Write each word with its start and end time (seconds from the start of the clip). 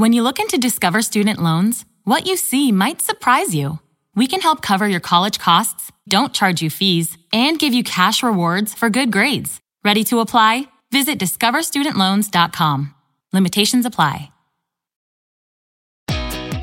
When 0.00 0.14
you 0.14 0.22
look 0.22 0.38
into 0.38 0.56
Discover 0.56 1.02
Student 1.02 1.42
Loans, 1.42 1.84
what 2.04 2.26
you 2.26 2.38
see 2.38 2.72
might 2.72 3.02
surprise 3.02 3.54
you. 3.54 3.80
We 4.14 4.26
can 4.26 4.40
help 4.40 4.62
cover 4.62 4.88
your 4.88 4.98
college 4.98 5.38
costs, 5.38 5.92
don't 6.08 6.32
charge 6.32 6.62
you 6.62 6.70
fees, 6.70 7.18
and 7.34 7.58
give 7.58 7.74
you 7.74 7.84
cash 7.84 8.22
rewards 8.22 8.72
for 8.72 8.88
good 8.88 9.12
grades. 9.12 9.60
Ready 9.84 10.02
to 10.04 10.20
apply? 10.20 10.70
Visit 10.90 11.18
discoverstudentloans.com. 11.18 12.94
Limitations 13.34 13.84
apply. 13.84 14.32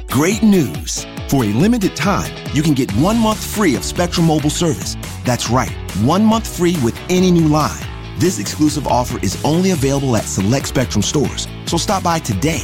Great 0.09 0.41
news! 0.41 1.05
For 1.29 1.43
a 1.43 1.53
limited 1.53 1.95
time, 1.95 2.33
you 2.55 2.63
can 2.63 2.73
get 2.73 2.91
one 2.93 3.19
month 3.19 3.45
free 3.45 3.75
of 3.75 3.85
Spectrum 3.85 4.25
Mobile 4.25 4.49
service. 4.49 4.97
That's 5.25 5.47
right, 5.51 5.77
one 6.01 6.25
month 6.25 6.57
free 6.57 6.75
with 6.83 6.99
any 7.07 7.29
new 7.29 7.47
line. 7.47 7.85
This 8.17 8.39
exclusive 8.39 8.87
offer 8.87 9.23
is 9.23 9.39
only 9.45 9.69
available 9.69 10.17
at 10.17 10.23
select 10.23 10.69
Spectrum 10.69 11.03
stores, 11.03 11.47
so 11.67 11.77
stop 11.77 12.01
by 12.01 12.17
today. 12.17 12.63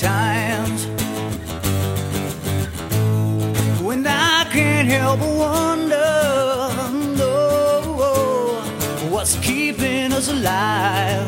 Times. 0.00 0.86
when 3.82 4.06
I 4.06 4.48
can't 4.50 4.88
help 4.88 5.20
but 5.20 5.34
wonder 5.36 6.10
what's 9.10 9.36
keeping 9.40 10.12
us 10.12 10.28
alive. 10.30 11.26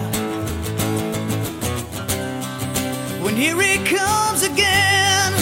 When 3.23 3.37
here 3.37 3.61
it 3.61 3.85
comes 3.85 4.43
again, 4.43 5.33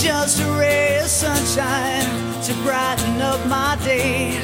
just 0.00 0.40
a 0.40 0.50
ray 0.58 0.98
of 1.00 1.08
sunshine 1.08 2.08
to 2.44 2.54
brighten 2.64 3.20
up 3.20 3.44
my 3.48 3.76
day. 3.84 4.40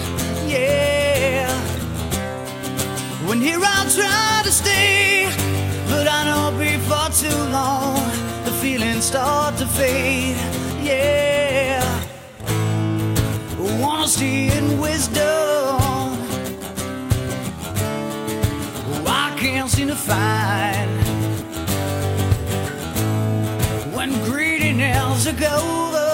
Yeah. 0.46 1.50
When 3.26 3.40
here 3.40 3.60
I'll 3.62 3.90
try 3.90 4.42
to 4.44 4.52
stay, 4.52 5.30
I 6.10 6.24
know 6.24 6.58
before 6.58 7.10
too 7.10 7.40
long 7.52 7.96
the 8.44 8.52
feelings 8.62 9.04
start 9.04 9.56
to 9.58 9.66
fade. 9.66 10.36
Yeah 10.82 11.58
honesty 14.08 14.48
and 14.48 14.80
wisdom. 14.80 15.22
I 19.06 19.36
can't 19.38 19.70
seem 19.70 19.88
to 19.88 19.96
find 19.96 20.90
when 23.94 24.10
greediness 24.24 25.24
took 25.24 25.42
over. 25.42 26.06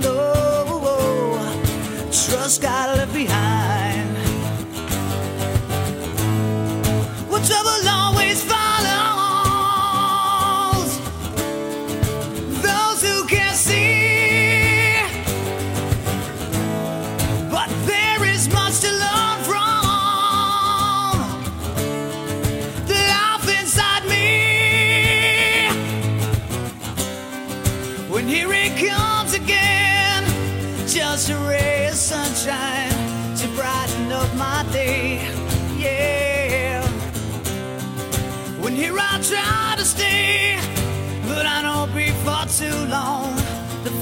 No, 0.00 1.38
trust 2.10 2.62
got 2.62 2.96
left 2.96 3.12
behind. 3.12 3.37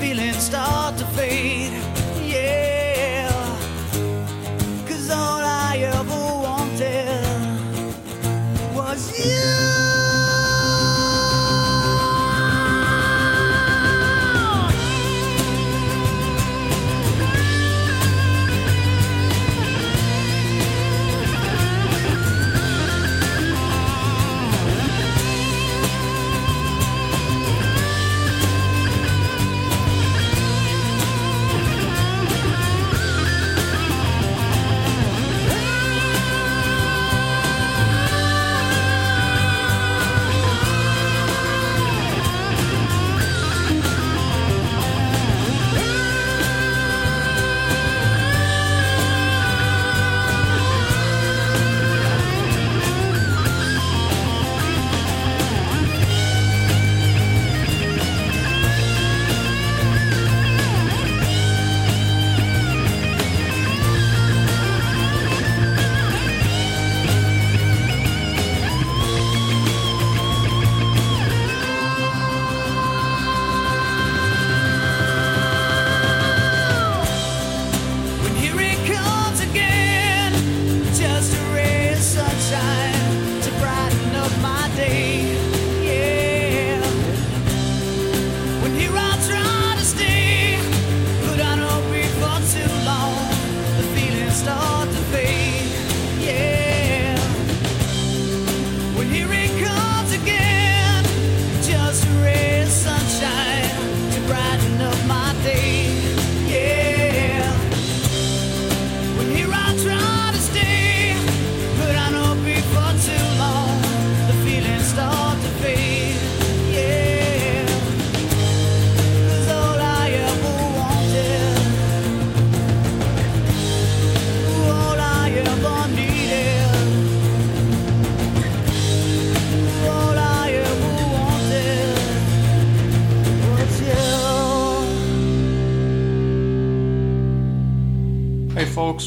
Feelings 0.06 0.44
start 0.44 0.96
to 0.96 1.04
fade. 1.16 1.95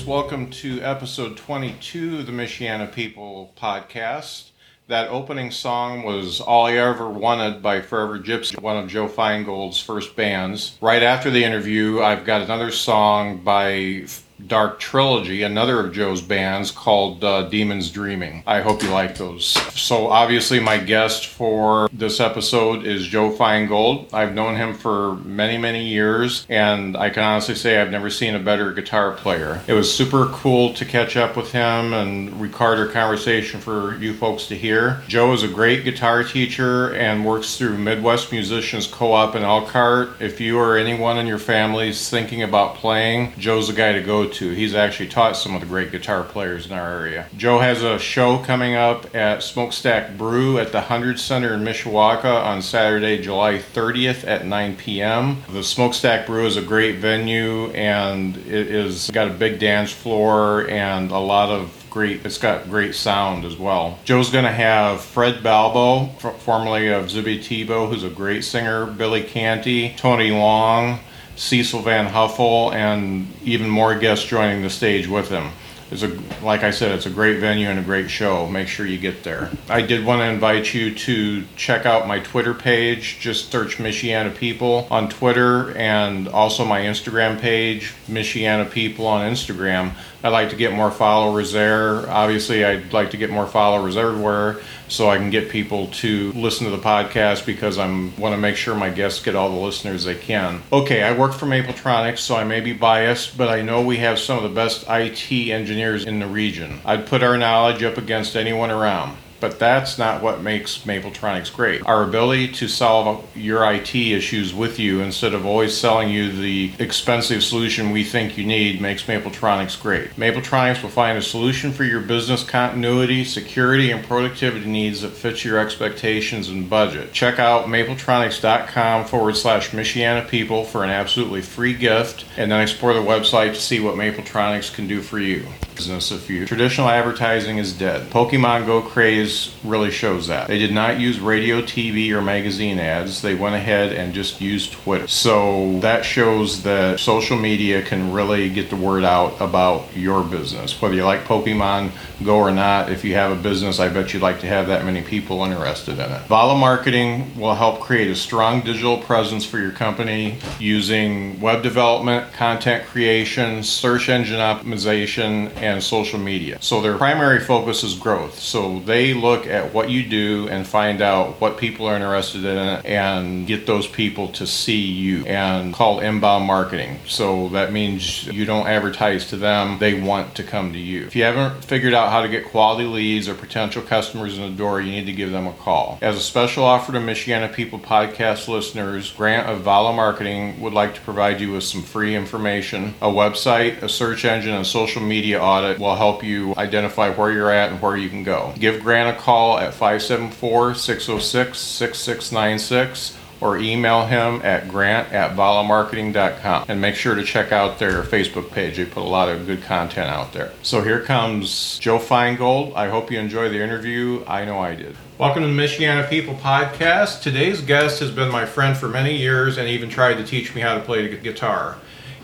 Welcome 0.09 0.49
to 0.49 0.81
episode 0.81 1.37
22 1.37 2.17
of 2.17 2.25
the 2.25 2.31
Michiana 2.31 2.91
People 2.91 3.53
podcast. 3.55 4.49
That 4.87 5.07
opening 5.09 5.51
song 5.51 6.01
was 6.01 6.41
All 6.41 6.65
I 6.65 6.77
Ever 6.77 7.07
Wanted 7.07 7.61
by 7.61 7.81
Forever 7.81 8.17
Gypsy, 8.17 8.59
one 8.59 8.75
of 8.75 8.89
Joe 8.89 9.07
Feingold's 9.07 9.79
first 9.79 10.15
bands. 10.15 10.79
Right 10.81 11.03
after 11.03 11.29
the 11.29 11.43
interview, 11.43 12.01
I've 12.01 12.25
got 12.25 12.41
another 12.41 12.71
song 12.71 13.43
by 13.43 14.07
Dark 14.47 14.79
Trilogy, 14.79 15.43
another 15.43 15.79
of 15.79 15.93
Joe's 15.93 16.21
bands 16.21 16.71
called 16.71 17.23
uh, 17.23 17.43
Demons 17.49 17.91
Dreaming. 17.91 18.43
I 18.47 18.61
hope 18.61 18.81
you 18.81 18.89
like 18.89 19.17
those. 19.17 19.45
So, 19.79 20.07
obviously, 20.07 20.59
my 20.59 20.77
guest 20.77 21.27
for 21.27 21.89
this 21.91 22.19
episode 22.19 22.85
is 22.85 23.05
Joe 23.05 23.31
Feingold. 23.31 24.13
I've 24.13 24.33
known 24.33 24.55
him 24.55 24.73
for 24.73 25.15
many, 25.17 25.57
many 25.57 25.87
years, 25.87 26.45
and 26.49 26.95
I 26.95 27.09
can 27.09 27.23
honestly 27.23 27.55
say 27.55 27.81
I've 27.81 27.91
never 27.91 28.09
seen 28.09 28.35
a 28.35 28.39
better 28.39 28.71
guitar 28.73 29.11
player. 29.11 29.61
It 29.67 29.73
was 29.73 29.93
super 29.93 30.27
cool 30.27 30.73
to 30.73 30.85
catch 30.85 31.17
up 31.17 31.35
with 31.35 31.51
him 31.51 31.93
and 31.93 32.39
record 32.41 32.79
our 32.79 32.87
conversation 32.87 33.59
for 33.59 33.95
you 33.97 34.13
folks 34.13 34.47
to 34.47 34.55
hear. 34.55 35.01
Joe 35.07 35.33
is 35.33 35.43
a 35.43 35.47
great 35.47 35.83
guitar 35.83 36.23
teacher 36.23 36.93
and 36.95 37.25
works 37.25 37.57
through 37.57 37.77
Midwest 37.77 38.31
Musicians 38.31 38.87
Co 38.87 39.11
op 39.11 39.35
in 39.35 39.43
Elkhart. 39.43 40.21
If 40.21 40.39
you 40.39 40.57
or 40.57 40.77
anyone 40.77 41.17
in 41.17 41.27
your 41.27 41.39
family 41.39 41.89
is 41.89 42.09
thinking 42.09 42.43
about 42.43 42.75
playing, 42.75 43.33
Joe's 43.37 43.67
the 43.67 43.73
guy 43.73 43.93
to 43.93 44.01
go 44.01 44.28
to. 44.33 44.51
He's 44.51 44.75
actually 44.75 45.09
taught 45.09 45.35
some 45.35 45.55
of 45.55 45.61
the 45.61 45.67
great 45.67 45.91
guitar 45.91 46.23
players 46.23 46.65
in 46.65 46.73
our 46.73 46.91
area. 46.91 47.27
Joe 47.35 47.59
has 47.59 47.83
a 47.83 47.99
show 47.99 48.39
coming 48.39 48.75
up 48.75 49.15
at 49.15 49.43
Smokestack 49.43 50.17
Brew 50.17 50.59
at 50.59 50.71
the 50.71 50.79
100 50.79 51.19
Center 51.19 51.53
in 51.53 51.61
Mishawaka 51.61 52.43
on 52.43 52.61
Saturday, 52.61 53.21
July 53.21 53.57
30th 53.57 54.27
at 54.27 54.45
9 54.45 54.77
p.m. 54.77 55.43
The 55.49 55.63
Smokestack 55.63 56.25
Brew 56.25 56.45
is 56.45 56.57
a 56.57 56.61
great 56.61 56.97
venue 56.97 57.67
and 57.71 58.37
it 58.37 58.67
is 58.67 59.09
got 59.11 59.27
a 59.27 59.33
big 59.33 59.59
dance 59.59 59.91
floor 59.91 60.69
and 60.69 61.11
a 61.11 61.19
lot 61.19 61.49
of 61.49 61.75
great 61.89 62.23
it's 62.23 62.37
got 62.37 62.69
great 62.69 62.93
sound 62.93 63.43
as 63.43 63.57
well 63.57 63.97
joe's 64.03 64.29
going 64.29 64.45
to 64.45 64.51
have 64.51 65.01
fred 65.01 65.41
balbo 65.41 66.05
formerly 66.39 66.87
of 66.89 67.05
Zibby 67.05 67.39
Tebow, 67.39 67.89
who's 67.89 68.03
a 68.03 68.09
great 68.09 68.43
singer 68.43 68.85
billy 68.85 69.23
canty 69.23 69.95
tony 69.95 70.29
long 70.29 70.99
Cecil 71.39 71.81
Van 71.83 72.05
Huffel, 72.05 72.73
and 72.73 73.33
even 73.43 73.69
more 73.69 73.97
guests 73.97 74.25
joining 74.25 74.61
the 74.61 74.69
stage 74.69 75.07
with 75.07 75.29
him. 75.29 75.51
It's 75.89 76.03
a, 76.03 76.07
like 76.43 76.63
I 76.63 76.69
said, 76.69 76.91
it's 76.91 77.05
a 77.05 77.09
great 77.09 77.39
venue 77.39 77.67
and 77.69 77.79
a 77.79 77.81
great 77.81 78.11
show. 78.11 78.45
Make 78.47 78.67
sure 78.67 78.85
you 78.85 78.99
get 78.99 79.23
there. 79.23 79.49
I 79.69 79.81
did 79.81 80.05
want 80.05 80.19
to 80.19 80.25
invite 80.25 80.73
you 80.73 80.93
to 80.93 81.43
check 81.55 81.85
out 81.85 82.07
my 82.07 82.19
Twitter 82.19 82.53
page. 82.53 83.19
Just 83.19 83.51
search 83.51 83.77
Michiana 83.77 84.35
People 84.35 84.87
on 84.91 85.09
Twitter 85.09 85.75
and 85.77 86.27
also 86.27 86.63
my 86.65 86.81
Instagram 86.81 87.39
page, 87.39 87.93
Michiana 88.07 88.69
People 88.69 89.07
on 89.07 89.31
Instagram. 89.31 89.93
I'd 90.23 90.29
like 90.29 90.49
to 90.49 90.55
get 90.55 90.73
more 90.73 90.91
followers 90.91 91.53
there. 91.53 92.09
Obviously, 92.09 92.65
I'd 92.65 92.91
like 92.91 93.11
to 93.11 93.17
get 93.17 93.29
more 93.29 93.47
followers 93.47 93.95
everywhere 93.95 94.57
so 94.89 95.09
I 95.09 95.17
can 95.17 95.29
get 95.29 95.49
people 95.49 95.87
to 95.87 96.31
listen 96.33 96.65
to 96.65 96.71
the 96.71 96.81
podcast 96.81 97.45
because 97.45 97.77
I 97.77 97.87
want 97.87 98.33
to 98.33 98.37
make 98.37 98.55
sure 98.55 98.75
my 98.75 98.89
guests 98.89 99.23
get 99.23 99.35
all 99.35 99.49
the 99.49 99.63
listeners 99.63 100.03
they 100.03 100.15
can. 100.15 100.61
Okay, 100.73 101.03
I 101.03 101.17
work 101.17 101.33
for 101.33 101.45
Mapletronics, 101.45 102.19
so 102.19 102.35
I 102.35 102.43
may 102.43 102.59
be 102.59 102.73
biased, 102.73 103.37
but 103.37 103.47
I 103.47 103.61
know 103.61 103.81
we 103.81 103.97
have 103.97 104.19
some 104.19 104.37
of 104.37 104.43
the 104.43 104.49
best 104.49 104.85
IT 104.89 105.31
engineers 105.31 106.05
in 106.05 106.19
the 106.19 106.27
region. 106.27 106.79
I'd 106.83 107.05
put 107.05 107.23
our 107.23 107.37
knowledge 107.37 107.83
up 107.83 107.97
against 107.97 108.35
anyone 108.35 108.71
around. 108.71 109.15
But 109.39 109.59
that's 109.59 109.97
not 109.97 110.21
what 110.21 110.41
makes 110.41 110.79
Mapletronics 110.79 111.53
great. 111.53 111.85
Our 111.85 112.03
ability 112.03 112.49
to 112.53 112.67
solve 112.67 113.25
your 113.35 113.69
IT 113.71 113.95
issues 113.95 114.53
with 114.53 114.79
you 114.79 115.01
instead 115.01 115.33
of 115.33 115.45
always 115.45 115.75
selling 115.75 116.09
you 116.09 116.31
the 116.31 116.71
expensive 116.79 117.43
solution 117.43 117.91
we 117.91 118.03
think 118.03 118.37
you 118.37 118.45
need 118.45 118.81
makes 118.81 119.03
Mapletronics 119.03 119.81
great. 119.81 120.15
Mapletronics 120.15 120.81
will 120.81 120.89
find 120.89 121.17
a 121.17 121.21
solution 121.21 121.71
for 121.71 121.83
your 121.83 122.01
business 122.01 122.43
continuity, 122.43 123.23
security, 123.23 123.91
and 123.91 124.05
productivity 124.05 124.65
needs 124.65 125.01
that 125.01 125.11
fits 125.11 125.45
your 125.45 125.57
expectations 125.57 126.49
and 126.49 126.69
budget. 126.69 127.13
Check 127.13 127.39
out 127.39 127.67
mapletronics.com 127.67 129.05
forward 129.05 129.37
slash 129.37 129.69
Michiana 129.71 130.27
People 130.27 130.65
for 130.65 130.83
an 130.83 130.89
absolutely 130.89 131.41
free 131.41 131.73
gift 131.73 132.25
and 132.37 132.51
then 132.51 132.61
explore 132.61 132.93
the 132.93 132.99
website 132.99 133.53
to 133.53 133.61
see 133.61 133.79
what 133.79 133.95
Mapletronics 133.95 134.73
can 134.73 134.87
do 134.87 135.01
for 135.01 135.19
you. 135.19 135.45
Business 135.75 136.11
if 136.11 136.29
you 136.29 136.45
traditional 136.45 136.89
advertising 136.89 137.57
is 137.57 137.71
dead. 137.71 138.09
Pokemon 138.09 138.65
Go 138.65 138.81
craze 138.81 139.28
really 139.63 139.91
shows 139.91 140.27
that. 140.27 140.47
They 140.47 140.57
did 140.57 140.73
not 140.73 140.99
use 140.99 141.19
radio, 141.19 141.61
TV, 141.61 142.11
or 142.11 142.21
magazine 142.21 142.79
ads. 142.79 143.21
They 143.21 143.35
went 143.35 143.55
ahead 143.55 143.93
and 143.93 144.13
just 144.13 144.41
used 144.41 144.73
Twitter. 144.73 145.07
So 145.07 145.79
that 145.79 146.05
shows 146.05 146.63
that 146.63 146.99
social 146.99 147.37
media 147.37 147.81
can 147.81 148.11
really 148.11 148.49
get 148.49 148.69
the 148.69 148.75
word 148.75 149.03
out 149.03 149.39
about 149.39 149.95
your 149.95 150.23
business. 150.23 150.81
Whether 150.81 150.95
you 150.95 151.03
like 151.03 151.25
Pokemon 151.25 151.91
Go 152.23 152.35
or 152.35 152.51
not, 152.51 152.91
if 152.91 153.05
you 153.05 153.13
have 153.13 153.31
a 153.31 153.41
business, 153.41 153.79
I 153.79 153.87
bet 153.87 154.13
you'd 154.13 154.21
like 154.21 154.41
to 154.41 154.47
have 154.47 154.67
that 154.67 154.83
many 154.83 155.01
people 155.01 155.45
interested 155.45 155.93
in 155.93 156.11
it. 156.11 156.21
Vala 156.23 156.57
Marketing 156.57 157.33
will 157.39 157.55
help 157.55 157.79
create 157.79 158.11
a 158.11 158.15
strong 158.15 158.59
digital 158.59 158.97
presence 158.97 159.45
for 159.45 159.57
your 159.57 159.71
company 159.71 160.37
using 160.59 161.39
web 161.39 161.63
development, 161.63 162.33
content 162.33 162.85
creation, 162.87 163.63
search 163.63 164.09
engine 164.09 164.39
optimization, 164.39 165.55
and 165.57 165.81
social 165.81 166.19
media. 166.19 166.57
So 166.61 166.81
their 166.81 166.97
primary 166.97 167.39
focus 167.39 167.85
is 167.85 167.95
growth. 167.95 168.37
So 168.37 168.79
they 168.79 169.13
look 169.19 169.47
at 169.47 169.73
what 169.73 169.89
you 169.89 170.07
do 170.07 170.47
and 170.49 170.65
find 170.65 171.01
out 171.01 171.39
what 171.41 171.57
people 171.57 171.85
are 171.85 171.95
interested 171.95 172.45
in 172.45 172.57
and 172.57 173.47
get 173.47 173.65
those 173.65 173.87
people 173.87 174.29
to 174.29 174.47
see 174.47 174.81
you 174.81 175.25
and 175.25 175.73
call 175.73 175.99
inbound 175.99 176.45
marketing. 176.45 176.99
So 177.07 177.49
that 177.49 177.71
means 177.71 178.25
you 178.27 178.45
don't 178.45 178.67
advertise 178.67 179.29
to 179.29 179.37
them, 179.37 179.79
they 179.79 179.99
want 179.99 180.35
to 180.35 180.43
come 180.43 180.73
to 180.73 180.79
you. 180.79 181.05
If 181.05 181.15
you 181.15 181.23
haven't 181.23 181.65
figured 181.65 181.93
out 181.93 182.11
how 182.11 182.21
to 182.21 182.29
get 182.29 182.45
quality 182.45 182.85
leads 182.85 183.27
or 183.27 183.35
potential 183.35 183.81
customers 183.81 184.37
in 184.37 184.43
the 184.43 184.57
door, 184.57 184.81
you 184.81 184.91
need 184.91 185.05
to 185.05 185.13
give 185.13 185.31
them 185.31 185.47
a 185.47 185.53
call. 185.53 185.97
As 186.01 186.15
a 186.15 186.21
special 186.21 186.63
offer 186.63 186.91
to 186.91 186.99
Michiana 186.99 187.53
People 187.53 187.79
podcast 187.79 188.47
listeners, 188.47 189.11
Grant 189.11 189.47
of 189.47 189.61
Vala 189.61 189.93
Marketing 189.93 190.59
would 190.61 190.73
like 190.73 190.95
to 190.95 191.01
provide 191.01 191.41
you 191.41 191.53
with 191.53 191.63
some 191.63 191.83
free 191.83 192.15
information, 192.15 192.93
a 193.01 193.07
website, 193.07 193.81
a 193.81 193.89
search 193.89 194.25
engine, 194.25 194.53
and 194.53 194.65
social 194.65 195.01
media 195.01 195.41
audit 195.41 195.79
will 195.79 195.95
help 195.95 196.23
you 196.23 196.53
identify 196.57 197.09
where 197.09 197.31
you're 197.31 197.51
at 197.51 197.71
and 197.71 197.81
where 197.81 197.97
you 197.97 198.09
can 198.09 198.23
go. 198.23 198.53
Give 198.57 198.81
Grant 198.81 199.08
call 199.13 199.57
at 199.57 199.73
574 199.73 200.75
606 200.75 201.57
6696 201.57 203.17
or 203.41 203.57
email 203.57 204.05
him 204.05 204.41
at 204.43 204.67
grant 204.67 205.11
at 205.13 205.35
valamarketing.com 205.35 206.65
and 206.67 206.81
make 206.81 206.95
sure 206.95 207.15
to 207.15 207.23
check 207.23 207.51
out 207.51 207.79
their 207.79 208.03
Facebook 208.03 208.51
page. 208.51 208.77
They 208.77 208.85
put 208.85 209.03
a 209.03 209.09
lot 209.09 209.29
of 209.29 209.45
good 209.45 209.63
content 209.63 210.09
out 210.09 210.33
there. 210.33 210.51
So 210.61 210.81
here 210.81 211.01
comes 211.01 211.79
Joe 211.79 211.99
Feingold. 211.99 212.75
I 212.75 212.89
hope 212.89 213.11
you 213.11 213.19
enjoy 213.19 213.49
the 213.49 213.61
interview. 213.61 214.23
I 214.27 214.45
know 214.45 214.59
I 214.59 214.75
did. 214.75 214.95
Welcome 215.17 215.43
to 215.43 215.49
the 215.49 215.53
Michiana 215.53 216.09
People 216.09 216.35
podcast. 216.35 217.21
Today's 217.21 217.61
guest 217.61 217.99
has 217.99 218.11
been 218.11 218.31
my 218.31 218.45
friend 218.45 218.77
for 218.77 218.87
many 218.87 219.17
years 219.17 219.57
and 219.57 219.67
even 219.67 219.89
tried 219.89 220.15
to 220.15 220.25
teach 220.25 220.55
me 220.55 220.61
how 220.61 220.75
to 220.75 220.81
play 220.81 221.07
the 221.07 221.17
guitar. 221.17 221.77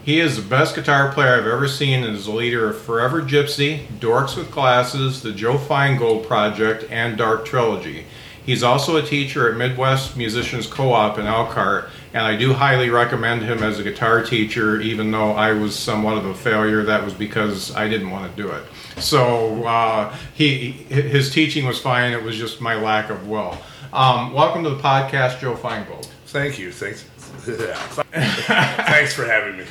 He 0.06 0.20
is 0.20 0.36
the 0.36 0.48
best 0.48 0.76
guitar 0.76 1.12
player 1.12 1.34
I've 1.34 1.48
ever 1.48 1.68
seen 1.68 2.04
and 2.04 2.16
is 2.16 2.26
the 2.26 2.32
leader 2.32 2.70
of 2.70 2.80
Forever 2.80 3.24
Gypsy, 3.24 3.88
Dorks 3.98 4.38
with 4.38 4.52
Glasses, 4.52 5.24
the 5.24 5.32
Joe 5.32 5.58
Feingold 5.58 6.28
Project, 6.28 6.86
and 6.92 7.18
Dark 7.18 7.44
Trilogy. 7.44 8.06
He's 8.46 8.62
also 8.62 8.98
a 8.98 9.02
teacher 9.02 9.50
at 9.50 9.58
Midwest 9.58 10.16
Musicians 10.16 10.68
Co-op 10.68 11.18
in 11.18 11.26
Elkhart, 11.26 11.90
and 12.14 12.22
I 12.22 12.36
do 12.36 12.54
highly 12.54 12.92
recommend 12.92 13.42
him 13.42 13.64
as 13.64 13.80
a 13.80 13.84
guitar 13.84 14.22
teacher, 14.22 14.80
even 14.80 15.10
though 15.10 15.32
I 15.32 15.54
was 15.54 15.76
somewhat 15.76 16.20
of 16.20 16.26
a 16.28 16.36
failure. 16.36 16.84
That 16.84 17.04
was 17.04 17.16
because 17.16 17.76
I 17.76 17.90
didn't 17.90 18.12
want 18.12 18.30
to 18.30 18.40
do 18.40 18.52
it. 18.52 18.64
So 19.02 19.64
uh, 19.64 20.16
he 20.36 20.70
his 20.70 21.32
teaching 21.32 21.66
was 21.66 21.82
fine. 21.82 22.14
It 22.14 22.22
was 22.22 22.38
just 22.38 22.62
my 22.62 22.76
lack 22.76 23.10
of 23.10 23.28
will. 23.28 23.58
Um, 23.92 24.34
welcome 24.34 24.64
to 24.66 24.70
the 24.70 24.84
podcast, 24.84 25.40
Joe 25.40 25.56
Feingold. 25.56 26.06
Thank 26.28 26.60
you. 26.60 26.72
Thanks. 26.72 27.06
Thanks 28.12 29.14
for 29.14 29.26
having 29.26 29.58
me. 29.58 29.66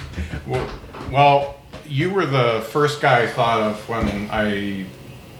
Well, 0.47 0.71
well, 1.11 1.61
you 1.87 2.11
were 2.11 2.27
the 2.27 2.65
first 2.71 3.01
guy 3.01 3.23
I 3.23 3.27
thought 3.27 3.61
of 3.61 3.89
when 3.89 4.29
I 4.31 4.87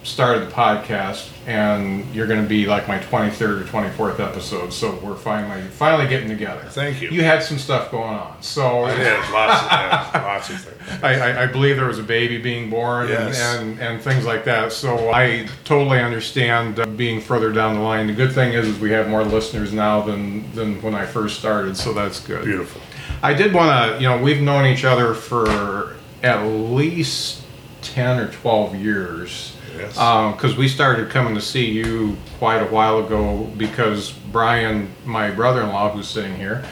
started 0.05 0.47
the 0.47 0.53
podcast, 0.53 1.31
and 1.47 2.15
you're 2.15 2.27
going 2.27 2.43
to 2.43 2.49
be 2.49 2.67
like 2.67 2.87
my 2.87 2.99
23rd 2.99 3.63
or 3.63 3.65
24th 3.65 4.21
episode. 4.21 4.73
So 4.73 4.95
we're 5.03 5.17
finally 5.17 5.63
finally 5.69 6.07
getting 6.09 6.29
together. 6.29 6.63
Thank 6.69 7.01
you. 7.01 7.09
You 7.09 7.23
had 7.23 7.43
some 7.43 7.59
stuff 7.59 7.91
going 7.91 8.15
on, 8.15 8.41
so 8.43 8.87
yeah, 8.87 9.29
lots 9.33 9.63
of 9.63 9.71
yeah, 9.71 10.23
lots 10.23 10.51
of 10.51 10.61
things. 10.61 11.03
I, 11.03 11.15
I, 11.15 11.43
I, 11.45 11.47
believe 11.47 11.77
there 11.77 11.87
was 11.87 11.99
a 11.99 12.05
baby 12.05 12.39
being 12.39 12.69
born 12.69 13.09
yes. 13.09 13.41
and, 13.41 13.71
and, 13.71 13.81
and 13.81 14.03
things 14.03 14.27
like 14.27 14.45
that. 14.45 14.73
So 14.73 15.11
I 15.11 15.49
totally 15.65 15.99
understand 15.99 16.79
uh, 16.79 16.87
being 16.87 17.21
further 17.21 17.53
down 17.53 17.75
the 17.75 17.81
line. 17.81 18.07
The 18.07 18.13
good 18.13 18.33
thing 18.33 18.53
is, 18.53 18.69
is 18.69 18.79
we 18.79 18.91
have 18.91 19.09
more 19.09 19.25
listeners 19.25 19.73
now 19.73 20.03
than 20.03 20.53
than 20.55 20.81
when 20.83 20.95
I 20.95 21.07
first 21.07 21.39
started, 21.39 21.77
so 21.77 21.93
that's 21.95 22.21
good. 22.21 22.45
Beautiful. 22.45 22.81
I 23.23 23.33
did 23.33 23.55
want 23.55 23.97
to, 23.97 24.03
you 24.03 24.07
know, 24.07 24.23
we've 24.23 24.43
known 24.43 24.67
each 24.67 24.85
other 24.85 25.15
for 25.15 25.97
at 26.23 26.45
least 26.45 27.43
10 27.81 28.19
or 28.19 28.31
12 28.31 28.75
years 28.77 29.57
Yes. 29.77 29.93
Because 29.93 30.53
um, 30.53 30.59
we 30.59 30.69
started 30.69 31.11
coming 31.11 31.35
to 31.35 31.41
see 31.41 31.71
you 31.71 32.17
quite 32.39 32.59
a 32.59 32.67
while 32.67 33.05
ago 33.05 33.51
because 33.57 34.13
Brian, 34.13 34.93
my 35.05 35.31
brother-in-law, 35.31 35.91
who's 35.91 36.09
sitting 36.09 36.37
here, 36.37 36.65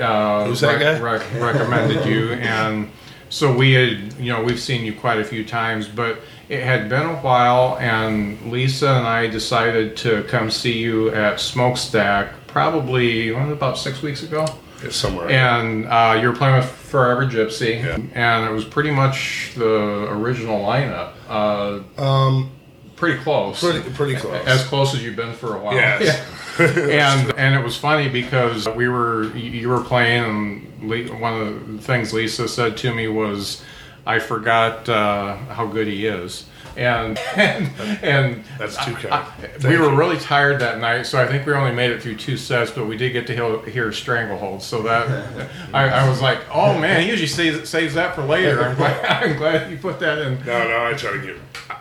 uh, 0.00 0.44
who's 0.46 0.60
that 0.60 0.80
guy? 0.80 0.98
Rec- 1.00 1.34
recommended 1.34 2.06
you, 2.06 2.32
and 2.34 2.90
so 3.28 3.54
we 3.54 3.72
had, 3.72 4.12
you 4.14 4.32
know, 4.32 4.42
we've 4.42 4.60
seen 4.60 4.84
you 4.84 4.94
quite 4.94 5.18
a 5.18 5.24
few 5.24 5.44
times, 5.44 5.88
but 5.88 6.20
it 6.48 6.62
had 6.62 6.88
been 6.88 7.06
a 7.06 7.16
while, 7.16 7.76
and 7.78 8.50
Lisa 8.50 8.88
and 8.88 9.06
I 9.06 9.26
decided 9.26 9.96
to 9.98 10.22
come 10.24 10.50
see 10.50 10.78
you 10.78 11.10
at 11.10 11.40
Smokestack 11.40 12.32
probably 12.46 13.32
what, 13.32 13.50
about 13.50 13.78
six 13.78 14.00
weeks 14.00 14.22
ago. 14.22 14.46
Yeah, 14.82 14.90
somewhere. 14.90 15.28
And 15.30 15.86
uh, 15.86 16.18
you 16.20 16.28
were 16.28 16.36
playing 16.36 16.56
with 16.56 16.66
Forever 16.70 17.26
Gypsy, 17.26 17.82
Yeah. 17.82 17.96
and 18.14 18.44
it 18.44 18.52
was 18.52 18.64
pretty 18.64 18.90
much 18.90 19.52
the 19.56 20.06
original 20.10 20.60
lineup. 20.60 21.12
Uh, 21.28 21.80
um, 22.00 22.50
pretty 22.96 23.18
close. 23.22 23.60
pretty 23.60 23.88
pretty 23.90 24.16
close. 24.16 24.46
As 24.46 24.64
close 24.64 24.94
as 24.94 25.02
you've 25.04 25.16
been 25.16 25.34
for 25.34 25.56
a 25.56 25.60
while. 25.60 25.74
Yes. 25.74 26.24
and 26.58 27.32
and 27.38 27.54
it 27.54 27.62
was 27.62 27.76
funny 27.76 28.08
because 28.08 28.66
we 28.68 28.88
were 28.88 29.24
you 29.36 29.50
you 29.50 29.68
were 29.68 29.82
playing 29.82 30.24
and 30.24 31.20
one 31.20 31.34
of 31.34 31.72
the 31.72 31.78
things 31.82 32.12
Lisa 32.12 32.48
said 32.48 32.76
to 32.78 32.94
me 32.94 33.08
was 33.08 33.62
I 34.06 34.18
forgot 34.18 34.88
uh, 34.88 35.36
how 35.36 35.66
good 35.66 35.86
he 35.86 36.06
is 36.06 36.46
and 36.76 37.18
and, 37.36 37.70
and 38.02 38.44
That's 38.58 38.76
too 38.84 38.94
kind. 38.94 39.14
I- 39.14 39.32
we 39.40 39.46
Thank 39.60 39.78
were 39.80 39.90
you. 39.90 39.96
really 39.96 40.18
tired 40.18 40.60
that 40.60 40.78
night 40.80 41.04
so 41.06 41.20
I 41.20 41.26
think 41.26 41.46
we 41.46 41.52
only 41.54 41.72
made 41.72 41.90
it 41.90 42.02
through 42.02 42.16
two 42.16 42.36
sets 42.36 42.70
but 42.70 42.86
we 42.86 42.96
did 42.96 43.12
get 43.12 43.26
to 43.28 43.34
hear, 43.34 43.60
hear 43.70 43.92
Stranglehold 43.92 44.62
so 44.62 44.82
that 44.82 45.48
I, 45.72 45.88
I 45.88 46.08
was 46.08 46.20
like 46.20 46.38
oh 46.52 46.78
man 46.78 47.02
he 47.02 47.08
usually 47.08 47.28
saves, 47.28 47.68
saves 47.68 47.94
that 47.94 48.14
for 48.14 48.22
later 48.24 48.62
I'm 48.62 48.76
glad, 48.76 49.04
I'm 49.24 49.36
glad 49.36 49.70
you 49.70 49.78
put 49.78 49.98
that 50.00 50.18
in 50.18 50.38
no, 50.44 50.68
no, 50.68 50.84
I 50.86 50.92
try 50.94 51.12
to 51.12 51.18
get 51.20 51.36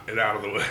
it 0.08 0.20
out 0.20 0.36
of 0.38 0.42
the 0.44 0.50
way. 0.50 0.64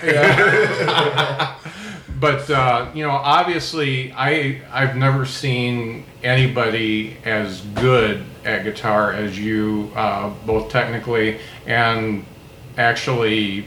but 2.21 2.49
uh, 2.51 2.91
you 2.95 3.03
know, 3.05 3.11
obviously, 3.11 4.13
I 4.13 4.63
I've 4.73 4.97
never 4.97 5.27
seen 5.27 6.05
anybody 6.23 7.17
as 7.25 7.61
good 7.75 8.25
at 8.45 8.63
guitar 8.65 9.13
as 9.13 9.39
you, 9.39 9.91
uh, 9.95 10.31
both 10.47 10.71
technically 10.71 11.39
and 11.67 12.25
actually 12.79 13.67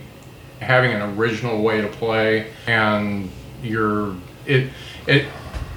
having 0.60 0.92
an 0.92 1.18
original 1.18 1.62
way 1.62 1.82
to 1.82 1.88
play. 1.88 2.52
And 2.68 3.30
you're 3.62 4.16
it 4.46 4.70
it. 5.08 5.26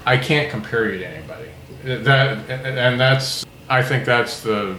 I 0.06 0.16
can't 0.16 0.50
compare 0.50 0.92
you 0.92 0.98
to 0.98 1.08
anybody. 1.08 1.50
That 1.84 2.50
and 2.50 3.00
that's 3.00 3.44
I 3.68 3.82
think 3.82 4.04
that's 4.04 4.42
the 4.42 4.76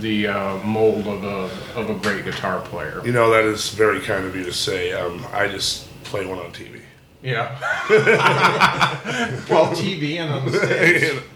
the 0.00 0.28
uh, 0.28 0.58
mold 0.58 1.06
of 1.06 1.24
a 1.24 1.78
of 1.78 1.90
a 1.90 1.94
great 1.94 2.24
guitar 2.24 2.60
player. 2.60 3.00
You 3.04 3.12
know, 3.12 3.30
that 3.30 3.44
is 3.44 3.70
very 3.70 4.00
kind 4.00 4.24
of 4.26 4.36
you 4.36 4.44
to 4.44 4.52
say. 4.52 4.92
Um, 4.92 5.24
I 5.32 5.48
just 5.48 5.88
play 6.04 6.26
one 6.26 6.38
on 6.38 6.52
TV. 6.52 6.82
Yeah. 7.22 7.58
well, 9.48 9.72
TV 9.72 10.18
and 10.18 10.32
on 10.32 10.50
the 10.50 10.58
stage. 10.58 11.22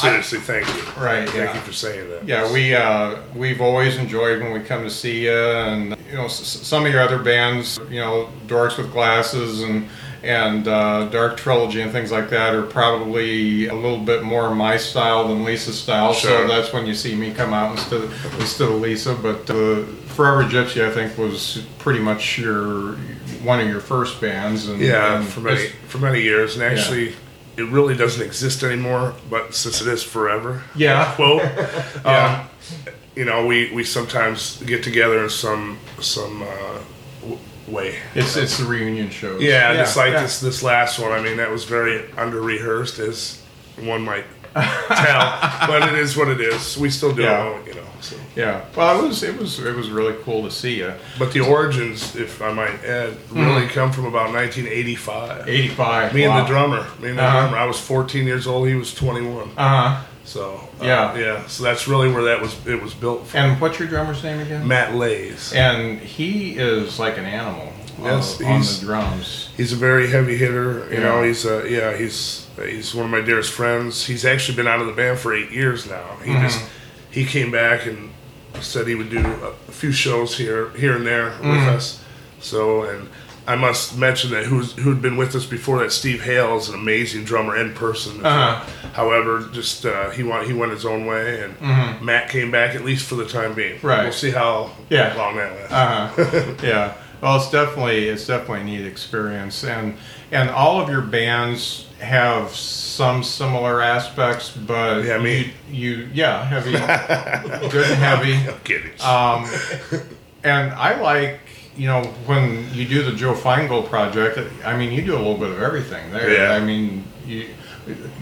Seriously, 0.00 0.38
thank 0.40 0.66
you. 0.68 0.82
Right. 1.02 1.28
Thank 1.28 1.34
Yeah. 1.44 1.54
you 1.54 1.60
for 1.60 1.72
saying 1.72 2.08
that. 2.10 2.26
Yeah, 2.28 2.52
we 2.52 2.74
uh, 2.74 3.16
we've 3.34 3.60
always 3.60 3.96
enjoyed 3.96 4.42
when 4.42 4.52
we 4.52 4.60
come 4.60 4.82
to 4.84 4.90
see 4.90 5.24
you, 5.26 5.32
and 5.32 5.96
you 6.10 6.16
know 6.16 6.24
s- 6.26 6.44
some 6.66 6.84
of 6.86 6.92
your 6.92 7.02
other 7.02 7.18
bands, 7.18 7.78
you 7.90 8.00
know, 8.00 8.28
Dorks 8.46 8.76
with 8.78 8.92
Glasses 8.92 9.62
and 9.62 9.88
and 10.22 10.66
uh, 10.68 11.04
Dark 11.10 11.36
Trilogy 11.36 11.82
and 11.82 11.92
things 11.92 12.10
like 12.10 12.30
that 12.30 12.54
are 12.54 12.62
probably 12.62 13.66
a 13.66 13.74
little 13.74 13.98
bit 13.98 14.22
more 14.22 14.54
my 14.54 14.78
style 14.78 15.28
than 15.28 15.44
Lisa's 15.44 15.78
style. 15.78 16.14
So 16.14 16.46
that's 16.48 16.72
when 16.72 16.86
you 16.86 16.94
see 16.94 17.14
me 17.14 17.30
come 17.32 17.52
out 17.52 17.72
instead 17.72 18.00
of 18.04 18.40
instead 18.40 18.68
of 18.70 18.80
Lisa. 18.80 19.14
But 19.14 19.48
uh, 19.50 19.82
Forever 20.14 20.44
Gypsy, 20.44 20.82
I 20.88 20.90
think, 20.92 21.18
was 21.18 21.64
pretty 21.78 21.98
much 22.00 22.38
your 22.38 22.92
one 23.42 23.60
of 23.60 23.68
your 23.68 23.80
first 23.80 24.20
bands. 24.20 24.68
And, 24.68 24.80
Yeah, 24.80 25.18
and 25.18 25.26
for 25.28 25.40
many 25.40 25.66
for 25.88 25.98
many 25.98 26.22
years, 26.22 26.54
and 26.54 26.62
actually, 26.64 27.14
it 27.56 27.68
really 27.68 27.94
doesn't 27.96 28.22
exist 28.24 28.62
anymore. 28.62 29.14
But 29.30 29.54
since 29.54 29.80
it 29.80 29.88
is 29.88 30.02
forever, 30.02 30.62
Yeah. 30.74 31.12
quote, 31.16 31.42
Yeah. 32.04 32.40
um, 32.42 32.48
you 33.16 33.24
know, 33.24 33.46
we 33.46 33.70
we 33.72 33.84
sometimes 33.84 34.60
get 34.62 34.82
together 34.82 35.22
in 35.22 35.30
some 35.30 35.78
some 36.00 36.42
uh, 36.42 36.78
w- 37.20 37.38
way. 37.68 37.96
It's 38.14 38.36
it's 38.36 38.58
the 38.58 38.64
reunion 38.66 39.10
shows. 39.10 39.40
Yeah, 39.42 39.74
just 39.74 39.96
like 39.96 40.12
yeah. 40.12 40.22
this 40.22 40.40
this 40.40 40.62
last 40.62 40.98
one. 40.98 41.12
I 41.12 41.20
mean, 41.22 41.36
that 41.36 41.50
was 41.50 41.64
very 41.64 42.10
under 42.16 42.40
rehearsed, 42.40 42.98
as 42.98 43.40
one 43.78 44.02
might 44.02 44.24
tell. 44.54 45.38
but 45.68 45.88
it 45.92 45.98
is 45.98 46.16
what 46.16 46.28
it 46.28 46.40
is. 46.40 46.76
We 46.76 46.90
still 46.90 47.14
do 47.14 47.22
Yeah. 47.22 47.50
it, 47.60 47.66
you 47.68 47.74
know. 47.74 47.83
So. 48.04 48.16
Yeah. 48.36 48.64
Well, 48.76 49.02
it 49.04 49.08
was 49.08 49.22
it 49.22 49.36
was 49.38 49.58
it 49.60 49.74
was 49.74 49.90
really 49.90 50.14
cool 50.22 50.42
to 50.44 50.50
see 50.50 50.76
you. 50.78 50.92
But 51.18 51.32
the 51.32 51.40
origins, 51.40 52.14
if 52.16 52.40
I 52.42 52.52
might 52.52 52.84
add, 52.84 53.16
really 53.30 53.66
come 53.68 53.90
from 53.92 54.04
about 54.06 54.32
1985. 54.32 55.48
Eighty 55.48 55.68
five. 55.68 56.12
Me 56.14 56.24
and 56.24 56.38
the 56.44 56.48
drummer. 56.48 56.86
Me 57.00 57.10
and 57.10 57.18
the 57.18 57.22
Uh-huh. 57.22 57.40
drummer. 57.48 57.56
I 57.56 57.64
was 57.66 57.78
14 57.80 58.26
years 58.26 58.46
old. 58.46 58.68
He 58.68 58.74
was 58.74 58.94
21. 58.94 59.50
Uh 59.56 59.68
huh. 59.68 60.02
So 60.24 60.68
uh, 60.80 60.84
Yeah. 60.84 61.16
yeah. 61.18 61.46
So 61.46 61.64
that's 61.64 61.86
really 61.88 62.10
where 62.10 62.24
that 62.24 62.40
was. 62.40 62.54
It 62.66 62.80
was 62.82 62.94
built 62.94 63.26
from. 63.26 63.40
And 63.40 63.60
what's 63.60 63.78
your 63.78 63.88
drummer's 63.88 64.22
name 64.22 64.40
again? 64.40 64.66
Matt 64.66 64.94
Lays. 64.94 65.52
And 65.52 65.98
he 65.98 66.56
is 66.58 66.98
like 66.98 67.18
an 67.18 67.24
animal. 67.24 67.72
Yes, 68.02 68.40
on, 68.40 68.46
on 68.46 68.52
he's- 68.56 68.80
the 68.80 68.86
drums. 68.86 69.48
He's 69.56 69.72
a 69.72 69.76
very 69.76 70.08
heavy 70.10 70.36
hitter. 70.36 70.88
You 70.92 70.98
know, 71.00 71.22
he's 71.22 71.46
uh, 71.46 71.64
yeah, 71.64 71.96
he's 71.96 72.46
he's 72.56 72.92
one 72.94 73.04
of 73.04 73.10
my 73.10 73.20
dearest 73.20 73.52
friends. 73.52 74.04
He's 74.06 74.24
actually 74.24 74.56
been 74.56 74.66
out 74.66 74.80
of 74.80 74.86
the 74.88 74.92
band 74.92 75.18
for 75.20 75.32
eight 75.32 75.50
years 75.52 75.88
now. 75.88 76.04
He 76.24 76.32
Mm-hmm. 76.32 76.42
just 76.42 76.64
he 77.14 77.24
came 77.24 77.50
back 77.50 77.86
and 77.86 78.10
said 78.60 78.86
he 78.86 78.94
would 78.94 79.10
do 79.10 79.18
a, 79.20 79.52
few 79.72 79.92
shows 79.92 80.36
here 80.38 80.70
here 80.70 80.94
and 80.96 81.06
there 81.06 81.30
Mm-hmm. 81.30 81.50
with 81.50 81.68
us. 81.68 82.02
So 82.40 82.82
and 82.84 83.08
I 83.46 83.56
must 83.56 83.98
mention 83.98 84.30
that 84.30 84.46
who's 84.46 84.72
who'd 84.72 85.02
been 85.02 85.16
with 85.16 85.34
us 85.34 85.44
before 85.46 85.78
that 85.80 85.92
Steve 85.92 86.22
Hale 86.22 86.56
is 86.56 86.68
an 86.70 86.74
amazing 86.74 87.24
drummer 87.24 87.56
in 87.56 87.74
person. 87.74 88.24
Uh-huh. 88.24 88.64
However, 88.94 89.48
just 89.52 89.84
uh, 89.84 90.10
he 90.10 90.22
went 90.22 90.46
he 90.46 90.52
went 90.54 90.72
his 90.72 90.86
own 90.86 91.04
way, 91.06 91.42
and 91.42 92.02
Matt 92.02 92.30
came 92.30 92.50
back 92.50 92.74
at 92.74 92.84
least 92.84 93.06
for 93.06 93.16
the 93.16 93.26
time 93.26 93.54
being. 93.54 93.76
Mm-hmm. 93.78 93.86
Right. 93.86 94.02
We'll 94.04 94.12
see 94.12 94.30
how 94.30 94.70
Yeah. 94.88 95.14
long 95.16 95.36
that 95.36 95.52
lasts. 95.70 95.72
Uh 95.72 96.24
huh. 96.30 96.54
yeah. 96.62 96.94
Well, 97.20 97.36
it's 97.36 97.50
definitely 97.50 98.08
it's 98.08 98.26
definitely 98.26 98.60
a 98.62 98.64
neat 98.64 98.86
experience, 98.86 99.64
and 99.64 99.96
and 100.30 100.48
all 100.50 100.80
of 100.80 100.88
your 100.88 101.02
bands 101.02 101.86
have 102.04 102.50
some 102.54 103.22
similar 103.24 103.80
aspects, 103.82 104.50
but 104.50 105.04
Yeah, 105.04 105.18
me. 105.18 105.52
You, 105.70 105.90
you 105.90 106.08
yeah, 106.12 106.44
heavy, 106.44 106.72
good 107.70 107.90
and 107.90 107.98
heavy. 108.00 108.34
I'm 108.34 108.58
kidding. 108.64 108.92
Um, 109.02 109.46
and 110.44 110.72
I 110.72 111.00
like, 111.00 111.40
you 111.76 111.86
know, 111.88 112.02
when 112.26 112.72
you 112.72 112.86
do 112.86 113.02
the 113.02 113.12
Joe 113.16 113.34
Feingold 113.34 113.88
project, 113.88 114.38
I 114.64 114.76
mean, 114.76 114.92
you 114.92 115.02
do 115.02 115.14
a 115.14 115.18
little 115.18 115.36
bit 115.38 115.50
of 115.50 115.60
everything 115.62 116.12
there. 116.12 116.32
Yeah. 116.32 116.54
I 116.54 116.60
mean, 116.64 117.04
you 117.26 117.48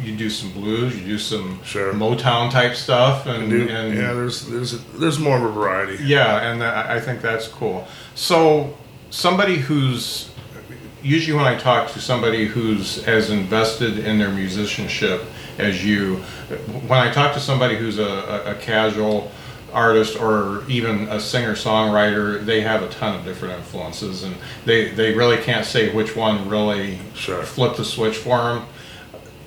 you 0.02 0.16
do 0.16 0.28
some 0.28 0.50
blues, 0.52 0.98
you 0.98 1.06
do 1.06 1.18
some 1.18 1.60
Sure. 1.64 1.92
Motown 1.92 2.50
type 2.50 2.74
stuff, 2.74 3.26
and, 3.26 3.48
Dude, 3.48 3.70
and 3.70 3.94
yeah, 3.94 4.12
there's 4.12 4.46
there's 4.48 4.82
there's 4.94 5.18
more 5.20 5.36
of 5.36 5.44
a 5.44 5.52
variety. 5.52 6.02
yeah, 6.04 6.50
and 6.50 6.64
I 6.64 6.98
think 6.98 7.20
that's 7.22 7.46
cool. 7.46 7.86
So 8.16 8.76
somebody 9.10 9.58
who's 9.58 10.31
usually 11.02 11.36
when 11.36 11.46
I 11.46 11.56
talk 11.58 11.90
to 11.92 12.00
somebody 12.00 12.46
who's 12.46 13.02
as 13.04 13.30
invested 13.30 13.98
in 13.98 14.18
their 14.18 14.30
musicianship 14.30 15.24
as 15.58 15.84
you, 15.84 16.16
when 16.86 16.98
I 16.98 17.12
talk 17.12 17.34
to 17.34 17.40
somebody 17.40 17.76
who's 17.76 17.98
a, 17.98 18.04
a, 18.04 18.52
a 18.52 18.54
casual 18.56 19.30
artist 19.72 20.20
or 20.20 20.64
even 20.68 21.08
a 21.08 21.18
singer 21.18 21.54
songwriter, 21.54 22.44
they 22.44 22.60
have 22.60 22.82
a 22.82 22.88
ton 22.90 23.18
of 23.18 23.24
different 23.24 23.54
influences, 23.58 24.22
and 24.22 24.36
they 24.64 24.90
they 24.90 25.14
really 25.14 25.38
can't 25.38 25.64
say 25.66 25.92
which 25.94 26.14
one 26.14 26.48
really 26.48 26.98
Sure. 27.14 27.42
flipped 27.42 27.78
the 27.78 27.84
switch 27.84 28.16
for 28.16 28.36
them. 28.38 28.66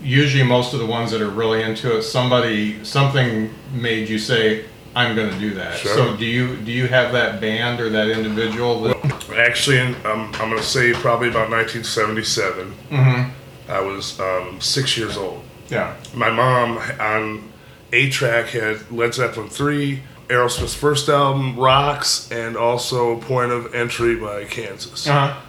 Usually, 0.01 0.43
most 0.43 0.73
of 0.73 0.79
the 0.79 0.85
ones 0.85 1.11
that 1.11 1.21
are 1.21 1.29
really 1.29 1.61
into 1.63 1.97
it, 1.97 2.03
somebody 2.03 2.83
something 2.83 3.53
made 3.73 4.09
you 4.09 4.19
say, 4.19 4.65
"I'm 4.95 5.15
going 5.15 5.29
to 5.31 5.39
do 5.39 5.53
that." 5.55 5.77
Sure. 5.77 5.95
So, 5.95 6.17
do 6.17 6.25
you 6.25 6.57
do 6.57 6.71
you 6.71 6.87
have 6.87 7.11
that 7.13 7.39
band 7.39 7.79
or 7.79 7.89
that 7.89 8.09
individual 8.09 8.81
that? 8.81 9.14
Actually, 9.35 9.79
in, 9.79 9.95
um, 10.05 10.31
I'm 10.35 10.49
going 10.49 10.57
to 10.57 10.63
say 10.63 10.93
probably 10.93 11.29
about 11.29 11.49
1977. 11.49 12.73
Mm-hmm. 12.89 13.71
I 13.71 13.79
was 13.81 14.19
um, 14.19 14.61
six 14.61 14.97
years 14.97 15.17
old. 15.17 15.43
Yeah. 15.69 15.95
My 16.13 16.29
mom 16.29 16.77
on 16.99 17.51
A 17.91 18.09
track 18.09 18.47
had 18.47 18.91
Led 18.91 19.13
Zeppelin 19.13 19.49
3, 19.49 20.01
Aerosmith's 20.27 20.73
first 20.73 21.09
album, 21.09 21.55
Rocks, 21.57 22.31
and 22.31 22.57
also 22.57 23.19
Point 23.21 23.51
of 23.51 23.73
Entry 23.73 24.15
by 24.15 24.45
Kansas. 24.45 25.07
Uh 25.07 25.27
huh. 25.27 25.41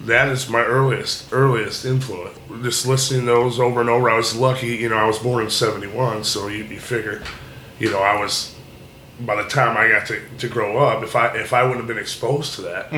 That 0.00 0.28
is 0.28 0.50
my 0.50 0.62
earliest 0.62 1.32
earliest 1.32 1.86
influence. 1.86 2.38
Just 2.62 2.86
listening 2.86 3.20
to 3.20 3.26
those 3.26 3.58
over 3.58 3.80
and 3.80 3.88
over. 3.88 4.10
I 4.10 4.16
was 4.16 4.36
lucky, 4.36 4.76
you 4.76 4.90
know. 4.90 4.96
I 4.96 5.06
was 5.06 5.18
born 5.18 5.44
in 5.44 5.50
'71, 5.50 6.24
so 6.24 6.48
you, 6.48 6.64
you 6.64 6.78
figure, 6.78 7.22
you 7.78 7.90
know, 7.90 8.00
I 8.00 8.20
was. 8.20 8.53
By 9.20 9.40
the 9.42 9.48
time 9.48 9.76
I 9.76 9.88
got 9.88 10.06
to, 10.08 10.20
to 10.38 10.48
grow 10.48 10.78
up, 10.78 11.02
if 11.04 11.14
I 11.14 11.28
if 11.36 11.52
I 11.52 11.62
would 11.62 11.76
have 11.76 11.86
been 11.86 11.98
exposed 11.98 12.54
to 12.56 12.62
that, 12.62 12.92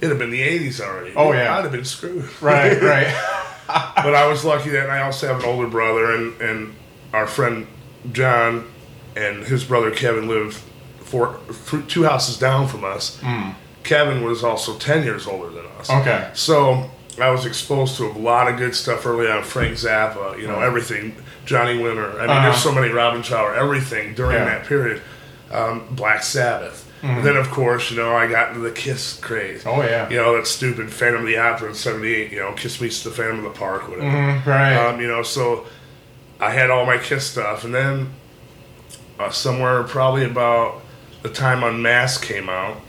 it'd 0.00 0.10
have 0.10 0.18
been 0.18 0.30
the 0.30 0.42
'80s 0.42 0.80
already. 0.80 1.10
Mm-hmm. 1.10 1.18
Oh, 1.18 1.32
yeah. 1.32 1.56
I'd 1.56 1.62
have 1.62 1.72
been 1.72 1.84
screwed. 1.84 2.28
Right. 2.42 2.80
Right. 2.82 3.06
but 3.96 4.14
I 4.14 4.26
was 4.26 4.44
lucky 4.44 4.70
that 4.70 4.90
I 4.90 5.02
also 5.02 5.28
have 5.28 5.38
an 5.42 5.46
older 5.46 5.68
brother, 5.68 6.14
and 6.14 6.38
and 6.42 6.74
our 7.14 7.26
friend 7.26 7.66
John 8.12 8.70
and 9.16 9.44
his 9.44 9.64
brother 9.64 9.90
Kevin 9.90 10.28
lived 10.28 10.56
four, 11.00 11.38
two 11.88 12.02
houses 12.04 12.38
down 12.38 12.68
from 12.68 12.84
us. 12.84 13.18
Kevin 13.84 14.24
was 14.24 14.44
also 14.44 14.76
ten 14.78 15.04
years 15.04 15.26
older 15.26 15.48
than 15.50 15.64
us. 15.78 15.88
Okay. 15.90 16.30
So 16.34 16.90
I 17.20 17.30
was 17.30 17.46
exposed 17.46 17.96
to 17.96 18.06
a 18.06 18.12
lot 18.12 18.48
of 18.48 18.58
good 18.58 18.74
stuff 18.74 19.06
early 19.06 19.26
on. 19.30 19.42
Frank 19.42 19.74
Zappa, 19.76 20.38
you 20.38 20.46
know, 20.46 20.60
everything. 20.60 21.16
Johnny 21.44 21.76
Winter. 21.82 22.08
I 22.18 22.20
mean, 22.20 22.30
Uh-huh. 22.30 22.42
there's 22.50 22.62
so 22.62 22.72
many 22.72 22.88
Robin 22.92 23.20
Trower, 23.22 23.54
everything 23.54 24.14
during 24.14 24.36
Yeah. 24.38 24.44
that 24.44 24.66
period. 24.66 25.02
Um, 25.52 25.86
Black 25.90 26.22
Sabbath. 26.22 26.88
And 27.04 27.24
then, 27.24 27.36
of 27.36 27.50
course, 27.50 27.90
you 27.90 27.96
know, 27.96 28.14
I 28.14 28.28
got 28.28 28.50
into 28.50 28.60
the 28.60 28.70
Kiss 28.70 29.18
craze. 29.18 29.64
Oh, 29.66 29.82
yeah. 29.82 30.08
You 30.08 30.18
know, 30.18 30.36
that 30.36 30.46
stupid 30.46 30.92
Phantom 30.92 31.22
of 31.22 31.26
the 31.26 31.36
Opera 31.36 31.68
in 31.68 31.74
78, 31.74 32.30
you 32.30 32.38
know, 32.38 32.52
Kiss 32.52 32.80
Meets 32.80 33.02
the 33.02 33.10
Phantom 33.10 33.38
of 33.38 33.52
the 33.52 33.58
Park, 33.58 33.88
whatever. 33.88 34.06
Mm, 34.08 34.46
right. 34.46 34.76
Um, 34.76 35.00
you 35.00 35.08
know, 35.08 35.24
so 35.24 35.66
I 36.38 36.50
had 36.50 36.70
all 36.70 36.86
my 36.86 36.98
Kiss 36.98 37.28
stuff. 37.28 37.64
And 37.64 37.74
then 37.74 38.10
uh, 39.18 39.30
somewhere 39.30 39.82
probably 39.82 40.24
about 40.24 40.80
the 41.22 41.28
time 41.28 41.64
Unmasked 41.64 42.24
came 42.24 42.48
out, 42.48 42.80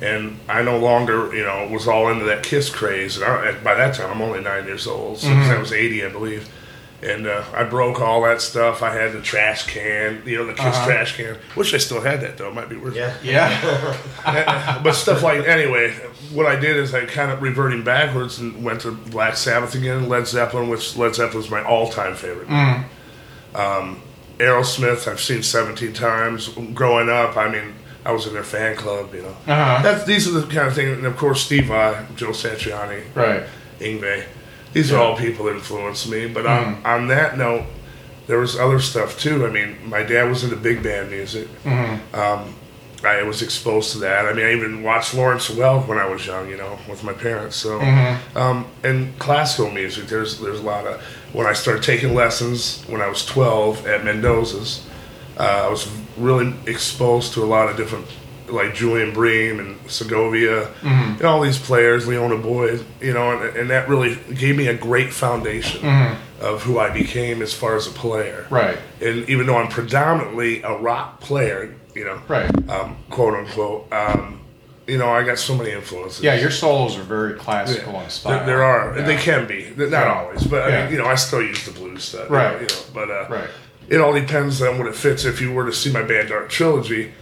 and 0.00 0.38
I 0.48 0.62
no 0.62 0.78
longer, 0.78 1.34
you 1.34 1.42
know, 1.42 1.68
was 1.72 1.88
all 1.88 2.08
into 2.08 2.26
that 2.26 2.44
Kiss 2.44 2.70
craze. 2.70 3.16
And 3.16 3.24
I, 3.24 3.52
by 3.64 3.74
that 3.74 3.96
time, 3.96 4.12
I'm 4.12 4.22
only 4.22 4.40
nine 4.40 4.64
years 4.66 4.86
old, 4.86 5.18
so 5.18 5.26
Mm-hmm. 5.26 5.50
I 5.50 5.58
was 5.58 5.72
80, 5.72 6.04
I 6.04 6.08
believe. 6.08 6.48
And 7.02 7.26
uh, 7.26 7.42
I 7.54 7.64
broke 7.64 7.98
all 8.00 8.20
that 8.24 8.42
stuff. 8.42 8.82
I 8.82 8.92
had 8.94 9.12
the 9.12 9.22
trash 9.22 9.66
can, 9.66 10.22
you 10.26 10.36
know, 10.36 10.44
the 10.46 10.52
kids' 10.52 10.76
Uh-huh. 10.76 10.86
trash 10.86 11.16
can. 11.16 11.38
Wish 11.56 11.72
I 11.72 11.78
still 11.78 12.02
had 12.02 12.20
that, 12.20 12.36
though. 12.36 12.48
It 12.48 12.54
might 12.54 12.68
be 12.68 12.76
worth 12.76 12.94
Yeah. 12.94 13.14
yeah. 13.22 14.80
but 14.84 14.92
stuff 14.92 15.22
like 15.22 15.46
anyway, 15.46 15.92
what 16.34 16.44
I 16.44 16.56
did 16.56 16.76
is 16.76 16.92
I 16.94 17.06
kind 17.06 17.30
of 17.30 17.40
reverting 17.40 17.82
backwards 17.84 18.38
and 18.38 18.62
went 18.62 18.82
to 18.82 18.90
Black 18.92 19.36
Sabbath 19.38 19.74
again, 19.74 20.10
Led 20.10 20.26
Zeppelin, 20.26 20.68
which 20.68 20.94
Led 20.96 21.14
Zeppelin 21.14 21.42
is 21.42 21.50
my 21.50 21.62
all-time 21.64 22.14
favorite. 22.14 22.48
Um, 23.54 24.02
Aerosmith, 24.38 25.08
I've 25.10 25.20
seen 25.20 25.42
17 25.42 25.92
times. 25.92 26.48
Growing 26.74 27.08
up, 27.08 27.36
I 27.36 27.48
mean, 27.50 27.74
I 28.04 28.12
was 28.12 28.26
in 28.26 28.32
their 28.34 28.44
fan 28.44 28.76
club, 28.76 29.14
you 29.14 29.22
know. 29.22 29.36
Uh-huh. 29.46 29.82
That's 29.82 30.04
these 30.04 30.28
are 30.28 30.32
the 30.32 30.42
kind 30.46 30.68
of 30.68 30.74
things, 30.74 30.96
and 30.98 31.06
of 31.06 31.16
course, 31.16 31.42
Steve 31.42 31.66
Vai, 31.66 32.04
Joe 32.16 32.30
Satriani, 32.30 33.04
Right. 33.14 33.44
Yngwie. 33.80 34.24
These 34.72 34.92
are 34.92 34.98
all 34.98 35.16
people 35.16 35.46
that 35.46 35.54
influenced 35.54 36.08
me. 36.08 36.26
But 36.28 36.46
on, 36.46 36.84
on 36.84 37.08
that 37.08 37.36
note, 37.36 37.64
there 38.26 38.38
was 38.38 38.56
other 38.56 38.78
stuff 38.80 39.18
too. 39.18 39.46
I 39.46 39.50
mean, 39.50 39.76
my 39.88 40.02
dad 40.02 40.28
was 40.28 40.44
into 40.44 40.56
big 40.56 40.82
band 40.82 41.10
music. 41.10 41.48
Um, 42.14 42.54
I 43.02 43.22
was 43.22 43.40
exposed 43.40 43.92
to 43.92 43.98
that. 44.00 44.26
I 44.26 44.34
mean, 44.34 44.44
I 44.44 44.52
even 44.52 44.82
watched 44.82 45.14
Lawrence 45.14 45.48
Welk 45.50 45.88
when 45.88 45.96
I 45.98 46.04
was 46.06 46.26
young, 46.26 46.50
you 46.50 46.58
know, 46.58 46.78
with 46.88 47.02
my 47.02 47.14
parents. 47.14 47.56
So, 47.56 47.80
um, 48.36 48.66
and 48.84 49.18
classical 49.18 49.70
music. 49.70 50.06
There's 50.06 50.38
there's 50.38 50.60
a 50.60 50.62
lot 50.62 50.86
of. 50.86 51.00
When 51.32 51.46
I 51.46 51.54
started 51.54 51.82
taking 51.82 52.14
lessons 52.14 52.84
when 52.88 53.00
I 53.00 53.08
was 53.08 53.24
12 53.24 53.86
at 53.86 54.04
Mendoza's, 54.04 54.86
uh, 55.38 55.64
I 55.66 55.68
was 55.70 55.88
really 56.18 56.52
exposed 56.66 57.32
to 57.34 57.42
a 57.42 57.46
lot 57.46 57.70
of 57.70 57.76
different, 57.78 58.06
like 58.52 58.74
Julian 58.74 59.12
Bream 59.12 59.58
and 59.60 59.78
Segovia, 59.90 60.68
and 60.82 61.22
all 61.22 61.40
these 61.40 61.58
players, 61.58 62.06
Liona 62.06 62.40
Boyd, 62.42 62.84
you 63.00 63.12
know, 63.12 63.32
and, 63.40 63.56
and 63.56 63.70
that 63.70 63.88
really 63.88 64.16
gave 64.34 64.56
me 64.56 64.66
a 64.68 64.74
great 64.74 65.12
foundation 65.12 65.84
of 66.40 66.62
who 66.62 66.78
I 66.78 66.90
became 66.90 67.42
as 67.42 67.52
far 67.52 67.76
as 67.76 67.86
a 67.86 67.90
player. 67.90 68.46
Right. 68.50 68.78
And 69.00 69.28
even 69.28 69.46
though 69.46 69.56
I'm 69.56 69.68
predominantly 69.68 70.62
a 70.62 70.72
rock 70.76 71.20
player, 71.20 71.74
you 71.94 72.04
know, 72.04 72.20
Right. 72.28 72.50
um, 72.70 72.96
quote 73.10 73.34
unquote, 73.34 73.92
um, 73.92 74.40
you 74.86 74.98
know, 74.98 75.10
I 75.10 75.22
got 75.22 75.38
so 75.38 75.54
many 75.54 75.70
influences. 75.70 76.22
Yeah, 76.22 76.34
your 76.34 76.50
solos 76.50 76.96
are 76.98 77.02
very 77.02 77.34
classical 77.34 78.00
in 78.00 78.10
style. 78.10 78.38
There, 78.38 78.46
there 78.46 78.64
are. 78.64 78.98
Yeah. 78.98 79.04
They 79.04 79.16
can 79.16 79.46
be. 79.46 79.64
They're 79.64 79.88
Not 79.90 80.06
Yeah. 80.06 80.14
always, 80.20 80.44
but 80.44 80.72
I 80.72 80.82
mean, 80.82 80.92
you 80.92 80.98
know, 80.98 81.06
I 81.06 81.14
still 81.14 81.42
use 81.42 81.64
the 81.64 81.72
blues 81.72 82.02
stuff. 82.04 82.28
Right. 82.30 82.60
You 82.60 82.66
know, 82.66 82.82
but 82.94 83.10
uh, 83.10 83.26
Right. 83.28 83.48
it 83.88 84.00
all 84.00 84.12
depends 84.12 84.60
on 84.62 84.78
what 84.78 84.88
it 84.88 84.96
fits. 84.96 85.24
If 85.24 85.40
you 85.40 85.52
were 85.52 85.66
to 85.66 85.72
see 85.72 85.92
my 85.92 86.02
band 86.02 86.30
Dark 86.30 86.48
Trilogy, 86.48 87.12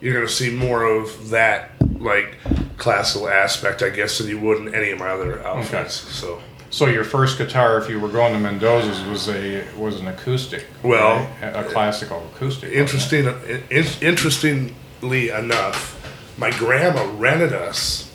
you're 0.00 0.14
going 0.14 0.26
to 0.26 0.32
see 0.32 0.50
more 0.50 0.84
of 0.84 1.30
that 1.30 1.70
like 2.00 2.36
classical 2.76 3.28
aspect, 3.28 3.82
I 3.82 3.90
guess, 3.90 4.18
than 4.18 4.28
you 4.28 4.38
would 4.40 4.58
in 4.58 4.74
any 4.74 4.90
of 4.90 4.98
my 4.98 5.08
other 5.08 5.44
outfits. 5.46 5.94
So. 5.94 6.40
So 6.70 6.84
your 6.86 7.02
first 7.02 7.38
guitar, 7.38 7.78
if 7.78 7.88
you 7.88 7.98
were 7.98 8.10
going 8.10 8.34
to 8.34 8.38
Mendoza's, 8.38 9.02
was 9.04 9.26
a 9.30 9.64
was 9.74 10.00
an 10.00 10.08
acoustic. 10.08 10.66
Well, 10.82 11.26
right? 11.40 11.56
a 11.56 11.64
classical 11.64 12.22
acoustic. 12.34 12.74
interesting 12.74 13.24
in, 13.24 13.86
interestingly 14.02 15.30
enough 15.30 15.98
my 16.38 16.50
grandma 16.52 17.04
rented 17.16 17.52
us 17.52 18.10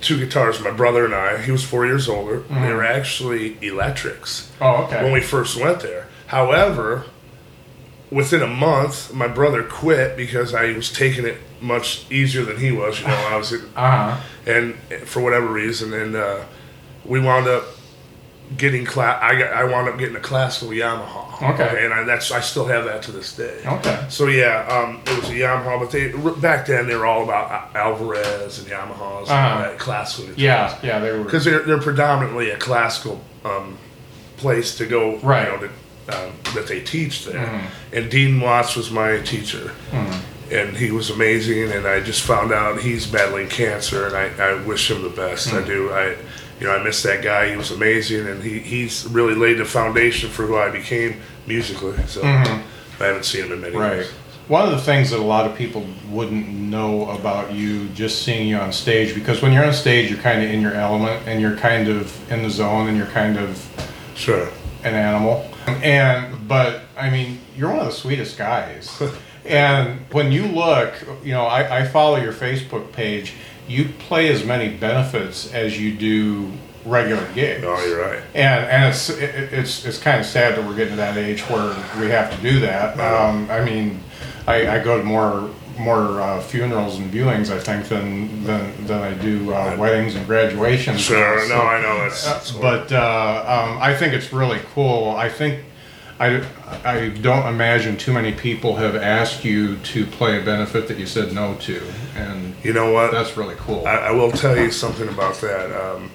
two 0.00 0.18
guitars 0.18 0.60
my 0.60 0.70
brother 0.70 1.04
and 1.04 1.14
i 1.14 1.38
he 1.40 1.50
was 1.50 1.64
four 1.64 1.86
years 1.86 2.08
older 2.08 2.40
they 2.40 2.54
were 2.72 2.82
mm-hmm. 2.82 2.98
actually 2.98 3.56
electrics 3.64 4.50
Oh, 4.60 4.84
okay. 4.84 5.02
when 5.02 5.12
we 5.12 5.20
first 5.20 5.60
went 5.60 5.80
there 5.80 6.08
however 6.26 7.04
within 8.10 8.42
a 8.42 8.46
month 8.46 9.12
my 9.12 9.28
brother 9.28 9.62
quit 9.62 10.16
because 10.16 10.54
i 10.54 10.72
was 10.72 10.90
taking 10.92 11.26
it 11.26 11.36
much 11.60 12.10
easier 12.10 12.44
than 12.44 12.56
he 12.58 12.72
was 12.72 13.00
you 13.00 13.06
know 13.06 13.28
i 13.30 13.36
was 13.36 13.52
uh 13.52 13.58
huh. 13.74 14.20
and 14.46 14.74
for 15.04 15.20
whatever 15.20 15.46
reason 15.46 15.92
and 15.92 16.14
uh, 16.16 16.40
we 17.04 17.20
wound 17.20 17.46
up 17.46 17.64
getting 18.56 18.84
class. 18.84 19.18
I 19.22 19.38
got 19.38 19.52
I 19.52 19.64
wound 19.64 19.88
up 19.88 19.98
getting 19.98 20.16
a 20.16 20.20
classical 20.20 20.68
Yamaha. 20.70 21.52
Okay. 21.54 21.84
and 21.84 21.92
I, 21.92 22.02
that's 22.04 22.32
I 22.32 22.40
still 22.40 22.64
have 22.66 22.84
that 22.86 23.02
to 23.04 23.12
this 23.12 23.36
day. 23.36 23.60
Okay. 23.64 24.06
So 24.08 24.26
yeah, 24.26 24.66
um, 24.70 25.00
it 25.06 25.20
was 25.20 25.28
a 25.30 25.34
Yamaha, 25.34 25.78
but 25.78 25.90
they 25.90 26.12
back 26.40 26.66
then 26.66 26.86
they 26.86 26.96
were 26.96 27.06
all 27.06 27.22
about 27.24 27.74
Al- 27.76 27.92
Alvarez 27.92 28.58
and 28.58 28.68
Yamahas 28.68 29.20
and 29.22 29.30
Uh-huh. 29.30 29.62
that 29.62 29.78
classical. 29.78 30.32
Yeah, 30.36 30.78
yeah, 30.82 30.98
they 30.98 31.12
were. 31.12 31.24
because 31.24 31.44
they're 31.44 31.60
they're 31.62 31.80
predominantly 31.80 32.50
a 32.50 32.56
classical 32.56 33.20
um, 33.44 33.76
place 34.38 34.76
to 34.78 34.86
go. 34.86 35.18
Right. 35.18 35.44
You 35.46 35.52
know, 35.52 35.58
to, 35.66 35.70
um, 36.08 36.32
that 36.54 36.66
they 36.66 36.80
teach 36.80 37.24
there. 37.24 37.68
And 37.92 38.10
Dean 38.10 38.40
Watts 38.40 38.76
was 38.76 38.90
my 38.90 39.18
teacher. 39.20 39.72
And 40.50 40.74
he 40.78 40.90
was 40.90 41.10
amazing, 41.10 41.72
and 41.72 41.86
I 41.86 42.00
just 42.00 42.22
found 42.22 42.52
out 42.52 42.80
he's 42.80 43.06
battling 43.06 43.48
cancer, 43.50 44.06
and 44.06 44.16
I, 44.16 44.30
I 44.42 44.54
wish 44.64 44.90
him 44.90 45.02
the 45.02 45.10
best. 45.10 45.48
Mm. 45.48 45.62
I 45.62 45.66
do. 45.66 45.90
I, 45.92 46.16
you 46.58 46.66
know, 46.66 46.74
I 46.74 46.82
miss 46.82 47.02
that 47.02 47.22
guy. 47.22 47.50
He 47.50 47.56
was 47.56 47.70
amazing, 47.70 48.26
and 48.26 48.42
he, 48.42 48.58
he's 48.60 49.04
really 49.08 49.34
laid 49.34 49.58
the 49.58 49.66
foundation 49.66 50.30
for 50.30 50.46
who 50.46 50.56
I 50.56 50.70
became 50.70 51.20
musically. 51.46 51.98
So 52.06 52.22
I 52.22 52.62
haven't 52.98 53.24
seen 53.26 53.44
him 53.44 53.52
in 53.52 53.60
many 53.60 53.74
Mm-hmm. 53.74 53.82
Right. 53.82 53.94
years. 53.96 54.10
One 54.48 54.64
of 54.64 54.70
the 54.70 54.80
things 54.80 55.10
that 55.10 55.18
a 55.18 55.22
lot 55.22 55.44
of 55.44 55.54
people 55.54 55.86
wouldn't 56.08 56.48
know 56.48 57.10
about 57.10 57.52
you 57.52 57.86
just 57.90 58.22
seeing 58.22 58.48
you 58.48 58.56
on 58.56 58.72
stage, 58.72 59.14
because 59.14 59.42
when 59.42 59.52
you're 59.52 59.66
on 59.66 59.74
stage, 59.74 60.08
you're 60.10 60.18
kind 60.20 60.42
of 60.42 60.48
in 60.50 60.62
your 60.62 60.72
element 60.72 61.28
and 61.28 61.42
you're 61.42 61.56
kind 61.58 61.88
of 61.88 62.32
in 62.32 62.42
the 62.42 62.48
zone 62.48 62.88
and 62.88 62.96
you're 62.96 63.06
kind 63.08 63.36
of 63.36 63.62
Sure. 64.14 64.48
an 64.84 64.94
animal. 64.94 65.46
And, 65.76 66.48
but, 66.48 66.82
I 66.96 67.10
mean, 67.10 67.40
you're 67.56 67.70
one 67.70 67.80
of 67.80 67.86
the 67.86 67.92
sweetest 67.92 68.36
guys. 68.38 69.00
and 69.44 70.00
when 70.12 70.32
you 70.32 70.46
look, 70.46 70.94
you 71.22 71.32
know, 71.32 71.44
I, 71.44 71.80
I 71.80 71.86
follow 71.86 72.16
your 72.16 72.32
Facebook 72.32 72.92
page, 72.92 73.34
you 73.66 73.86
play 73.98 74.28
as 74.30 74.44
many 74.44 74.74
benefits 74.74 75.52
as 75.52 75.80
you 75.80 75.94
do 75.94 76.50
regular 76.84 77.26
gigs. 77.34 77.64
Oh, 77.66 77.86
you're 77.86 78.00
right. 78.00 78.22
And 78.34 78.64
and 78.64 78.84
it's 78.88 79.10
it, 79.10 79.52
it's 79.52 79.84
it's 79.84 79.98
kind 79.98 80.20
of 80.20 80.26
sad 80.26 80.56
that 80.56 80.66
we're 80.66 80.74
getting 80.74 80.94
to 80.94 80.96
that 80.96 81.16
age 81.16 81.42
where 81.42 81.76
we 82.00 82.08
have 82.08 82.34
to 82.34 82.42
do 82.42 82.60
that. 82.60 82.98
Um, 82.98 83.50
I 83.50 83.62
mean, 83.64 84.02
I, 84.46 84.78
I 84.78 84.82
go 84.82 84.98
to 84.98 85.04
more 85.04 85.50
more 85.78 86.20
uh, 86.20 86.40
funerals 86.40 86.98
and 86.98 87.12
viewings, 87.12 87.50
I 87.50 87.58
think, 87.58 87.86
than 87.88 88.44
than, 88.44 88.86
than 88.86 89.00
I 89.02 89.14
do 89.14 89.52
uh, 89.52 89.76
weddings 89.78 90.14
and 90.14 90.26
graduations. 90.26 91.00
Sure. 91.00 91.40
So- 91.46 91.48
No, 91.56 91.62
I 91.62 91.80
know 91.80 91.98
that's 92.08 92.52
what- 92.52 92.62
but 92.88 92.92
uh, 92.92 93.44
um, 93.70 93.78
I 93.80 93.94
think 93.94 94.12
it's 94.14 94.32
really 94.32 94.60
cool. 94.74 95.10
I 95.10 95.28
think 95.28 95.64
I, 96.20 96.44
I 96.84 97.08
don't 97.10 97.46
imagine 97.46 97.96
too 97.96 98.12
many 98.12 98.32
people 98.32 98.74
have 98.76 98.96
asked 98.96 99.44
you 99.44 99.76
to 99.76 100.04
play 100.04 100.36
a 100.40 100.44
benefit 100.44 100.88
that 100.88 100.98
you 100.98 101.06
said 101.06 101.32
no 101.32 101.54
to, 101.60 101.80
and 102.16 102.56
you 102.64 102.72
know 102.72 102.92
what? 102.92 103.12
that's 103.12 103.36
really 103.36 103.54
cool. 103.56 103.86
I, 103.86 103.96
I 103.96 104.10
will 104.10 104.32
tell 104.32 104.56
you 104.56 104.72
something 104.72 105.08
about 105.08 105.36
that. 105.42 105.70
Um, 105.70 106.10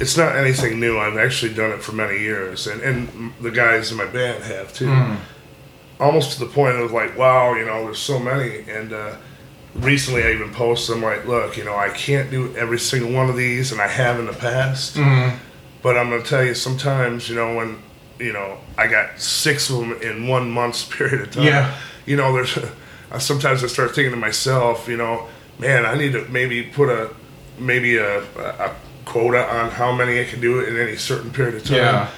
it's 0.00 0.16
not 0.16 0.34
anything 0.34 0.80
new. 0.80 0.98
I've 0.98 1.16
actually 1.18 1.54
done 1.54 1.70
it 1.70 1.80
for 1.82 1.92
many 1.92 2.18
years, 2.18 2.66
and, 2.66 2.80
and 2.80 3.32
the 3.40 3.50
guys 3.52 3.92
in 3.92 3.98
my 3.98 4.06
band 4.06 4.42
have 4.44 4.72
too. 4.72 4.88
Almost 6.00 6.32
to 6.32 6.40
the 6.40 6.50
point 6.50 6.76
of 6.76 6.92
like, 6.92 7.16
wow, 7.16 7.54
you 7.54 7.64
know, 7.66 7.84
there's 7.84 7.98
so 7.98 8.18
many. 8.18 8.68
And 8.70 8.92
uh, 8.92 9.16
recently, 9.74 10.24
I 10.24 10.32
even 10.32 10.52
posted, 10.52 10.96
I'm 10.96 11.02
like, 11.02 11.26
look, 11.26 11.56
you 11.56 11.64
know, 11.64 11.76
I 11.76 11.90
can't 11.90 12.30
do 12.30 12.56
every 12.56 12.78
single 12.78 13.12
one 13.12 13.28
of 13.28 13.36
these, 13.36 13.70
and 13.72 13.80
I 13.80 13.86
have 13.88 14.18
in 14.18 14.26
the 14.26 14.32
past. 14.32 14.96
But 15.82 15.96
I'm 15.96 16.10
gonna 16.10 16.22
tell 16.22 16.44
you, 16.44 16.54
sometimes, 16.54 17.28
you 17.28 17.36
know, 17.36 17.54
when 17.54 17.82
you 18.18 18.32
know, 18.32 18.58
I 18.76 18.86
got 18.86 19.18
six 19.18 19.70
of 19.70 19.78
them 19.78 19.92
in 20.02 20.28
one 20.28 20.50
month's 20.50 20.84
period 20.96 21.22
of 21.22 21.30
time. 21.32 21.44
Yeah. 21.44 21.74
You 22.06 22.16
know, 22.16 22.32
there's 22.32 22.58
sometimes 23.18 23.64
I 23.64 23.66
start 23.66 23.94
thinking 23.94 24.12
to 24.12 24.18
myself, 24.18 24.88
you 24.88 24.96
know, 24.96 25.28
man, 25.58 25.86
I 25.86 25.96
need 25.96 26.12
to 26.12 26.26
maybe 26.28 26.62
put 26.64 26.88
a 26.88 27.14
maybe 27.58 27.96
a, 27.96 28.22
a 28.22 28.74
quota 29.04 29.46
on 29.46 29.70
how 29.70 29.92
many 29.92 30.20
I 30.20 30.24
can 30.24 30.40
do 30.40 30.60
it 30.60 30.68
in 30.68 30.76
any 30.78 30.96
certain 30.96 31.30
period 31.30 31.56
of 31.56 31.64
time. 31.64 31.76
Yeah. 31.76 32.10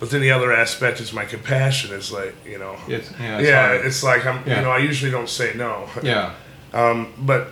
But 0.00 0.10
then 0.10 0.20
the 0.20 0.30
other 0.30 0.52
aspect 0.52 1.00
is 1.00 1.12
my 1.12 1.24
compassion 1.24 1.92
is 1.92 2.12
like, 2.12 2.34
you 2.46 2.58
know, 2.58 2.76
It's- 2.88 3.10
yeah, 3.20 3.38
it's 3.38 3.48
yeah, 3.48 3.72
it's 3.72 4.02
like 4.04 4.24
I'm, 4.26 4.42
Yeah. 4.46 4.56
you 4.56 4.62
know, 4.62 4.70
I 4.70 4.78
usually 4.78 5.10
don't 5.10 5.28
say 5.28 5.52
no. 5.54 5.88
yeah. 6.02 6.32
But 7.18 7.48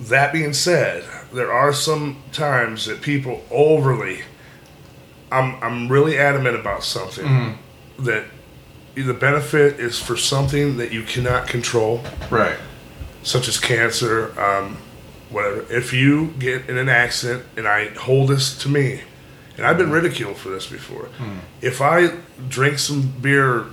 that 0.00 0.32
being 0.32 0.52
said, 0.54 1.04
there 1.32 1.52
are 1.52 1.72
some 1.72 2.16
times 2.32 2.86
that 2.86 3.00
people 3.02 3.42
overly. 3.50 4.22
I'm 5.32 5.56
I'm 5.62 5.88
really 5.88 6.16
adamant 6.18 6.56
about 6.56 6.82
something 6.84 7.24
Mm-hmm. 7.26 8.04
that 8.04 8.24
the 8.94 9.14
benefit 9.14 9.78
is 9.80 9.98
for 9.98 10.16
something 10.16 10.76
that 10.78 10.92
you 10.92 11.02
cannot 11.02 11.46
control, 11.46 12.02
Right. 12.30 12.56
such 13.22 13.48
as 13.48 13.58
cancer, 13.58 14.32
um, 14.40 14.76
whatever. 15.30 15.64
If 15.70 15.92
you 15.92 16.34
get 16.38 16.68
in 16.68 16.76
an 16.76 16.88
accident, 16.88 17.44
and 17.56 17.66
I 17.68 17.88
hold 17.98 18.28
this 18.28 18.56
to 18.58 18.68
me, 18.68 19.02
and 19.60 19.68
I've 19.68 19.76
been 19.76 19.90
ridiculed 19.90 20.38
for 20.38 20.48
this 20.48 20.66
before. 20.66 21.10
If 21.60 21.82
I 21.82 22.08
drink 22.48 22.78
some 22.78 23.02
beer, 23.20 23.66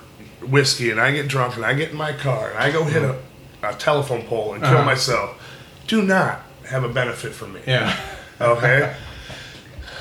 whiskey, 0.45 0.91
and 0.91 1.00
I 1.00 1.12
get 1.13 1.30
drunk, 1.30 1.56
and 1.56 1.65
I 1.65 1.73
get 1.73 1.91
in 1.91 1.97
my 1.97 2.12
car, 2.12 2.50
and 2.50 2.60
I 2.60 2.71
go 2.71 2.84
hit 2.84 3.04
a 3.04 3.15
a 3.63 3.73
telephone 3.73 4.21
pole 4.23 4.54
and 4.54 4.62
kill 4.62 4.76
Uh-huh. 4.76 4.86
myself 4.86 5.41
do 5.88 6.02
not 6.04 6.41
have 6.69 6.84
a 6.84 6.89
benefit 6.89 7.34
for 7.34 7.47
me. 7.47 7.62
Yeah. 7.65 7.95
Okay. 8.39 8.93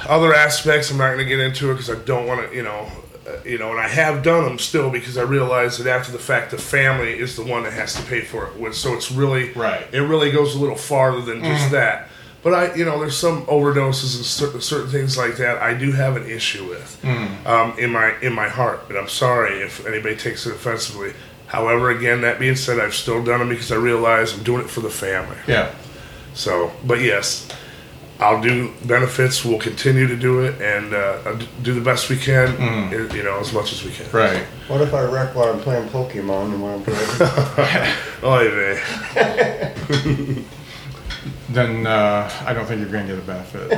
Other 0.09 0.35
aspects, 0.35 0.91
I'm 0.91 0.99
not 0.99 1.07
going 1.07 1.19
to 1.21 1.25
get 1.25 1.41
into 1.41 1.71
it 1.71 1.75
because 1.75 1.89
I 1.91 1.95
don't 2.05 2.27
want 2.27 2.49
to, 2.51 2.55
you 2.55 2.63
know, 2.63 2.87
uh, 3.27 3.31
you 3.47 3.57
know, 3.59 3.71
and 3.71 3.81
I 3.81 3.89
have 3.89 4.23
done 4.23 4.45
them 4.45 4.59
still 4.59 4.91
because 4.91 5.17
I 5.17 5.23
realize 5.23 5.79
that 5.79 5.87
after 5.91 6.13
the 6.13 6.19
fact, 6.19 6.51
the 6.51 6.59
family 6.59 7.19
is 7.19 7.35
the 7.35 7.45
one 7.45 7.63
that 7.65 7.73
has 7.73 7.95
to 7.95 8.03
pay 8.03 8.21
for 8.21 8.51
it. 8.55 8.75
So 8.75 8.93
it's 8.95 9.11
really, 9.11 9.53
Right. 9.55 9.87
It 9.93 10.01
really 10.03 10.31
goes 10.31 10.55
a 10.55 10.59
little 10.59 10.77
farther 10.77 11.23
than 11.23 11.43
just 11.43 11.71
that. 11.71 12.09
But 12.47 12.55
I, 12.55 12.75
you 12.77 12.85
know, 12.85 13.01
there's 13.01 13.17
some 13.19 13.45
overdoses 13.47 14.15
and 14.17 14.25
certain, 14.25 14.61
certain 14.61 14.89
things 14.89 15.19
like 15.19 15.37
that 15.39 15.61
I 15.61 15.75
do 15.75 15.91
have 15.91 16.15
an 16.17 16.31
issue 16.31 16.65
with 16.69 17.05
um, 17.45 17.77
in 17.77 17.91
my 17.91 18.15
in 18.23 18.33
my 18.33 18.49
heart. 18.49 18.83
And 18.89 18.97
I'm 18.97 19.09
sorry 19.09 19.55
if 19.63 19.85
anybody 19.85 20.15
takes 20.15 20.47
it 20.47 20.53
offensively. 20.55 21.13
However, 21.49 21.91
again, 21.91 22.21
that 22.21 22.39
being 22.39 22.55
said, 22.55 22.79
I've 22.79 22.95
still 22.95 23.21
done 23.25 23.41
them 23.41 23.49
because 23.49 23.73
I 23.73 23.75
realize 23.77 24.33
I'm 24.33 24.45
doing 24.45 24.61
it 24.63 24.71
for 24.71 24.81
the 24.81 24.91
family. 24.91 25.37
Yeah. 25.49 25.75
So, 26.35 26.71
but 26.85 27.01
yes, 27.01 27.49
I'll 28.21 28.41
do 28.41 28.73
benefits. 28.85 29.45
We'll 29.45 29.59
continue 29.59 30.07
to 30.07 30.17
do 30.17 30.45
it 30.45 30.61
and 30.63 30.95
uh, 30.95 31.37
do 31.63 31.75
the 31.75 31.81
best 31.81 32.09
we 32.11 32.17
can. 32.17 32.49
i- 32.61 33.13
You 33.17 33.25
know, 33.25 33.41
as 33.41 33.53
much 33.53 33.73
as 33.73 33.83
we 33.85 33.91
can. 33.91 34.07
Right. 34.13 34.45
What 34.69 34.81
if 34.83 34.95
I 34.95 35.03
wreck 35.03 35.35
while 35.35 35.53
I'm 35.53 35.59
playing 35.61 35.89
Pokemon 35.89 36.53
and 36.55 36.63
while 36.63 36.77
I'm 36.77 36.85
playing? 36.85 37.93
Oh, 38.23 38.41
yeah. 38.41 39.75
Then 41.49 41.87
uh, 41.87 42.29
I 42.45 42.53
don't 42.53 42.67
think 42.67 42.81
you're 42.81 42.91
going 42.91 43.07
to 43.07 43.15
get 43.15 43.23
a 43.23 43.27
benefit. 43.27 43.71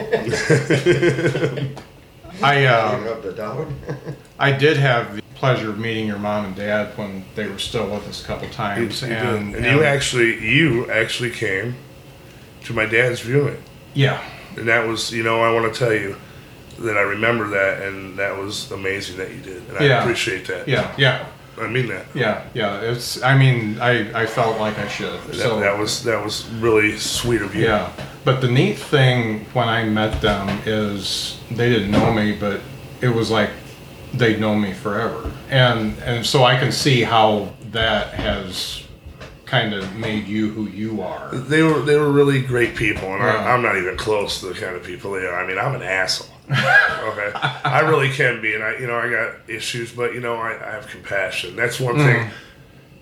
I 2.42 2.66
uh, 2.66 3.10
Up 3.12 3.22
the 3.22 3.32
dog? 3.32 3.72
I 4.38 4.52
did 4.52 4.76
have 4.76 5.16
the 5.16 5.22
pleasure 5.34 5.70
of 5.70 5.78
meeting 5.78 6.06
your 6.06 6.18
mom 6.18 6.44
and 6.46 6.56
dad 6.56 6.96
when 6.96 7.24
they 7.34 7.46
were 7.48 7.58
still 7.58 7.90
with 7.90 8.06
us 8.08 8.22
a 8.22 8.26
couple 8.26 8.48
times, 8.50 9.02
you 9.02 9.08
did. 9.08 9.18
and, 9.18 9.54
and 9.54 9.64
you 9.66 9.82
actually, 9.84 10.38
you 10.48 10.90
actually 10.90 11.30
came 11.30 11.74
to 12.64 12.72
my 12.72 12.86
dad's 12.86 13.20
viewing, 13.20 13.62
yeah, 13.94 14.22
and 14.56 14.66
that 14.68 14.86
was, 14.86 15.12
you 15.12 15.22
know, 15.22 15.40
I 15.42 15.50
want 15.52 15.72
to 15.72 15.78
tell 15.78 15.92
you 15.92 16.16
that 16.80 16.96
I 16.96 17.02
remember 17.02 17.48
that, 17.50 17.82
and 17.82 18.16
that 18.18 18.36
was 18.36 18.70
amazing 18.72 19.16
that 19.18 19.30
you 19.32 19.40
did, 19.40 19.62
and 19.68 19.78
I 19.78 19.84
Yeah. 19.84 20.00
appreciate 20.02 20.46
that. 20.46 20.66
yeah, 20.68 20.92
yeah, 20.96 21.26
I 21.60 21.68
mean 21.68 21.88
that. 21.88 22.06
yeah, 22.14 22.44
yeah. 22.54 22.80
It's 22.80 23.22
I 23.22 23.36
mean 23.36 23.80
I 23.80 24.22
I 24.22 24.26
felt 24.26 24.58
like 24.60 24.78
I 24.78 24.88
should. 24.88 25.20
That, 25.28 25.34
so 25.34 25.60
that 25.60 25.78
was 25.78 26.02
that 26.04 26.22
was 26.24 26.46
really 26.60 26.96
sweet 26.98 27.42
of 27.42 27.54
you. 27.54 27.64
Yeah, 27.64 27.92
but 28.24 28.40
the 28.40 28.48
neat 28.48 28.78
thing 28.78 29.44
when 29.52 29.68
I 29.68 29.84
met 29.84 30.20
them 30.20 30.48
is 30.66 31.38
they 31.50 31.68
didn't 31.68 31.90
know 31.90 32.12
me, 32.12 32.32
but 32.32 32.60
it 33.00 33.08
was 33.08 33.30
like 33.30 33.50
they'd 34.14 34.40
known 34.40 34.60
me 34.60 34.72
forever, 34.72 35.30
and 35.50 35.98
and 36.00 36.24
so 36.24 36.44
I 36.44 36.58
can 36.58 36.72
see 36.72 37.02
how 37.02 37.52
that 37.72 38.14
has 38.14 38.84
kind 39.44 39.72
of 39.72 39.96
made 39.96 40.26
you 40.26 40.50
who 40.50 40.68
you 40.68 41.00
are. 41.02 41.30
They 41.34 41.62
were 41.62 41.80
they 41.80 41.96
were 41.96 42.10
really 42.12 42.40
great 42.42 42.74
people, 42.76 43.08
and 43.14 43.22
Yeah. 43.22 43.36
I, 43.36 43.52
I'm 43.52 43.62
not 43.62 43.76
even 43.76 43.96
close 43.96 44.40
to 44.40 44.46
the 44.46 44.54
kind 44.54 44.76
of 44.76 44.82
people 44.82 45.12
they 45.12 45.24
are. 45.26 45.42
I 45.42 45.46
mean, 45.46 45.58
I'm 45.58 45.74
an 45.74 45.82
asshole. 45.82 46.28
okay, 46.50 47.30
I 47.34 47.80
really 47.80 48.10
can 48.10 48.40
be, 48.40 48.54
and 48.54 48.62
I 48.64 48.78
you 48.78 48.86
know 48.86 48.96
I 48.96 49.10
got 49.10 49.48
issues, 49.48 49.92
but 49.92 50.14
you 50.14 50.20
know 50.20 50.36
I, 50.36 50.52
I 50.52 50.72
have 50.72 50.86
compassion. 50.88 51.56
That's 51.56 51.78
one 51.78 51.96
thing. 51.96 52.30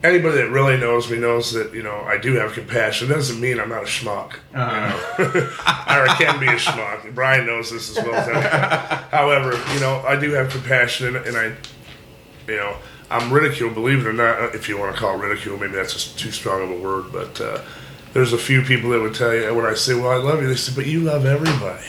Anybody 0.05 0.37
that 0.37 0.51
really 0.51 0.77
knows 0.77 1.11
me 1.11 1.19
knows 1.19 1.53
that 1.53 1.73
you 1.73 1.83
know 1.83 2.01
I 2.03 2.19
do 2.19 2.35
have 2.35 2.53
compassion. 2.53 3.09
Doesn't 3.09 3.41
mean 3.41 3.59
I'm 3.59 3.69
not 3.69 3.83
a 3.83 3.87
schmuck. 3.87 4.35
You 4.53 4.59
know, 4.59 5.01
or 5.59 6.09
I 6.09 6.15
can 6.19 6.39
be 6.39 6.47
a 6.47 6.57
schmuck. 6.57 7.15
Brian 7.15 7.47
knows 7.47 7.71
this 7.71 7.97
as 7.97 8.05
well 8.05 8.15
as 8.15 8.29
I. 8.29 9.17
However, 9.17 9.53
you 9.75 9.81
know 9.81 10.03
I 10.07 10.17
do 10.19 10.33
have 10.33 10.51
compassion, 10.51 11.17
and, 11.17 11.27
and 11.27 11.37
I 11.37 11.57
you 12.49 12.57
know, 12.57 12.77
I'm 13.11 13.33
ridiculed, 13.33 13.75
believe 13.75 14.01
it 14.01 14.07
or 14.07 14.13
not, 14.13 14.41
uh, 14.41 14.51
if 14.55 14.69
you 14.69 14.79
want 14.79 14.95
to 14.95 15.01
call 15.01 15.21
it 15.21 15.27
ridicule, 15.27 15.59
maybe 15.59 15.75
that's 15.75 15.93
just 15.93 16.19
too 16.19 16.31
strong 16.31 16.63
of 16.63 16.71
a 16.71 16.81
word, 16.81 17.13
but 17.13 17.41
uh, 17.41 17.63
there's 18.13 18.33
a 18.33 18.39
few 18.39 18.63
people 18.63 18.91
that 18.91 19.01
would 19.01 19.15
tell 19.15 19.35
you, 19.35 19.53
when 19.55 19.67
I 19.67 19.75
say, 19.75 19.95
well, 19.95 20.11
I 20.11 20.17
love 20.17 20.41
you, 20.41 20.49
they 20.49 20.57
say, 20.57 20.73
but 20.75 20.87
you 20.87 21.01
love 21.01 21.25
everybody. 21.27 21.87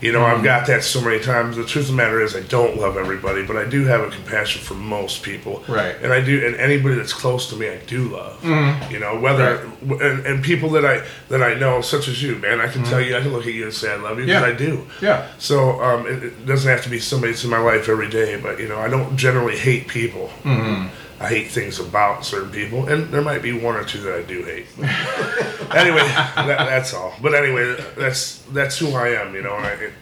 You 0.00 0.12
know, 0.12 0.24
I've 0.24 0.44
got 0.44 0.66
that 0.66 0.84
so 0.84 1.00
many 1.00 1.20
times. 1.20 1.56
The 1.56 1.64
truth 1.64 1.86
of 1.86 1.92
the 1.92 1.96
matter 1.96 2.20
is, 2.20 2.36
I 2.36 2.40
don't 2.42 2.76
love 2.78 2.96
everybody, 2.96 3.44
but 3.44 3.56
I 3.56 3.64
do 3.68 3.84
have 3.84 4.00
a 4.02 4.10
compassion 4.10 4.60
for 4.62 4.74
most 4.74 5.22
people. 5.22 5.62
Right. 5.68 5.96
And 6.02 6.12
I 6.12 6.20
do, 6.20 6.44
and 6.46 6.54
anybody 6.56 6.96
that's 6.96 7.12
close 7.14 7.48
to 7.50 7.56
me, 7.56 7.68
I 7.68 7.78
do 7.78 8.08
love. 8.08 8.44
You 8.90 8.98
know, 8.98 9.18
whether 9.18 9.70
and, 9.82 10.26
and 10.26 10.44
people 10.44 10.70
that 10.70 10.84
I 10.84 11.04
that 11.28 11.42
I 11.42 11.54
know, 11.54 11.80
such 11.80 12.08
as 12.08 12.22
you, 12.22 12.36
man, 12.36 12.60
I 12.60 12.68
can 12.68 12.84
tell 12.84 13.00
you, 13.00 13.16
I 13.16 13.20
can 13.20 13.32
look 13.32 13.46
at 13.46 13.54
you 13.54 13.64
and 13.64 13.72
say 13.74 13.92
I 13.92 13.96
love 13.96 14.18
you 14.18 14.26
because 14.26 14.42
Yeah. 14.42 14.48
I 14.48 14.52
do. 14.52 14.86
Yeah. 15.00 15.26
So 15.38 15.80
um, 15.82 16.06
it, 16.06 16.22
it 16.24 16.46
doesn't 16.46 16.70
have 16.70 16.82
to 16.84 16.90
be 16.90 16.98
somebody 16.98 17.32
that's 17.32 17.44
in 17.44 17.50
my 17.50 17.58
life 17.58 17.88
every 17.88 18.08
day, 18.10 18.38
but 18.40 18.60
you 18.60 18.68
know, 18.68 18.78
I 18.78 18.88
don't 18.88 19.16
generally 19.16 19.56
hate 19.56 19.88
people. 19.88 20.28
Mm-hmm. 20.42 20.88
I 21.18 21.28
hate 21.28 21.48
things 21.50 21.78
about 21.80 22.24
certain 22.26 22.50
people, 22.50 22.88
and 22.88 23.08
there 23.10 23.22
might 23.22 23.40
be 23.42 23.52
one 23.52 23.74
or 23.74 23.84
two 23.84 24.00
that 24.02 24.14
I 24.18 24.22
do 24.22 24.42
hate. 24.42 24.66
anyway, 25.74 26.00
that, 26.36 26.46
that's 26.46 26.92
all. 26.94 27.14
But 27.22 27.34
anyway, 27.34 27.76
that's 27.96 28.42
that's 28.52 28.78
who 28.78 28.92
I 28.94 29.08
am, 29.10 29.34
you 29.34 29.42
know. 29.42 29.56
And 29.56 29.66
I, 29.66 29.70
it, 29.70 29.92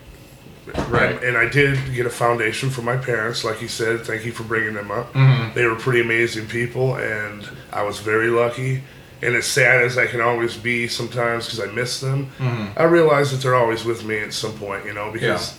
Right. 0.88 1.14
and, 1.16 1.22
and 1.24 1.36
I 1.36 1.46
did 1.46 1.78
get 1.94 2.06
a 2.06 2.10
foundation 2.10 2.70
from 2.70 2.86
my 2.86 2.96
parents, 2.96 3.44
like 3.44 3.60
you 3.60 3.68
said. 3.68 4.00
Thank 4.06 4.24
you 4.24 4.32
for 4.32 4.44
bringing 4.44 4.72
them 4.72 4.90
up. 4.90 5.12
Mm-hmm. 5.12 5.52
They 5.54 5.66
were 5.66 5.74
pretty 5.76 6.00
amazing 6.00 6.46
people, 6.48 6.96
and 6.96 7.46
I 7.70 7.82
was 7.82 7.98
very 8.00 8.28
lucky. 8.30 8.82
And 9.22 9.34
as 9.36 9.46
sad 9.46 9.82
as 9.82 9.98
I 9.98 10.06
can 10.06 10.20
always 10.22 10.56
be 10.56 10.88
sometimes 10.88 11.44
because 11.46 11.60
I 11.60 11.66
miss 11.72 12.00
them, 12.00 12.30
Mm-hmm. 12.38 12.78
I 12.78 12.84
realize 12.84 13.30
that 13.30 13.42
they're 13.42 13.54
always 13.54 13.84
with 13.84 14.04
me 14.04 14.18
at 14.20 14.32
some 14.32 14.52
point, 14.54 14.84
you 14.86 14.94
know, 14.94 15.12
because 15.12 15.58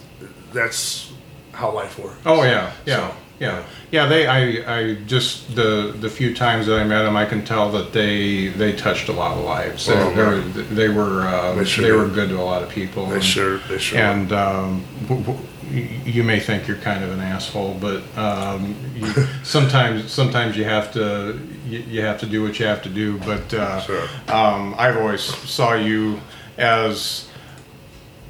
that's 0.54 1.14
how 1.54 1.72
life 1.72 1.98
works. 2.00 2.18
Oh 2.26 2.42
yeah, 2.44 2.72
yeah, 2.86 3.10
So, 3.12 3.16
yeah, 3.40 3.64
yeah. 3.92 4.06
They, 4.08 4.28
I, 4.28 4.80
I 4.80 4.94
just 5.06 5.56
the 5.56 5.94
the 6.00 6.10
few 6.10 6.34
times 6.36 6.68
that 6.68 6.80
I 6.80 6.84
met 6.84 7.04
them, 7.04 7.16
I 7.16 7.26
can 7.26 7.44
tell 7.44 7.72
that 7.72 7.92
they 7.94 8.48
they 8.48 8.74
touched 8.74 9.10
a 9.10 9.14
lot 9.14 9.38
of 9.38 9.44
lives. 9.44 9.86
They, 9.88 9.94
Oh, 9.94 10.12
they 10.14 10.24
were 10.24 10.42
they 10.42 10.90
were 10.90 11.22
uh, 11.22 11.56
They 11.56 11.64
they, 11.82 11.92
were 11.92 12.08
good 12.08 12.30
to 12.30 12.40
a 12.40 12.44
lot 12.44 12.64
of 12.64 12.70
people. 12.70 13.08
They 13.08 13.16
and- 13.16 13.24
sure, 13.24 13.58
they 13.70 13.78
sure. 13.78 14.00
And 14.00 14.32
um, 14.32 14.84
w- 15.08 15.22
w- 15.24 15.46
y- 15.72 16.02
you 16.06 16.24
may 16.24 16.40
think 16.40 16.68
you're 16.68 16.78
kind 16.78 17.04
of 17.04 17.12
an 17.12 17.20
asshole, 17.20 17.78
but 17.82 18.02
um, 18.18 18.76
you, 18.96 19.08
sometimes 19.44 20.12
sometimes 20.12 20.56
you 20.58 20.64
have 20.64 20.92
to 20.94 21.40
you, 21.68 21.80
you 21.80 22.02
have 22.02 22.20
to 22.22 22.26
do 22.26 22.42
what 22.44 22.60
you 22.60 22.66
have 22.66 22.82
to 22.84 22.90
do. 22.90 23.18
But 23.20 23.54
uh, 23.54 23.82
Sure. 23.82 24.08
um, 24.30 24.76
I've 24.78 24.98
always 24.98 25.22
saw 25.24 25.74
you 25.74 26.20
as 26.58 27.28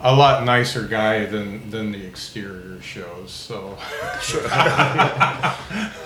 a 0.07 0.13
lot 0.15 0.43
nicer 0.45 0.87
guy 0.87 1.25
than 1.25 1.69
than 1.69 1.91
the 1.91 2.05
exterior 2.05 2.79
shows. 2.81 3.31
So. 3.31 3.77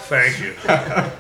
Thank 0.10 0.40
you. 0.40 0.56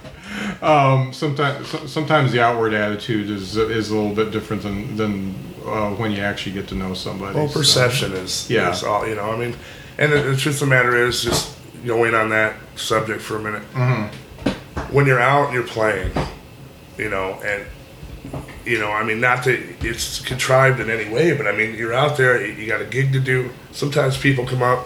Um, 0.61 1.11
sometimes, 1.11 1.67
sometimes 1.91 2.31
the 2.31 2.39
outward 2.41 2.73
attitude 2.73 3.29
is 3.31 3.57
is 3.57 3.89
a 3.89 3.95
little 3.95 4.13
bit 4.13 4.29
different 4.31 4.61
than 4.61 4.95
than 4.95 5.33
uh, 5.65 5.89
when 5.95 6.11
you 6.11 6.19
actually 6.21 6.51
get 6.51 6.67
to 6.67 6.75
know 6.75 6.93
somebody. 6.93 7.35
Well, 7.35 7.47
so- 7.49 7.59
perception 7.59 8.13
is, 8.13 8.47
Yeah. 8.49 8.69
is 8.71 8.83
all, 8.83 9.07
you 9.07 9.15
know, 9.15 9.31
I 9.31 9.37
mean, 9.37 9.55
and 9.97 10.11
the, 10.11 10.19
the 10.21 10.35
truth 10.37 10.55
of 10.55 10.59
the 10.61 10.65
matter 10.67 10.95
is, 10.95 11.23
just 11.23 11.57
going 11.85 12.13
on 12.13 12.29
that 12.29 12.55
subject 12.75 13.21
for 13.21 13.37
a 13.37 13.39
minute, 13.41 13.63
Mm-hmm. 13.73 14.93
when 14.93 15.07
you're 15.07 15.19
out 15.19 15.45
and 15.45 15.53
you're 15.55 15.63
playing, 15.67 16.11
you 16.97 17.09
know, 17.09 17.33
and, 17.43 17.65
you 18.65 18.79
know, 18.79 18.91
I 18.91 19.03
mean, 19.03 19.19
not 19.19 19.43
that 19.45 19.59
it's 19.83 20.19
contrived 20.21 20.79
in 20.79 20.89
any 20.89 21.09
way, 21.09 21.35
but 21.35 21.47
I 21.47 21.51
mean, 21.51 21.75
you're 21.75 21.93
out 21.93 22.17
there, 22.17 22.45
you, 22.45 22.67
got 22.67 22.81
a 22.81 22.85
gig 22.85 23.13
to 23.13 23.19
do. 23.19 23.49
Sometimes 23.71 24.17
people 24.17 24.45
come 24.45 24.61
up. 24.61 24.85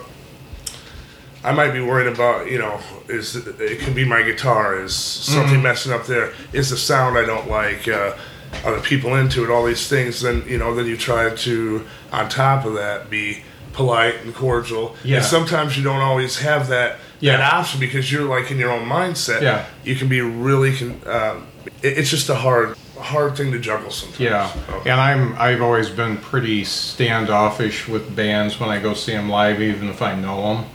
I 1.43 1.51
might 1.51 1.71
be 1.71 1.81
worried 1.81 2.07
about, 2.07 2.49
you 2.49 2.57
know, 2.57 2.79
is 3.09 3.35
it 3.35 3.79
could 3.81 3.93
be 3.95 4.05
my 4.05 4.21
guitar, 4.23 4.81
is 4.81 4.95
something 4.95 5.61
messing 5.61 5.91
up 5.91 6.05
there, 6.05 6.33
is 6.53 6.69
the 6.69 6.77
sound 6.77 7.17
I 7.17 7.25
don't 7.25 7.49
like, 7.49 7.85
uh, 7.87 8.15
are 8.63 8.75
the 8.75 8.81
people 8.81 9.15
into 9.15 9.43
it, 9.43 9.49
all 9.49 9.65
these 9.65 9.89
things. 9.89 10.21
Then 10.21 10.43
you 10.47 10.57
know, 10.57 10.73
then 10.73 10.85
you 10.85 10.95
try 10.95 11.29
to, 11.35 11.85
on 12.13 12.29
top 12.29 12.65
of 12.65 12.75
that, 12.75 13.09
be 13.09 13.43
polite 13.73 14.21
and 14.23 14.33
cordial. 14.33 14.95
Yeah. 15.03 15.17
And 15.17 15.25
sometimes 15.25 15.75
you 15.77 15.83
don't 15.83 16.01
always 16.01 16.37
have 16.39 16.69
that 16.69 16.99
Yeah. 17.19 17.37
that 17.37 17.53
option 17.53 17.79
because 17.79 18.09
you're 18.11 18.23
like 18.23 18.49
in 18.51 18.57
your 18.57 18.71
own 18.71 18.87
mindset. 18.87 19.41
Yeah. 19.41 19.65
You 19.83 19.95
can 19.95 20.07
be 20.07 20.21
really, 20.21 20.77
con- 20.77 21.01
um, 21.07 21.47
it, 21.81 21.97
it's 21.97 22.09
just 22.11 22.29
a 22.29 22.35
hard, 22.35 22.77
hard 23.03 23.35
thing 23.37 23.51
to 23.51 23.59
juggle 23.59 23.91
sometimes. 23.91 24.19
Yeah, 24.19 24.49
So- 24.51 24.81
and 24.85 24.99
I'm 24.99 25.35
I've 25.37 25.61
always 25.61 25.89
been 25.89 26.17
pretty 26.17 26.63
standoffish 26.65 27.87
with 27.87 28.15
bands 28.15 28.59
when 28.59 28.69
I 28.69 28.79
go 28.79 28.93
see 28.93 29.11
them 29.11 29.29
live, 29.29 29.61
even 29.61 29.89
if 29.89 30.01
I 30.01 30.15
know 30.15 30.55
them, 30.55 30.65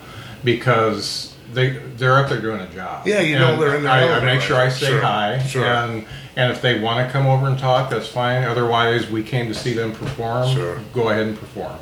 because 0.44 1.34
they 1.52 1.70
they're 1.96 2.16
up 2.18 2.28
there 2.28 2.40
doing 2.40 2.60
a 2.60 2.66
job. 2.68 3.06
Yeah, 3.06 3.20
you 3.20 3.38
know 3.38 3.52
And 3.54 3.62
they're 3.62 3.74
in 3.76 3.82
there 3.82 3.92
I, 3.92 4.18
I 4.20 4.24
make 4.24 4.40
sure 4.40 4.56
I 4.56 4.68
say 4.68 4.88
Sure, 4.88 5.00
hi, 5.00 5.38
sure. 5.46 5.64
and 5.64 6.04
and 6.36 6.52
if 6.52 6.62
they 6.62 6.78
want 6.78 7.04
to 7.06 7.12
come 7.12 7.26
over 7.26 7.46
and 7.48 7.58
talk, 7.58 7.90
that's 7.90 8.06
fine. 8.06 8.44
Otherwise, 8.44 9.10
we 9.10 9.22
came 9.24 9.48
to 9.48 9.54
see 9.54 9.72
them 9.72 9.92
perform. 9.92 10.54
Sure. 10.54 10.78
Go 10.94 11.08
ahead 11.08 11.26
and 11.26 11.36
perform. 11.38 11.72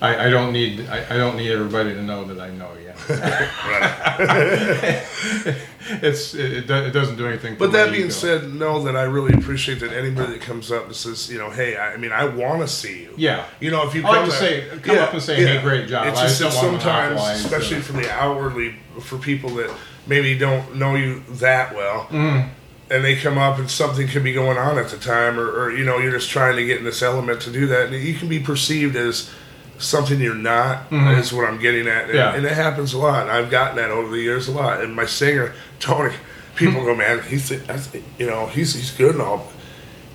I, 0.00 0.26
I 0.26 0.30
don't 0.30 0.52
need 0.52 0.86
I, 0.88 1.14
I 1.14 1.16
don't 1.16 1.36
need 1.36 1.50
everybody 1.50 1.92
to 1.94 2.02
know 2.02 2.24
that 2.24 2.40
I 2.40 2.50
know 2.50 2.70
you. 2.74 2.92
Right. 3.08 5.04
it's 6.02 6.34
it, 6.34 6.52
it, 6.52 6.66
do- 6.66 6.74
it 6.74 6.90
doesn't 6.90 7.16
do 7.16 7.26
anything. 7.26 7.54
For 7.54 7.60
But 7.60 7.72
that 7.72 7.90
being 7.90 8.04
ego. 8.06 8.10
said, 8.10 8.52
know 8.52 8.82
that 8.84 8.96
I 8.96 9.02
really 9.02 9.34
appreciate 9.38 9.80
that 9.80 9.92
anybody 9.92 10.32
that 10.34 10.40
comes 10.42 10.70
up 10.70 10.86
and 10.86 10.94
says, 10.96 11.30
you 11.30 11.38
know, 11.38 11.50
hey, 11.50 11.76
I, 11.76 11.94
I 11.94 11.96
mean, 11.96 12.12
I 12.12 12.24
want 12.26 12.60
to 12.62 12.68
see 12.68 13.02
you. 13.02 13.14
Yeah. 13.16 13.46
You 13.60 13.70
know, 13.70 13.86
if 13.86 13.94
you 13.94 14.04
I 14.06 14.08
like 14.10 14.14
come 14.20 14.24
to 14.30 14.30
there- 14.38 14.70
say- 14.70 14.78
come 14.80 14.98
up 14.98 15.12
and 15.14 15.22
say, 15.22 15.36
"Hey, 15.44 15.60
great 15.62 15.88
job." 15.88 16.06
It's 16.08 16.18
I 16.18 16.22
just 16.26 16.40
just 16.40 16.56
that 16.56 16.62
don't 16.62 16.74
to 16.74 16.80
sometimes, 16.80 17.14
monopolize 17.16 17.44
especially 17.44 17.80
for 17.80 17.92
the 17.92 18.10
outwardly, 18.10 18.74
for 19.00 19.18
people 19.18 19.50
that 19.56 19.70
maybe 20.06 20.36
don't 20.36 20.76
know 20.76 20.94
you 20.96 21.20
that 21.30 21.74
well, 21.74 22.04
Mm-hmm. 22.10 22.48
and 22.90 23.04
they 23.04 23.16
come 23.16 23.38
up 23.38 23.58
and 23.58 23.70
something 23.70 24.06
could 24.08 24.24
be 24.24 24.32
going 24.32 24.58
on 24.58 24.78
at 24.78 24.88
the 24.88 24.98
time, 24.98 25.38
or, 25.38 25.46
or 25.50 25.70
you 25.72 25.84
know, 25.84 25.98
you're 25.98 26.12
just 26.12 26.30
trying 26.30 26.56
to 26.56 26.64
get 26.66 26.78
in 26.78 26.84
this 26.84 27.02
element 27.02 27.40
to 27.42 27.50
do 27.50 27.66
that, 27.68 27.92
and 27.92 28.02
you 28.02 28.14
can 28.14 28.28
be 28.28 28.38
perceived 28.40 28.96
as 28.96 29.30
something 29.78 30.20
you're 30.20 30.34
not. 30.34 30.90
Mm-hmm. 30.90 31.18
Is 31.20 31.32
what 31.32 31.48
I'm 31.48 31.58
getting 31.60 31.86
at, 31.86 32.04
and, 32.06 32.14
Yeah. 32.14 32.34
and 32.34 32.44
it 32.44 32.52
happens 32.52 32.92
a 32.92 32.98
lot. 32.98 33.28
I've 33.28 33.50
gotten 33.50 33.76
that 33.76 33.90
over 33.90 34.10
the 34.10 34.20
years 34.20 34.48
a 34.48 34.52
lot. 34.52 34.82
And 34.82 34.94
my 34.94 35.06
singer 35.06 35.54
Tony, 35.80 36.14
people 36.56 36.84
go, 36.84 36.94
man, 36.94 37.22
he's 37.22 37.48
that's, 37.66 37.88
you 38.18 38.26
know 38.26 38.46
he's 38.46 38.74
he's 38.74 38.90
good 38.90 39.12
and 39.12 39.22
all. 39.22 39.50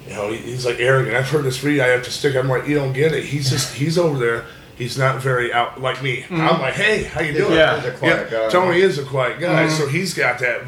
You 0.08 0.14
know, 0.16 0.32
he's 0.34 0.66
like 0.66 0.80
arrogant. 0.80 1.16
I've 1.16 1.30
heard 1.30 1.46
this 1.46 1.64
read. 1.64 1.80
I 1.80 1.88
have 1.88 2.04
to 2.04 2.12
stick. 2.12 2.36
I'm 2.36 2.50
like, 2.50 2.68
you 2.68 2.76
don't 2.76 2.94
get 2.94 3.14
it. 3.14 3.24
He's 3.24 3.50
just 3.50 3.74
he's 3.74 3.98
over 3.98 4.18
there. 4.20 4.46
He's 4.78 4.98
not 4.98 5.22
very 5.22 5.54
out 5.54 5.80
like 5.80 6.02
me. 6.04 6.22
Mm-hmm. 6.24 6.42
I'm 6.42 6.60
like, 6.60 6.74
hey, 6.74 7.04
how 7.04 7.22
you 7.22 7.34
doing? 7.34 7.54
Yeah. 7.54 7.78
He's 7.80 7.86
a 7.86 7.98
quiet 7.98 8.30
Yeah, 8.32 8.40
guy. 8.46 8.50
Tony 8.50 8.82
is 8.82 8.98
a 8.98 9.06
quiet 9.06 9.40
guy, 9.40 9.68
mm-hmm. 9.68 9.76
so 9.78 9.88
he's 9.88 10.14
got 10.14 10.40
that. 10.40 10.64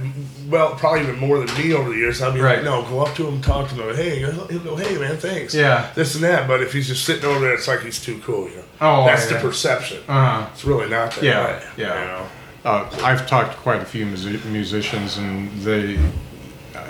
Well, 0.49 0.75
probably 0.75 1.01
even 1.01 1.17
more 1.17 1.39
than 1.43 1.57
me 1.57 1.73
over 1.73 1.89
the 1.89 1.95
years. 1.95 2.21
I'll 2.21 2.31
be 2.31 2.39
Right. 2.39 2.55
like, 2.57 2.65
no, 2.65 2.83
go 2.83 2.99
up 3.05 3.15
to 3.15 3.25
him, 3.27 3.41
talk 3.41 3.69
to 3.69 3.75
him. 3.89 3.95
Hey, 3.95 4.19
he'll 4.19 4.31
go, 4.59 4.75
hey, 4.75 4.97
man, 4.97 5.17
thanks. 5.17 5.53
Yeah. 5.55 5.89
this 5.95 6.15
and 6.15 6.23
that. 6.23 6.47
But 6.47 6.61
if 6.61 6.71
he's 6.73 6.87
just 6.87 7.03
sitting 7.05 7.25
over 7.25 7.39
there, 7.39 7.53
it's 7.53 7.67
like 7.67 7.81
he's 7.81 7.99
too 8.01 8.19
cool. 8.23 8.49
You 8.49 8.57
know, 8.57 8.63
Oh, 8.81 9.05
that's 9.05 9.29
yeah. 9.29 9.37
the 9.37 9.41
perception. 9.47 9.99
Uh-huh. 10.07 10.47
It's 10.53 10.63
really 10.65 10.89
not 10.89 11.11
that 11.15 11.23
Yeah, 11.23 11.45
way. 11.45 11.63
yeah. 11.77 11.99
You 12.01 12.07
know? 12.07 12.25
Uh, 12.65 12.89
I've 13.03 13.27
talked 13.27 13.51
to 13.53 13.57
quite 13.59 13.81
a 13.81 13.85
few 13.85 14.05
musi- 14.05 14.43
musicians, 14.45 15.17
and 15.17 15.51
they, 15.61 15.99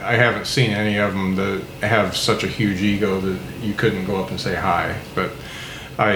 I 0.04 0.16
haven't 0.16 0.48
seen 0.48 0.72
any 0.72 0.98
of 0.98 1.14
them 1.14 1.36
that 1.36 1.62
have 1.88 2.16
such 2.16 2.44
a 2.44 2.48
huge 2.48 2.82
ego 2.82 3.20
that 3.22 3.40
you 3.62 3.74
couldn't 3.74 4.06
go 4.06 4.16
up 4.18 4.30
and 4.30 4.40
say 4.40 4.56
hi. 4.56 4.96
But 5.14 5.32
I, 5.98 6.12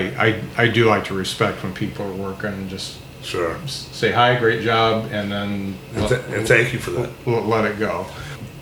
I, 0.57 0.63
I 0.63 0.67
do 0.67 0.85
like 0.85 1.05
to 1.05 1.13
respect 1.13 1.61
when 1.63 1.73
people 1.73 2.05
are 2.05 2.13
working 2.13 2.49
and 2.51 2.69
just 2.69 2.97
Sure. 3.21 3.57
say 3.67 4.11
hi, 4.11 4.37
great 4.39 4.61
job, 4.63 5.09
and 5.11 5.31
then 5.31 5.75
And, 5.95 6.07
th- 6.07 6.21
and 6.29 6.47
thank 6.47 6.73
you 6.73 6.79
for 6.79 6.91
that. 6.91 7.09
l- 7.27 7.41
let 7.43 7.65
it 7.65 7.77
go. 7.77 8.05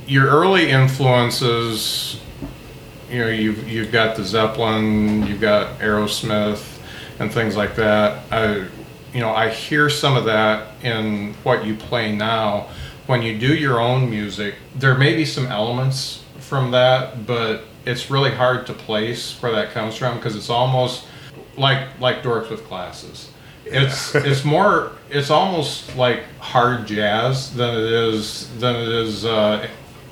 Your 0.07 0.27
early 0.27 0.69
influences, 0.71 2.19
you 3.09 3.19
know, 3.19 3.29
you've 3.29 3.67
you've 3.69 3.91
got 3.91 4.15
the 4.15 4.23
Zeppelin, 4.23 5.25
you've 5.27 5.41
got 5.41 5.79
Aerosmith, 5.79 6.63
and 7.19 7.31
things 7.31 7.55
like 7.55 7.75
that. 7.75 8.23
I, 8.31 8.65
you 9.13 9.19
know, 9.21 9.33
I 9.33 9.49
hear 9.49 9.89
some 9.89 10.17
of 10.17 10.25
that 10.25 10.73
in 10.83 11.33
what 11.43 11.65
you 11.65 11.75
play 11.75 12.13
now. 12.15 12.67
When 13.05 13.21
you 13.21 13.37
do 13.37 13.53
your 13.55 13.79
own 13.79 14.09
music, 14.09 14.55
there 14.75 14.95
may 14.95 15.15
be 15.15 15.23
some 15.25 15.45
elements 15.47 16.23
from 16.39 16.71
that, 16.71 17.25
but 17.25 17.63
it's 17.85 18.11
really 18.11 18.31
hard 18.31 18.65
to 18.67 18.73
place 18.73 19.41
where 19.41 19.51
that 19.53 19.71
comes 19.71 19.95
from 19.95 20.15
because 20.17 20.35
it's 20.35 20.49
almost 20.49 21.05
like 21.57 21.99
like 22.01 22.21
dorks 22.23 22.49
with 22.49 22.67
glasses. 22.67 23.29
It's 23.71 24.15
it's 24.15 24.43
more 24.45 24.91
it's 25.09 25.29
almost 25.29 25.95
like 25.95 26.23
hard 26.39 26.87
jazz 26.87 27.53
than 27.55 27.75
it 27.75 27.91
is 27.91 28.49
than 28.59 28.75
it 28.75 28.87
is 28.89 29.25
uh, 29.25 29.67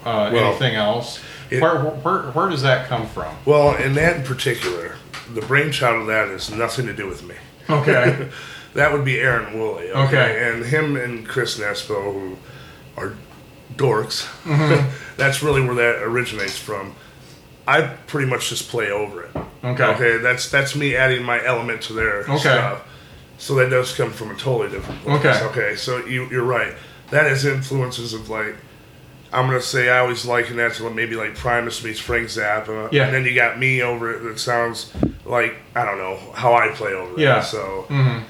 uh, 0.05 0.29
Well, 0.33 0.37
anything 0.49 0.75
else. 0.75 1.19
it- 1.49 1.61
where, 1.61 1.79
where 1.79 2.21
where 2.31 2.49
does 2.49 2.61
that 2.63 2.87
come 2.87 3.07
from? 3.07 3.35
Well, 3.45 3.75
in 3.75 3.93
that 3.95 4.17
in 4.17 4.23
particular, 4.23 4.95
the 5.33 5.41
brainchild 5.41 6.01
of 6.01 6.07
that 6.07 6.27
has 6.29 6.51
nothing 6.51 6.85
to 6.87 6.93
do 6.93 7.07
with 7.07 7.23
me. 7.23 7.35
Okay. 7.69 8.29
That 8.75 8.91
would 8.91 9.05
be 9.05 9.21
Aaron 9.21 9.57
Woolley. 9.57 9.89
Okay. 9.89 10.03
Okay. 10.05 10.49
And 10.51 10.65
him 10.65 10.97
and 10.97 11.25
Chris 11.25 11.57
Nespo, 11.57 12.11
who 12.13 12.37
are 12.97 13.13
dorks, 13.73 14.25
Mm-hmm. 14.43 14.89
that's 15.17 15.41
really 15.41 15.61
where 15.65 15.75
that 15.75 16.03
originates 16.03 16.57
from. 16.57 16.93
I 17.65 17.83
pretty 17.83 18.29
much 18.29 18.49
just 18.49 18.67
play 18.67 18.91
over 18.91 19.23
it. 19.23 19.31
Okay. 19.63 19.83
Okay. 19.83 20.17
That's 20.17 20.51
that's 20.51 20.75
me 20.75 20.93
adding 20.93 21.23
my 21.23 21.41
element 21.45 21.83
to 21.83 21.93
their 21.93 22.23
Okay. 22.23 22.37
stuff. 22.37 22.84
So 23.37 23.55
that 23.55 23.69
does 23.69 23.93
come 23.95 24.11
from 24.11 24.31
a 24.31 24.35
totally 24.35 24.69
different 24.69 25.01
place. 25.01 25.19
Okay. 25.25 25.43
Okay. 25.45 25.75
So 25.75 26.05
you 26.05 26.25
you're 26.29 26.43
right. 26.43 26.73
That 27.11 27.27
is 27.27 27.45
influences 27.45 28.13
of 28.13 28.29
like. 28.29 28.55
I'm 29.33 29.47
gonna 29.47 29.59
say 29.59 29.89
I 29.89 29.99
always 29.99 30.25
liken 30.25 30.55
that 30.57 30.75
to 30.75 30.85
what 30.85 30.95
maybe 30.95 31.15
like 31.15 31.35
Primus 31.35 31.83
meets 31.83 31.99
Frank 31.99 32.27
Zappa, 32.27 32.89
Yeah. 32.93 33.05
and 33.05 33.13
then 33.13 33.25
you 33.25 33.35
got 33.35 33.59
me 33.59 33.81
over 33.81 34.13
it 34.13 34.23
that 34.23 34.39
sounds 34.39 34.93
like 35.25 35.55
I 35.75 35.83
don't 35.83 35.97
know 35.97 36.17
how 36.33 36.53
I 36.53 36.69
play 36.69 36.93
over 36.93 37.13
it. 37.13 37.19
Yeah. 37.19 37.41
So 37.41 37.85
mm-hmm. 37.89 38.23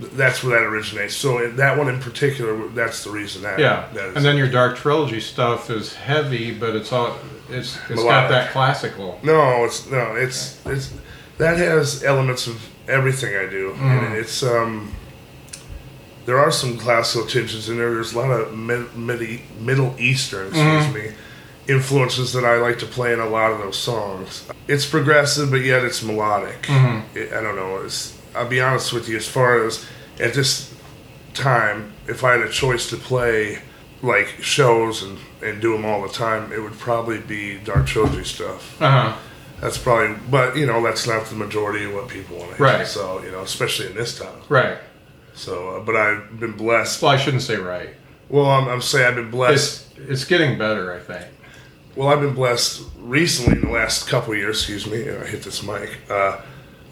th- 0.00 0.12
that's 0.12 0.44
where 0.44 0.60
that 0.60 0.64
originates. 0.64 1.16
So 1.16 1.50
that 1.50 1.76
one 1.76 1.88
in 1.88 1.98
particular, 1.98 2.68
that's 2.68 3.02
the 3.02 3.10
reason 3.10 3.42
that. 3.42 3.58
Yeah. 3.58 3.88
that 3.94 4.10
is- 4.10 4.16
And 4.16 4.24
then 4.24 4.36
your 4.36 4.48
Dark 4.48 4.76
Trilogy 4.76 5.18
stuff 5.18 5.70
is 5.70 5.94
heavy, 5.94 6.52
but 6.52 6.76
it's 6.76 6.92
all 6.92 7.18
it's 7.50 7.76
it's 7.90 8.02
got 8.04 8.28
that 8.28 8.52
classical. 8.52 9.18
no, 9.24 9.64
it's 9.64 9.90
no, 9.90 10.14
it's 10.14 10.64
it's 10.66 10.92
that 11.38 11.56
has 11.56 12.04
elements 12.04 12.46
of 12.46 12.62
everything 12.88 13.36
I 13.36 13.46
do, 13.50 13.70
Mm-hmm. 13.72 13.84
and 14.04 14.14
it's 14.16 14.42
um. 14.42 14.92
There 16.26 16.38
are 16.38 16.50
some 16.50 16.76
classical 16.76 17.26
tinges 17.26 17.70
in 17.70 17.78
there. 17.78 17.94
There's 17.94 18.12
a 18.12 18.18
lot 18.18 18.30
of 18.30 18.54
mid, 18.54 18.94
mid, 18.94 19.40
Middle 19.60 19.94
Eastern, 19.98 20.48
excuse 20.48 20.64
Mm-hmm. 20.84 20.94
me, 20.94 21.12
influences 21.68 22.34
that 22.34 22.44
I 22.44 22.56
like 22.58 22.78
to 22.80 22.86
play 22.86 23.14
in 23.14 23.20
a 23.20 23.26
lot 23.28 23.50
of 23.50 23.58
those 23.58 23.78
songs. 23.78 24.46
It's 24.66 24.84
progressive, 24.84 25.50
but 25.50 25.62
yet 25.62 25.84
it's 25.84 26.02
melodic. 26.02 26.62
Mm-hmm. 26.62 27.16
It, 27.16 27.32
I 27.32 27.40
don't 27.40 27.56
know. 27.56 27.78
It's, 27.78 28.18
I'll 28.34 28.46
be 28.48 28.60
honest 28.60 28.92
with 28.92 29.08
you. 29.08 29.16
As 29.16 29.26
far 29.26 29.64
as 29.64 29.86
at 30.20 30.34
this 30.34 30.74
time, 31.32 31.92
if 32.06 32.22
I 32.24 32.32
had 32.32 32.42
a 32.42 32.50
choice 32.50 32.90
to 32.90 32.96
play 32.98 33.62
like 34.02 34.28
shows 34.42 35.02
and, 35.02 35.18
and 35.42 35.62
do 35.62 35.72
them 35.72 35.86
all 35.86 36.02
the 36.02 36.12
time, 36.12 36.52
it 36.52 36.60
would 36.62 36.78
probably 36.78 37.20
be 37.20 37.56
Dark 37.58 37.86
Trilogy 37.86 38.24
stuff. 38.24 38.80
Uh 38.82 38.90
huh. 39.12 39.16
That's 39.60 39.78
probably, 39.78 40.16
but 40.30 40.56
you 40.56 40.66
know, 40.66 40.82
that's 40.82 41.06
not 41.06 41.26
the 41.26 41.34
majority 41.34 41.84
of 41.84 41.94
what 41.94 42.08
people 42.08 42.36
want 42.36 42.50
to 42.52 42.56
hear. 42.56 42.66
Right. 42.66 42.86
So 42.86 43.22
you 43.22 43.30
know, 43.30 43.42
especially 43.42 43.88
in 43.88 43.94
this 43.94 44.18
town. 44.18 44.40
Right. 44.48 44.78
So, 45.34 45.76
uh, 45.76 45.80
but 45.80 45.96
I've 45.96 46.38
been 46.40 46.52
blessed. 46.52 47.02
Well, 47.02 47.12
I 47.12 47.16
shouldn't 47.16 47.42
say 47.42 47.56
right. 47.56 47.90
Well, 48.28 48.46
I'm, 48.46 48.68
I'm 48.68 48.82
saying 48.82 49.06
I've 49.06 49.14
been 49.14 49.30
blessed. 49.30 49.86
It's 49.96 50.10
it's 50.10 50.24
getting 50.24 50.58
better, 50.58 50.92
I 50.92 51.00
think. 51.00 51.26
Well, 51.96 52.08
I've 52.08 52.20
been 52.20 52.34
blessed 52.34 52.82
recently 52.98 53.56
in 53.56 53.62
the 53.62 53.72
last 53.72 54.08
couple 54.08 54.32
of 54.32 54.38
years. 54.38 54.58
Excuse 54.58 54.86
me, 54.86 55.10
I 55.10 55.24
hit 55.26 55.42
this 55.42 55.62
mic. 55.62 55.98
Uh, 56.08 56.40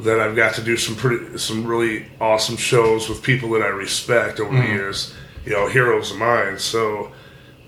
that 0.01 0.21
I've 0.21 0.37
got 0.37 0.55
to 0.55 0.63
do 0.63 0.77
some 0.77 0.95
pretty, 0.95 1.39
some 1.39 1.65
really 1.65 2.07
awesome 2.21 2.57
shows 2.57 3.09
with 3.09 3.23
people 3.23 3.51
that 3.51 3.63
I 3.63 3.69
respect 3.69 4.41
over 4.41 4.55
the 4.55 4.67
years. 4.67 5.15
You 5.45 5.53
know, 5.53 5.69
heroes 5.69 6.11
of 6.11 6.19
mine. 6.19 6.59
So, 6.59 7.13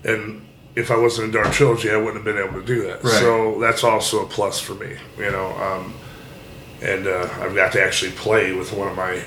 and 0.03 0.45
if 0.79 0.91
I 0.91 0.97
wasn't 0.97 1.25
in 1.25 1.31
Dark 1.31 1.51
Trilogy, 1.53 1.91
I 1.91 1.97
wouldn't 1.97 2.15
have 2.15 2.23
been 2.25 2.37
able 2.43 2.59
to 2.59 2.65
do 2.65 2.83
that. 2.83 3.03
Right. 3.03 3.13
So 3.13 3.59
that's 3.59 3.83
also 3.83 4.25
a 4.25 4.27
plus 4.27 4.59
for 4.59 4.75
me. 4.75 4.95
You 5.17 5.31
know, 5.31 5.47
um, 5.57 5.93
and 6.81 7.07
uh, 7.07 7.29
I've 7.41 7.53
got 7.53 7.73
to 7.73 7.83
actually 7.83 8.11
play 8.11 8.53
with 8.53 8.71
one 8.71 8.87
of 8.87 8.95
my, 8.95 9.21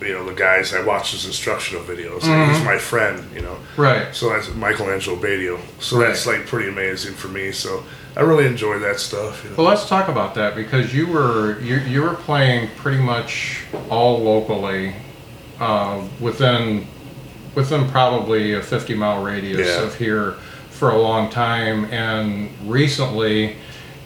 you 0.00 0.12
know, 0.12 0.24
the 0.24 0.34
guys 0.34 0.74
I 0.74 0.82
watch 0.84 1.12
his 1.12 1.24
instructional 1.26 1.84
videos. 1.84 2.22
He's 2.22 2.64
my 2.64 2.78
friend. 2.78 3.24
You 3.34 3.42
know. 3.42 3.56
Right. 3.76 4.14
So 4.14 4.30
that's 4.30 4.52
Michael 4.54 4.90
Angelo 4.90 5.16
Batio. 5.16 5.60
So 5.78 5.98
that's 5.98 6.26
like 6.26 6.46
pretty 6.46 6.68
amazing 6.68 7.14
for 7.14 7.28
me. 7.28 7.52
So 7.52 7.84
I 8.16 8.22
really 8.22 8.46
enjoy 8.46 8.80
that 8.80 8.98
stuff. 8.98 9.44
You 9.44 9.50
know? 9.50 9.56
Well, 9.58 9.66
let's 9.68 9.88
talk 9.88 10.08
about 10.08 10.34
that 10.34 10.56
because 10.56 10.92
you 10.92 11.06
were 11.06 11.60
you, 11.60 11.76
you 11.76 12.02
were 12.02 12.14
playing 12.14 12.68
pretty 12.76 13.00
much 13.02 13.62
all 13.88 14.18
locally, 14.18 14.94
uh, 15.60 16.02
within 16.18 16.86
within 17.54 17.88
probably 17.90 18.54
a 18.54 18.62
50 18.62 18.94
mile 18.94 19.22
radius 19.22 19.68
Yeah. 19.68 19.82
of 19.84 19.96
here 19.96 20.36
for 20.80 20.90
a 20.90 20.98
long 20.98 21.28
time, 21.28 21.84
and 21.92 22.50
recently 22.64 23.56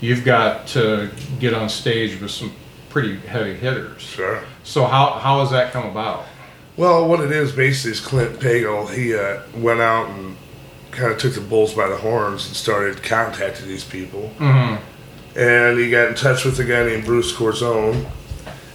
you've 0.00 0.24
got 0.24 0.66
to 0.66 1.08
get 1.38 1.54
on 1.54 1.68
stage 1.68 2.20
with 2.20 2.32
some 2.32 2.52
pretty 2.88 3.16
heavy 3.16 3.54
hitters. 3.54 4.02
Sure. 4.02 4.42
So 4.64 4.84
how 4.84 5.12
how 5.12 5.38
has 5.38 5.52
that 5.52 5.72
come 5.72 5.86
about? 5.86 6.24
Well, 6.76 7.08
what 7.08 7.20
it 7.20 7.30
is 7.30 7.52
basically 7.52 7.92
is 7.92 8.00
Clint 8.00 8.40
Pagel. 8.40 8.92
He 8.92 9.14
uh, 9.14 9.42
went 9.56 9.80
out 9.80 10.10
and 10.10 10.36
kind 10.90 11.12
of 11.12 11.18
took 11.18 11.34
the 11.34 11.40
bulls 11.40 11.74
by 11.74 11.88
the 11.88 11.96
horns 11.96 12.48
and 12.48 12.56
started 12.56 13.04
contacting 13.04 13.68
these 13.68 13.84
people. 13.84 14.32
Mm-hmm. 14.38 15.38
And 15.38 15.78
he 15.78 15.90
got 15.90 16.08
in 16.08 16.14
touch 16.16 16.44
with 16.44 16.58
a 16.58 16.64
guy 16.64 16.84
named 16.86 17.04
Bruce 17.04 17.32
Corzone, 17.32 18.04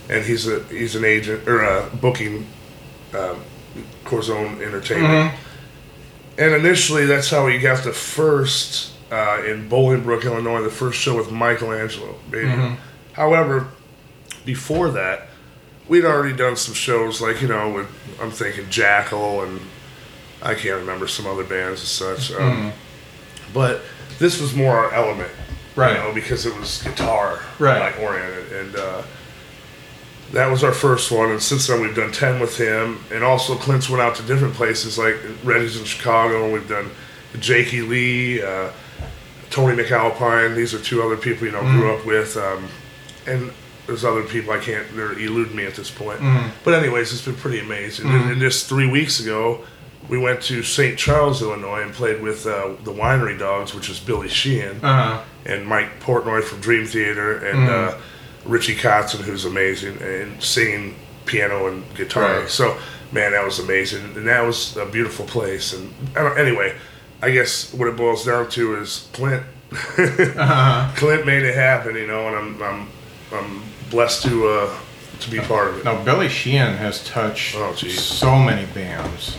and 0.09 0.25
he's 0.25 0.47
a 0.47 0.63
he's 0.63 0.95
an 0.95 1.03
agent 1.03 1.49
or 1.49 1.63
a 1.63 1.89
booking 1.97 2.47
um, 3.13 3.43
Corzone 4.05 4.61
Entertainment. 4.61 5.33
And 6.39 6.53
initially, 6.55 7.05
that's 7.05 7.29
how 7.29 7.47
he 7.47 7.59
got 7.59 7.83
the 7.83 7.91
first 7.91 8.93
uh, 9.11 9.43
in 9.45 9.69
Bolingbrook, 9.69 10.23
Illinois, 10.23 10.61
the 10.61 10.69
first 10.69 10.97
show 10.99 11.15
with 11.17 11.31
Michael 11.31 11.73
Angelo. 11.73 12.15
Baby. 12.31 12.77
However, 13.13 13.67
before 14.45 14.89
that, 14.91 15.27
we'd 15.89 16.05
already 16.05 16.35
done 16.35 16.55
some 16.55 16.73
shows 16.73 17.19
like 17.21 17.41
you 17.41 17.47
know 17.47 17.69
with 17.73 17.87
I'm 18.21 18.31
thinking 18.31 18.65
Jackyl 18.65 19.45
and 19.47 19.59
I 20.41 20.53
can't 20.55 20.79
remember 20.79 21.07
some 21.07 21.27
other 21.27 21.43
bands 21.43 21.81
and 21.81 22.17
such. 22.19 22.31
Um, 22.39 22.71
But 23.53 23.81
this 24.19 24.39
was 24.39 24.53
more 24.55 24.77
our 24.77 24.93
element, 24.93 25.31
Right. 25.75 25.95
You 25.97 25.97
know, 26.03 26.13
because 26.13 26.45
it 26.45 26.55
was 26.57 26.81
guitar 26.83 27.39
Right. 27.57 27.79
like 27.79 27.99
oriented, 27.99 28.51
and 28.53 28.75
uh, 28.75 29.01
that 30.33 30.49
was 30.51 30.63
our 30.63 30.73
first 30.73 31.11
one. 31.11 31.31
And 31.31 31.41
since 31.41 31.67
then, 31.67 31.81
we've 31.81 31.95
done 31.95 32.11
ten 32.11 32.39
with 32.39 32.57
him, 32.57 32.99
and 33.11 33.23
also 33.23 33.55
Clint's 33.55 33.89
went 33.89 34.01
out 34.01 34.15
to 34.15 34.23
different 34.23 34.53
places 34.53 34.97
like 34.97 35.15
Reggie's 35.43 35.77
in 35.77 35.85
Chicago. 35.85 36.43
and 36.45 36.53
We've 36.53 36.67
done 36.69 36.89
Jakey 37.39 37.81
Lee, 37.81 38.41
uh, 38.41 38.69
Tony 39.49 39.75
MacAlpine. 39.81 40.55
These 40.55 40.73
are 40.73 40.79
two 40.79 41.01
other 41.01 41.17
people 41.17 41.45
you 41.47 41.51
know 41.53 41.61
grew 41.61 41.93
up 41.95 42.05
with, 42.05 42.37
um, 42.37 42.67
and 43.25 43.51
there's 43.87 44.05
other 44.05 44.23
people 44.23 44.51
I 44.53 44.59
can't. 44.59 44.85
They're 44.95 45.13
elude 45.13 45.53
me 45.55 45.65
at 45.65 45.73
this 45.75 45.89
point. 45.89 46.19
But 46.63 46.73
anyways, 46.75 47.11
it's 47.11 47.25
been 47.25 47.35
pretty 47.35 47.59
amazing. 47.59 48.07
And, 48.09 48.31
and 48.31 48.39
just 48.41 48.67
three 48.69 48.87
weeks 48.89 49.19
ago, 49.19 49.61
we 50.07 50.17
went 50.19 50.41
to 50.43 50.61
St. 50.63 50.97
Charles, 50.97 51.41
Illinois, 51.41 51.81
and 51.81 51.91
played 51.93 52.21
with 52.21 52.45
uh, 52.45 52.69
the 52.83 52.91
Winery 52.93 53.37
Dogs, 53.37 53.73
which 53.73 53.89
is 53.89 53.99
Billy 53.99 54.27
Sheehan 54.29 54.79
Uh-huh. 54.83 55.23
and 55.45 55.65
Mike 55.65 55.99
Portnoy 56.01 56.43
from 56.43 56.59
Dream 56.61 56.85
Theater 56.85 57.37
and 57.45 57.69
uh, 57.69 57.97
Richie 58.45 58.75
Kotzen, 58.75 59.19
who's 59.21 59.45
amazing, 59.45 60.01
and 60.01 60.41
singing 60.41 60.95
piano 61.25 61.67
and 61.67 61.83
guitar. 61.95 62.41
Right. 62.41 62.49
So, 62.49 62.77
man, 63.11 63.31
that 63.33 63.43
was 63.43 63.59
amazing, 63.59 64.03
and 64.15 64.27
that 64.27 64.41
was 64.41 64.75
a 64.77 64.85
beautiful 64.85 65.25
place. 65.25 65.73
And 65.73 65.93
I 66.15 66.23
don't, 66.23 66.37
anyway, 66.39 66.75
I 67.21 67.31
guess 67.31 67.73
what 67.73 67.87
it 67.87 67.95
boils 67.97 68.25
down 68.25 68.49
to 68.51 68.75
is 68.77 69.09
Clint. 69.13 69.43
Clint 69.71 71.25
made 71.25 71.43
it 71.43 71.55
happen, 71.55 71.95
you 71.95 72.07
know, 72.07 72.27
and 72.27 72.35
I'm 72.35 72.63
I'm 72.63 72.87
I'm 73.31 73.61
blessed 73.91 74.23
to 74.23 74.47
uh, 74.47 74.77
to 75.19 75.29
be 75.31 75.39
part 75.39 75.67
of 75.69 75.77
it. 75.79 75.85
Now, 75.85 76.03
Billy 76.03 76.29
Sheehan 76.29 76.75
has 76.77 77.03
touched 77.05 77.55
Oh, 77.55 77.73
so 77.75 78.35
many 78.39 78.65
bands. 78.73 79.37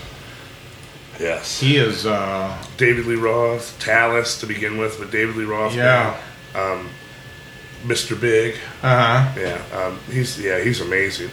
Yes, 1.18 1.60
He 1.60 1.76
is, 1.76 2.06
uh, 2.06 2.56
David 2.78 3.04
Lee 3.04 3.14
Roth, 3.16 3.78
Talas 3.78 4.40
to 4.40 4.46
begin 4.46 4.78
with, 4.78 4.98
but 4.98 5.10
David 5.10 5.36
Lee 5.36 5.44
Roth, 5.44 5.74
yeah. 5.74 6.18
man, 6.54 6.88
Mr. 7.84 8.20
Big, 8.20 8.54
Uh 8.82 9.24
huh. 9.24 9.40
yeah, 9.40 9.62
um, 9.78 9.98
he's 10.10 10.38
yeah, 10.40 10.60
he's 10.62 10.80
amazing. 10.80 11.30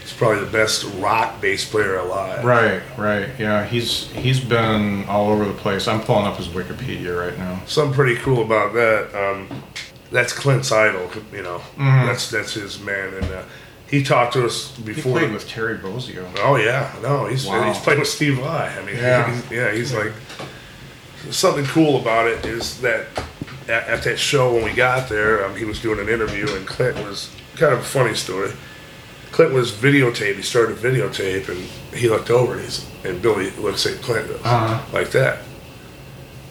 He's 0.00 0.12
probably 0.12 0.40
the 0.44 0.50
best 0.50 0.84
rock 0.98 1.40
bass 1.40 1.64
player 1.68 1.96
alive. 1.96 2.44
Right, 2.44 2.82
right. 2.98 3.28
Yeah, 3.38 3.64
he's 3.64 4.10
he's 4.12 4.38
been 4.38 5.04
all 5.06 5.30
over 5.30 5.44
the 5.46 5.54
place. 5.54 5.88
I'm 5.88 6.00
pulling 6.02 6.26
up 6.26 6.36
his 6.36 6.48
Wikipedia 6.48 7.18
right 7.18 7.36
now. 7.38 7.62
Something 7.66 7.94
pretty 7.94 8.16
cool 8.16 8.42
about 8.44 8.74
that. 8.74 9.14
Um, 9.14 9.62
that's 10.12 10.32
Clint's 10.32 10.70
idol. 10.70 11.10
You 11.32 11.42
know, 11.42 11.62
that's 11.78 12.30
that's 12.30 12.52
his 12.52 12.78
man, 12.80 13.14
and 13.14 13.24
uh, 13.32 13.42
he 13.90 14.02
talked 14.04 14.34
to 14.34 14.44
us 14.44 14.72
Mm-hmm. 14.72 14.88
He 14.88 14.94
before. 14.94 15.12
played 15.18 15.32
with 15.32 15.48
Terry 15.48 15.78
Bozzio. 15.78 16.30
oh 16.40 16.56
yeah, 16.56 16.94
no, 17.02 17.24
he's 17.26 17.46
Wow. 17.46 17.64
he's 17.72 17.82
played 17.82 17.98
with 17.98 18.08
Steve 18.08 18.36
Vai. 18.38 18.76
I 18.78 18.84
mean, 18.84 18.96
Yeah. 18.96 19.34
he's, 19.34 19.50
yeah, 19.50 19.72
he's 19.72 19.92
like 19.94 20.12
something 21.30 21.64
cool 21.66 22.00
about 22.00 22.26
it 22.26 22.44
is 22.44 22.80
that 22.82 23.06
at, 23.68 23.88
at 23.88 24.02
that 24.04 24.18
show 24.18 24.52
when 24.54 24.64
we 24.64 24.72
got 24.72 25.08
there, 25.08 25.44
um, 25.44 25.56
he 25.56 25.64
was 25.64 25.80
doing 25.80 25.98
an 26.00 26.08
interview, 26.08 26.46
and 26.54 26.66
Clint 26.66 26.96
was 26.98 27.30
kind 27.56 27.72
of 27.72 27.80
a 27.80 27.84
funny 27.84 28.14
story. 28.14 28.50
Clint 29.32 29.52
was 29.52 29.72
videotape. 29.72 30.36
He 30.36 30.42
started 30.42 30.76
videotape, 30.76 31.48
and 31.48 31.58
he 31.98 32.08
looked 32.08 32.30
over, 32.30 32.52
and, 32.54 32.62
he's, 32.62 32.88
and 33.04 33.20
Billy 33.20 33.50
looks 33.52 33.84
at 33.86 34.00
Clint 34.02 34.30
Uh-huh. 34.30 34.80
like 34.92 35.10
that. 35.10 35.38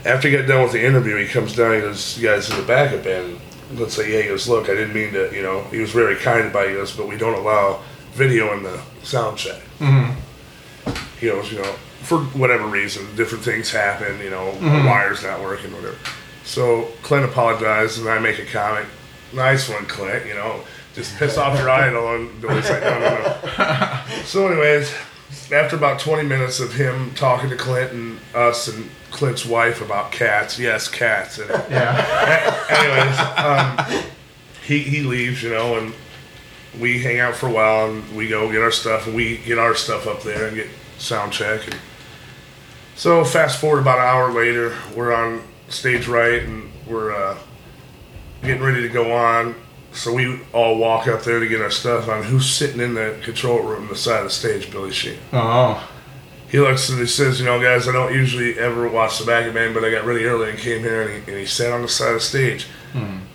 After 0.05 0.27
he 0.27 0.35
got 0.37 0.47
done 0.47 0.63
with 0.63 0.73
the 0.73 0.83
interview, 0.85 1.15
he 1.15 1.27
comes 1.27 1.55
down. 1.55 1.75
He 1.75 1.79
goes, 1.81 2.17
"You 2.19 2.27
guys 2.27 2.49
in 2.49 2.57
the 2.57 2.63
backup 2.63 3.03
band." 3.05 3.39
Let's 3.75 3.93
say, 3.93 4.11
yeah. 4.13 4.21
He 4.23 4.27
goes, 4.27 4.49
"Look, 4.49 4.65
I 4.69 4.73
didn't 4.73 4.93
mean 4.93 5.13
to." 5.13 5.33
You 5.33 5.41
know, 5.41 5.61
he 5.71 5.79
was 5.79 5.91
very 5.91 6.17
kind 6.17 6.45
about 6.47 6.67
goes, 6.67 6.91
"But 6.91 7.07
we 7.07 7.15
don't 7.17 7.35
allow 7.39 7.79
video 8.13 8.51
in 8.51 8.63
the 8.63 8.81
sound 9.03 9.37
check." 9.37 9.61
He 11.21 11.27
goes, 11.27 11.51
"You 11.53 11.59
know, 11.59 11.71
for 12.01 12.17
whatever 12.37 12.65
reason, 12.67 13.07
different 13.15 13.45
things 13.45 13.71
happen. 13.71 14.19
You 14.21 14.29
know, 14.29 14.49
a 14.61 14.85
wire's 14.85 15.23
not 15.23 15.41
working, 15.41 15.71
whatever." 15.73 15.95
So 16.43 16.89
Clint 17.03 17.25
apologized, 17.25 17.99
and 17.99 18.09
I 18.09 18.19
make 18.19 18.39
a 18.39 18.45
comment. 18.45 18.87
Nice 19.33 19.69
one, 19.69 19.85
Clint. 19.85 20.25
You 20.25 20.33
know, 20.35 20.61
just 20.93 21.15
piss 21.17 21.37
off 21.37 21.57
your 21.57 21.69
idol, 21.69 22.15
and 22.15 22.41
Billy's 22.41 22.69
like, 22.69 22.81
"No, 22.83 22.99
no, 22.99 23.39
no." 23.57 23.99
So, 24.25 24.47
anyways, 24.47 24.93
after 25.51 25.75
about 25.75 25.99
20 25.99 26.23
minutes 26.27 26.59
of 26.59 26.73
him 26.73 27.11
talking 27.15 27.49
to 27.49 27.55
Clint 27.55 27.91
and 27.91 28.19
us 28.35 28.67
and 28.67 28.89
Clint's 29.11 29.45
wife 29.45 29.81
about 29.81 30.11
cats, 30.11 30.57
yes, 30.59 30.87
cats. 30.87 31.39
And 31.39 31.49
Yeah. 31.69 32.65
anyways, 32.69 33.97
um, 33.99 34.03
he, 34.65 34.79
he 34.79 35.01
leaves, 35.03 35.43
you 35.43 35.49
know, 35.49 35.77
and 35.77 35.93
we 36.79 37.01
hang 37.01 37.19
out 37.19 37.35
for 37.35 37.47
a 37.47 37.51
while 37.51 37.89
and 37.89 38.15
we 38.15 38.27
go 38.29 38.51
get 38.51 38.61
our 38.61 38.71
stuff 38.71 39.05
and 39.07 39.15
we 39.15 39.37
get 39.37 39.57
our 39.59 39.75
stuff 39.75 40.07
up 40.07 40.23
there 40.23 40.47
and 40.47 40.55
get 40.55 40.67
sound 40.97 41.33
check. 41.33 41.65
And 41.67 41.75
so, 42.95 43.23
fast 43.25 43.59
forward 43.59 43.79
about 43.79 43.99
an 43.99 44.05
hour 44.05 44.31
later, 44.31 44.75
we're 44.95 45.13
on 45.13 45.41
stage 45.73 46.07
right 46.07 46.43
and 46.43 46.71
we're 46.87 47.13
uh, 47.13 47.37
getting 48.41 48.63
ready 48.63 48.81
to 48.81 48.89
go 48.89 49.11
on. 49.13 49.55
So 49.91 50.11
we 50.11 50.39
all 50.53 50.77
walk 50.77 51.07
up 51.07 51.23
there 51.23 51.39
to 51.39 51.47
get 51.47 51.61
our 51.61 51.69
stuff 51.69 52.07
on. 52.07 52.23
Who's 52.23 52.49
sitting 52.49 52.81
in 52.81 52.95
the 52.95 53.19
control 53.23 53.61
room, 53.61 53.87
the 53.87 53.95
side 53.95 54.19
of 54.19 54.25
the 54.25 54.29
stage? 54.31 54.71
Billy 54.71 54.91
Sheehan. 54.91 55.19
Oh. 55.31 55.87
He 56.49 56.59
looks 56.59 56.89
and 56.89 56.99
he 56.99 57.05
says, 57.07 57.39
"You 57.39 57.45
know, 57.45 57.59
guys, 57.61 57.87
I 57.87 57.91
don't 57.91 58.13
usually 58.13 58.57
ever 58.59 58.87
watch 58.87 59.19
the 59.19 59.25
back 59.25 59.47
of 59.47 59.53
band, 59.55 59.73
but 59.73 59.83
I 59.83 59.91
got 59.91 60.05
really 60.05 60.25
early 60.25 60.51
and 60.51 60.59
came 60.59 60.81
here, 60.81 61.01
and 61.03 61.11
he, 61.11 61.31
and 61.31 61.39
he 61.39 61.45
sat 61.45 61.71
on 61.71 61.81
the 61.81 61.87
side 61.87 62.09
of 62.09 62.15
the 62.15 62.19
stage." 62.21 62.67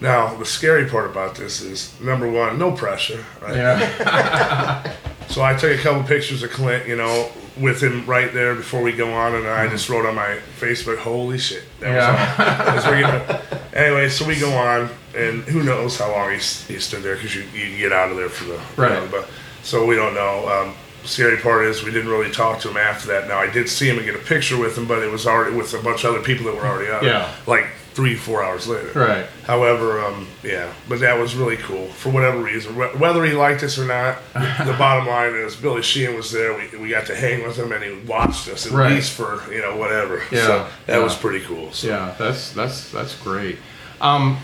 Now, 0.01 0.37
the 0.37 0.44
scary 0.44 0.87
part 0.87 1.11
about 1.11 1.35
this 1.35 1.61
is 1.61 2.01
number 2.01 2.31
one, 2.31 2.59
no 2.59 2.70
pressure. 2.70 3.24
Right? 3.42 3.57
Yeah. 3.57 4.94
So 5.29 5.42
I 5.42 5.55
took 5.55 5.79
a 5.79 5.83
couple 5.83 6.03
pictures 6.05 6.42
of 6.42 6.51
Clint, 6.51 6.88
you 6.88 6.96
know, 6.96 7.31
with 7.61 7.83
him 7.83 8.07
right 8.07 8.33
there 8.33 8.55
before 8.55 8.83
we 8.83 8.92
go 8.92 9.12
on, 9.12 9.35
and 9.35 9.47
I 9.47 9.68
just 9.68 9.88
wrote 9.88 10.07
on 10.07 10.14
my 10.14 10.38
Facebook, 10.61 10.99
"Holy 10.99 11.38
shit!" 11.38 11.62
That 11.81 11.88
was 11.94 12.85
Yeah. 12.85 12.85
all. 12.85 12.90
we're 12.92 13.03
getting- 13.03 13.59
anyway, 13.75 14.09
so 14.09 14.25
we 14.27 14.38
go 14.38 14.53
on, 14.53 14.90
and 15.16 15.42
who 15.44 15.62
knows 15.62 15.99
how 15.99 16.11
long 16.12 16.31
he, 16.31 16.37
he 16.37 16.79
stood 16.79 17.03
there 17.03 17.14
because 17.16 17.35
you, 17.35 17.44
you 17.55 17.77
get 17.79 17.92
out 17.92 18.11
of 18.11 18.16
there 18.16 18.29
for 18.29 18.44
the 18.44 18.53
you 18.55 18.61
Right. 18.77 18.92
know, 18.92 19.09
but 19.11 19.29
so 19.62 19.85
we 19.85 19.94
don't 19.97 20.14
know. 20.14 20.49
Um, 20.49 20.75
scary 21.05 21.37
part 21.38 21.64
is 21.64 21.83
we 21.83 21.90
didn't 21.90 22.11
really 22.11 22.31
talk 22.31 22.61
to 22.61 22.68
him 22.71 22.77
after 22.77 23.09
that. 23.09 23.29
Now 23.29 23.38
I 23.38 23.47
did 23.49 23.68
see 23.68 23.88
him 23.88 23.97
and 23.97 24.05
get 24.07 24.14
a 24.14 24.18
picture 24.18 24.57
with 24.59 24.77
him, 24.77 24.85
but 24.87 25.03
it 25.03 25.11
was 25.11 25.27
already 25.27 25.57
with 25.57 25.73
a 25.75 25.79
bunch 25.79 26.05
of 26.05 26.14
other 26.14 26.23
people 26.23 26.47
that 26.47 26.55
were 26.55 26.66
already 26.66 26.90
out. 26.90 27.03
Yeah. 27.03 27.29
like 27.47 27.66
three, 27.99 28.15
four 28.15 28.45
hours 28.45 28.69
later. 28.69 28.93
Right. 28.93 29.27
However, 29.45 30.01
um, 30.05 30.29
yeah, 30.45 30.73
but 30.89 31.01
that 31.01 31.19
was 31.19 31.35
really 31.35 31.57
cool 31.57 31.89
for 31.89 32.11
whatever 32.11 32.39
reason. 32.41 32.77
Whether 32.77 33.25
he 33.25 33.33
liked 33.33 33.65
us 33.65 33.77
or 33.77 33.87
not, 33.87 34.19
the 34.35 34.77
bottom 34.79 35.09
line 35.09 35.35
is 35.35 35.57
Billy 35.57 35.83
Sheehan 35.83 36.15
was 36.15 36.31
there. 36.31 36.57
We, 36.57 36.79
we 36.79 36.91
got 36.91 37.07
to 37.07 37.17
hang 37.17 37.43
with 37.43 37.57
him, 37.57 37.73
and 37.73 37.83
he 37.83 37.99
watched 38.07 38.49
us 38.49 38.67
at 38.67 38.73
Right. 38.73 38.93
least 38.93 39.11
for 39.15 39.43
you 39.53 39.61
know 39.61 39.77
whatever. 39.77 40.23
Yeah, 40.31 40.47
so 40.47 40.69
that 40.87 40.99
yeah. 40.99 41.03
was 41.03 41.17
pretty 41.17 41.45
cool. 41.45 41.73
So. 41.73 41.89
Yeah, 41.89 42.15
that's 42.17 42.53
that's 42.53 42.93
that's 42.93 43.17
great. 43.21 43.59
Um, 44.01 44.39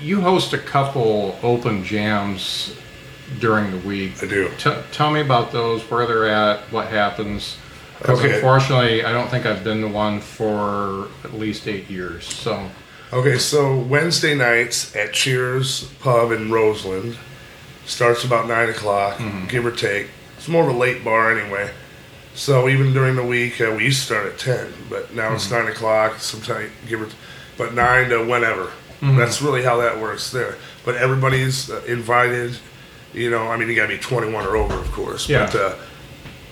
you 0.00 0.20
host 0.20 0.52
a 0.52 0.58
couple 0.58 1.36
open 1.42 1.82
jams 1.82 2.72
during 3.40 3.72
the 3.72 3.78
week. 3.78 4.22
I 4.22 4.26
do. 4.28 4.48
T- 4.58 4.76
tell 4.92 5.10
me 5.10 5.20
about 5.22 5.50
those, 5.50 5.82
where 5.90 6.06
they're 6.06 6.28
at, 6.28 6.60
what 6.70 6.86
happens. 6.86 7.56
Because 7.98 8.20
Okay. 8.20 8.34
unfortunately, 8.36 9.04
I 9.04 9.12
don't 9.12 9.28
think 9.28 9.44
I've 9.44 9.64
been 9.64 9.80
to 9.80 9.88
one 9.88 10.20
for 10.20 11.08
at 11.24 11.34
least 11.34 11.66
eight 11.66 11.88
years. 11.90 12.24
So, 12.26 12.68
Okay, 13.12 13.36
so 13.36 13.76
Wednesday 13.76 14.34
nights 14.34 14.96
at 14.96 15.12
Cheers 15.12 15.84
Pub 16.00 16.32
in 16.32 16.50
Roseland 16.50 17.18
starts 17.84 18.24
about 18.24 18.48
nine 18.48 18.70
o'clock, 18.70 19.20
give 19.48 19.66
or 19.66 19.70
take. 19.70 20.08
It's 20.38 20.48
more 20.48 20.66
of 20.66 20.74
a 20.74 20.78
late 20.78 21.04
bar 21.04 21.38
anyway. 21.38 21.70
So 22.34 22.70
even 22.70 22.94
during 22.94 23.16
the 23.16 23.22
week, 23.22 23.60
uh, 23.60 23.74
we 23.76 23.84
used 23.84 24.00
to 24.00 24.06
start 24.06 24.26
at 24.32 24.38
ten, 24.38 24.72
but 24.88 25.14
now 25.14 25.34
it's 25.34 25.50
nine 25.50 25.68
o'clock. 25.68 26.20
Sometimes 26.20 26.70
give 26.88 27.02
or, 27.02 27.08
but 27.58 27.74
nine 27.74 28.08
to 28.08 28.24
whenever. 28.24 28.72
That's 29.02 29.42
really 29.42 29.62
how 29.62 29.76
that 29.78 30.00
works 30.00 30.30
there. 30.30 30.56
But 30.84 30.94
everybody's 30.94 31.68
uh, 31.70 31.82
invited. 31.86 32.56
You 33.12 33.30
know, 33.30 33.48
I 33.48 33.58
mean, 33.58 33.68
you 33.68 33.76
got 33.76 33.88
to 33.88 33.94
be 33.94 33.98
twenty-one 33.98 34.46
or 34.46 34.56
over, 34.56 34.74
of 34.74 34.90
course. 34.92 35.28
Yeah. 35.28 35.50
But 35.52 35.54
uh, 35.56 35.74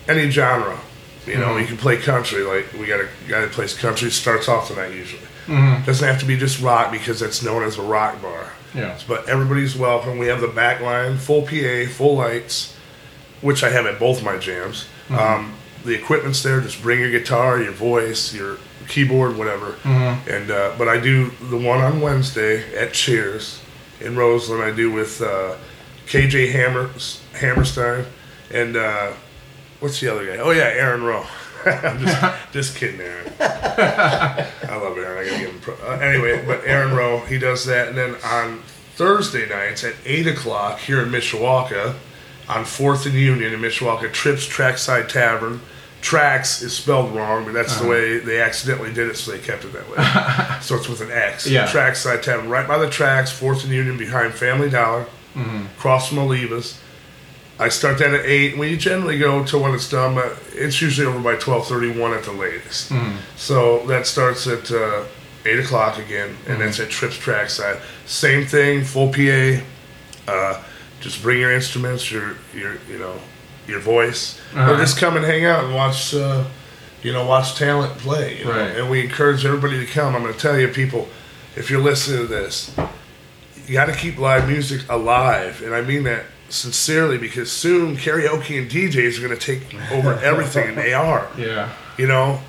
any 0.09 0.29
genre, 0.29 0.79
you 1.27 1.39
know, 1.39 1.57
you 1.57 1.67
can 1.67 1.79
play 1.79 1.97
country. 1.97 2.43
Like 2.43 2.71
we 2.75 2.87
got 2.87 3.01
a 3.01 3.09
guy 3.29 3.41
that 3.41 3.53
plays 3.53 3.73
country. 3.73 4.11
Starts 4.11 4.47
off 4.47 4.69
the 4.69 4.75
night 4.75 4.93
usually. 5.51 5.87
Doesn't 5.87 6.07
have 6.09 6.21
to 6.21 6.27
be 6.27 6.37
just 6.37 6.61
rock 6.61 6.93
because 6.93 7.21
that's 7.21 7.43
known 7.43 7.63
as 7.63 7.79
a 7.79 7.83
rock 7.83 8.21
bar. 8.23 8.53
yeah. 8.75 8.99
But 9.09 9.29
everybody's 9.29 9.77
welcome. 9.77 10.19
We 10.19 10.27
have 10.29 10.41
the 10.41 10.49
back 10.49 10.81
line, 10.81 11.17
full 11.19 11.43
PA, 11.43 11.87
full 11.91 12.17
lights, 12.17 12.77
which 13.41 13.63
I 13.65 13.71
have 13.71 13.87
at 13.87 13.99
both 13.99 14.23
my 14.23 14.37
jams. 14.39 14.87
Um, 15.11 15.55
the 15.85 15.95
equipment's 15.95 16.43
there. 16.43 16.61
Just 16.61 16.83
bring 16.83 17.01
your 17.01 17.11
guitar, 17.11 17.61
your 17.61 17.73
voice, 17.73 18.33
your 18.35 18.59
keyboard, 18.89 19.37
whatever. 19.37 19.77
And 19.85 20.51
uh, 20.51 20.75
but 20.79 20.89
I 20.89 21.01
do 21.01 21.31
the 21.51 21.57
one 21.57 21.81
on 21.81 22.01
Wednesday 22.01 22.75
at 22.77 22.93
Cheers 22.93 23.61
in 24.01 24.17
Roseland. 24.17 24.63
I 24.63 24.71
do 24.75 24.91
with 24.93 25.21
uh, 25.21 25.57
KJ 26.07 26.53
Hammer 26.53 26.91
Hammerstein 27.35 28.05
and 28.53 28.77
uh, 28.77 29.13
what's 29.81 30.01
the 30.01 30.09
other 30.13 30.27
guy? 30.27 30.37
Oh 30.39 30.51
yeah, 30.51 30.65
Aaron 30.65 31.03
Rowe. 31.03 31.27
I'm 31.85 31.99
just, 32.01 32.53
just 32.53 32.77
kidding, 32.77 33.01
Aaron. 33.01 33.33
I 33.41 34.77
love 34.77 34.97
Aaron. 34.97 35.19
I 35.27 35.29
gotta 35.31 35.41
give 35.43 35.51
him. 35.53 35.61
Pro- 35.61 35.75
uh, 35.77 35.99
anyway, 35.99 36.45
but 36.47 36.63
Aaron 36.65 36.95
Rowe, 36.95 37.21
he 37.21 37.39
does 37.39 37.65
that, 37.67 37.89
and 37.89 37.97
then 37.99 38.17
on 38.25 38.63
Thursday 38.95 39.49
nights 39.49 39.85
at 39.85 39.95
eight 40.05 40.27
o'clock 40.27 40.79
here 40.79 41.03
in 41.03 41.11
Mishawaka, 41.11 41.95
on 42.49 42.65
Fourth 42.65 43.07
and 43.07 43.15
Union 43.15 43.53
in 43.53 43.61
Mishawaka, 43.61 44.13
Trips 44.13 44.47
Trackside 44.47 45.09
Tavern. 45.09 45.61
Tracks 46.03 46.63
is 46.63 46.75
spelled 46.75 47.15
wrong, 47.15 47.45
but 47.45 47.53
that's 47.53 47.79
the 47.79 47.87
way 47.87 48.19
they 48.19 48.41
accidentally 48.41 48.91
did 48.93 49.09
it, 49.11 49.17
so 49.19 49.33
they 49.33 49.39
kept 49.39 49.67
it 49.67 49.73
that 49.75 49.87
way. 49.91 50.61
so 50.63 50.77
it's 50.77 50.89
with 50.89 51.03
an 51.03 51.11
X. 51.11 51.47
Yeah. 51.47 51.67
Trackside 51.67 52.23
Tavern, 52.23 52.49
right 52.49 52.67
by 52.67 52.79
the 52.79 52.89
tracks, 52.89 53.31
Fourth 53.31 53.65
and 53.65 53.73
Union, 53.73 53.99
behind 53.99 54.33
Family 54.33 54.71
Dollar, 54.71 55.05
across 55.77 56.09
from 56.09 56.19
Olivas. 56.19 56.79
I 57.61 57.69
start 57.69 57.99
that 57.99 58.15
at 58.15 58.25
eight. 58.25 58.57
We 58.59 58.77
generally 58.77 59.19
go 59.19 59.45
till 59.45 59.61
when 59.63 59.75
it's 59.75 59.89
done, 59.89 60.15
but 60.15 60.39
it's 60.55 60.81
usually 60.81 61.07
over 61.07 61.21
by 61.21 61.37
twelve 61.37 61.67
thirty 61.67 61.91
one 61.91 62.13
at 62.15 62.25
the 62.25 62.33
latest. 62.33 62.91
So 63.37 63.87
that 63.87 64.07
starts 64.07 64.47
at 64.47 64.71
uh, 64.73 65.05
eight 65.45 65.59
o'clock 65.61 65.99
again, 65.99 66.37
and 66.49 66.61
that's 66.61 66.81
at 66.81 66.89
Trips 66.89 67.17
Trackside. 67.19 67.81
Same 68.07 68.47
thing, 68.47 68.83
full 68.83 69.13
PA. 69.13 69.61
Uh, 70.27 70.63
just 71.01 71.23
bring 71.23 71.39
your 71.39 71.53
instruments, 71.53 72.11
your 72.11 72.37
your 72.55 72.79
you 72.91 72.99
know 72.99 73.17
your 73.69 73.81
voice, 73.81 74.41
or 74.57 74.77
just 74.77 74.97
come 74.99 75.17
and 75.17 75.25
hang 75.25 75.45
out 75.45 75.65
and 75.65 75.75
watch 75.75 76.15
uh, 76.15 76.45
You 77.03 77.13
know, 77.13 77.27
watch 77.27 77.55
talent 77.57 77.97
play. 77.99 78.39
You 78.39 78.45
know? 78.47 78.51
Right. 78.53 78.77
And 78.77 78.91
we 78.91 79.01
encourage 79.05 79.45
everybody 79.45 79.85
to 79.85 79.91
come. 79.93 80.15
I'm 80.17 80.23
going 80.23 80.35
to 80.35 80.41
tell 80.41 80.59
you, 80.59 80.69
people, 80.69 81.09
if 81.57 81.71
you're 81.71 81.83
listening 81.83 82.23
to 82.23 82.27
this, 82.27 82.75
you 83.67 83.75
got 83.75 83.87
to 83.87 83.95
keep 83.95 84.19
live 84.19 84.49
music 84.49 84.81
alive, 84.89 85.63
and 85.63 85.75
I 85.75 85.83
mean 85.83 86.03
that 86.05 86.25
sincerely 86.51 87.17
because 87.17 87.51
soon 87.51 87.97
karaoke 87.97 88.61
and 88.61 88.71
DJs 88.71 89.19
are 89.19 89.27
going 89.27 89.39
to 89.39 89.45
take 89.45 89.75
over 89.93 90.15
everything, 90.23 90.69
and 90.69 90.79
they 90.79 90.93
are. 90.93 91.29
Yeah. 91.37 91.73
You 91.97 92.09
know, 92.09 92.41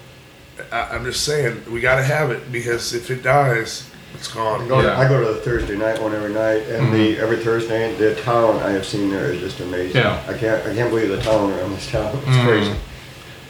I, 0.72 0.82
I'm 0.89 1.04
just 1.06 1.24
saying 1.24 1.72
we 1.72 1.82
got 1.82 1.95
to 1.97 2.04
have 2.04 2.32
it 2.32 2.52
because 2.52 2.93
if 2.93 3.10
it 3.10 3.24
dies, 3.24 3.89
it's 4.14 4.28
gone. 4.28 4.68
Go 4.68 4.82
to- 4.82 4.88
Yeah. 4.88 4.99
I 4.99 5.08
go 5.08 5.24
to 5.24 5.34
the 5.34 5.41
Thursday 5.41 5.78
night 5.78 6.02
one 6.02 6.14
every 6.14 6.34
night, 6.34 6.64
and 6.68 6.91
the 6.93 7.14
mm-hmm. 7.14 7.24
every 7.24 7.38
Thursday 7.38 7.95
the 7.95 8.16
town 8.22 8.58
I 8.58 8.72
have 8.72 8.86
seen 8.86 9.10
there 9.10 9.32
is 9.32 9.39
just 9.39 9.60
amazing. 9.60 10.02
Yeah. 10.02 10.22
I 10.28 10.34
can't 10.34 10.66
I 10.66 10.74
can't 10.74 10.89
believe 10.89 11.10
the 11.10 11.22
town 11.22 11.52
around 11.52 11.72
this 11.72 11.89
town. 11.89 12.14
It's 12.16 12.26
mm-hmm. 12.26 12.47
crazy. 12.47 12.76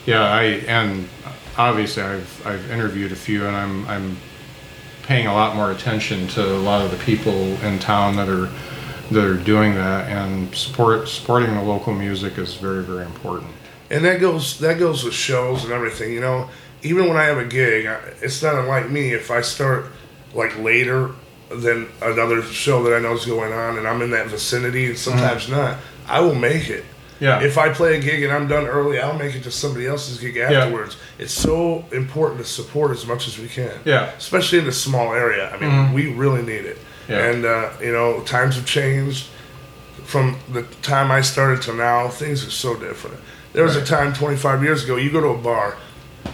Yeah, 0.05 0.23
I 0.23 0.43
and 0.67 1.07
obviously 1.57 2.03
I've 2.03 2.45
I've 2.45 2.69
interviewed 2.71 3.11
a 3.11 3.15
few, 3.15 3.45
and 3.47 3.55
I'm 3.55 3.87
I'm 3.87 4.17
paying 5.03 5.27
a 5.27 5.33
lot 5.33 5.55
more 5.55 5.71
attention 5.71 6.27
to 6.27 6.55
a 6.55 6.59
lot 6.59 6.83
of 6.85 6.91
the 6.91 6.97
people 6.97 7.33
in 7.63 7.79
town 7.79 8.15
that 8.15 8.29
are 8.29 8.49
that 9.11 9.23
are 9.23 9.37
doing 9.37 9.75
that, 9.75 10.09
and 10.09 10.55
support 10.55 11.07
supporting 11.07 11.53
the 11.53 11.61
local 11.63 11.93
music 11.93 12.37
is 12.37 12.55
very 12.55 12.83
very 12.83 13.05
important. 13.05 13.51
and 13.91 14.05
that 14.05 14.19
goes 14.19 14.57
that 14.59 14.79
goes 14.79 15.03
with 15.03 15.13
shows 15.13 15.63
and 15.63 15.73
everything. 15.73 16.13
You 16.13 16.21
know, 16.21 16.49
even 16.81 17.07
when 17.07 17.17
I 17.17 17.25
have 17.25 17.37
a 17.37 17.45
gig, 17.45 17.87
it's 18.21 18.41
not 18.41 18.55
unlike 18.55 18.89
me. 18.89 19.13
If 19.13 19.29
I 19.29 19.41
start 19.41 19.87
like 20.33 20.57
later 20.57 21.11
than 21.49 21.89
another 22.01 22.41
show 22.41 22.81
that 22.83 22.95
I 22.95 22.99
know 22.99 23.13
is 23.13 23.25
going 23.25 23.51
on, 23.51 23.77
and 23.77 23.87
I'm 23.87 24.01
in 24.01 24.11
that 24.11 24.27
vicinity, 24.27 24.87
and 24.87 24.97
sometimes 24.97 25.43
mm-hmm. 25.43 25.55
not, 25.55 25.77
I 26.07 26.21
will 26.21 26.35
make 26.35 26.69
it. 26.69 26.85
Yeah. 27.19 27.43
If 27.43 27.59
I 27.59 27.71
play 27.71 27.97
a 27.97 28.01
gig 28.01 28.23
and 28.23 28.31
I'm 28.33 28.47
done 28.47 28.65
early, 28.65 28.97
I'll 28.99 29.17
make 29.17 29.35
it 29.35 29.43
to 29.43 29.51
somebody 29.51 29.85
else's 29.85 30.19
gig 30.19 30.37
afterwards. 30.37 30.95
Yeah. 30.95 31.25
It's 31.25 31.33
so 31.33 31.85
important 31.91 32.41
to 32.41 32.47
support 32.47 32.89
as 32.91 33.05
much 33.05 33.27
as 33.27 33.37
we 33.37 33.47
can. 33.47 33.77
Yeah. 33.85 34.05
Especially 34.17 34.57
in 34.57 34.67
a 34.67 34.71
small 34.71 35.13
area. 35.13 35.51
I 35.51 35.59
mean, 35.59 35.69
mm-hmm. 35.69 35.93
we 35.93 36.07
really 36.07 36.41
need 36.41 36.65
it. 36.65 36.79
Yeah. 37.11 37.25
And 37.31 37.45
uh, 37.45 37.71
you 37.81 37.91
know, 37.91 38.21
times 38.23 38.55
have 38.55 38.65
changed 38.65 39.27
from 40.05 40.37
the 40.51 40.63
time 40.81 41.11
I 41.11 41.21
started 41.21 41.61
to 41.63 41.73
now, 41.73 42.07
things 42.09 42.45
are 42.45 42.51
so 42.51 42.75
different. 42.77 43.17
There 43.53 43.63
was 43.63 43.75
a 43.75 43.85
time 43.85 44.13
25 44.13 44.63
years 44.63 44.83
ago, 44.83 44.95
you 44.95 45.11
go 45.11 45.21
to 45.21 45.27
a 45.29 45.37
bar, 45.37 45.77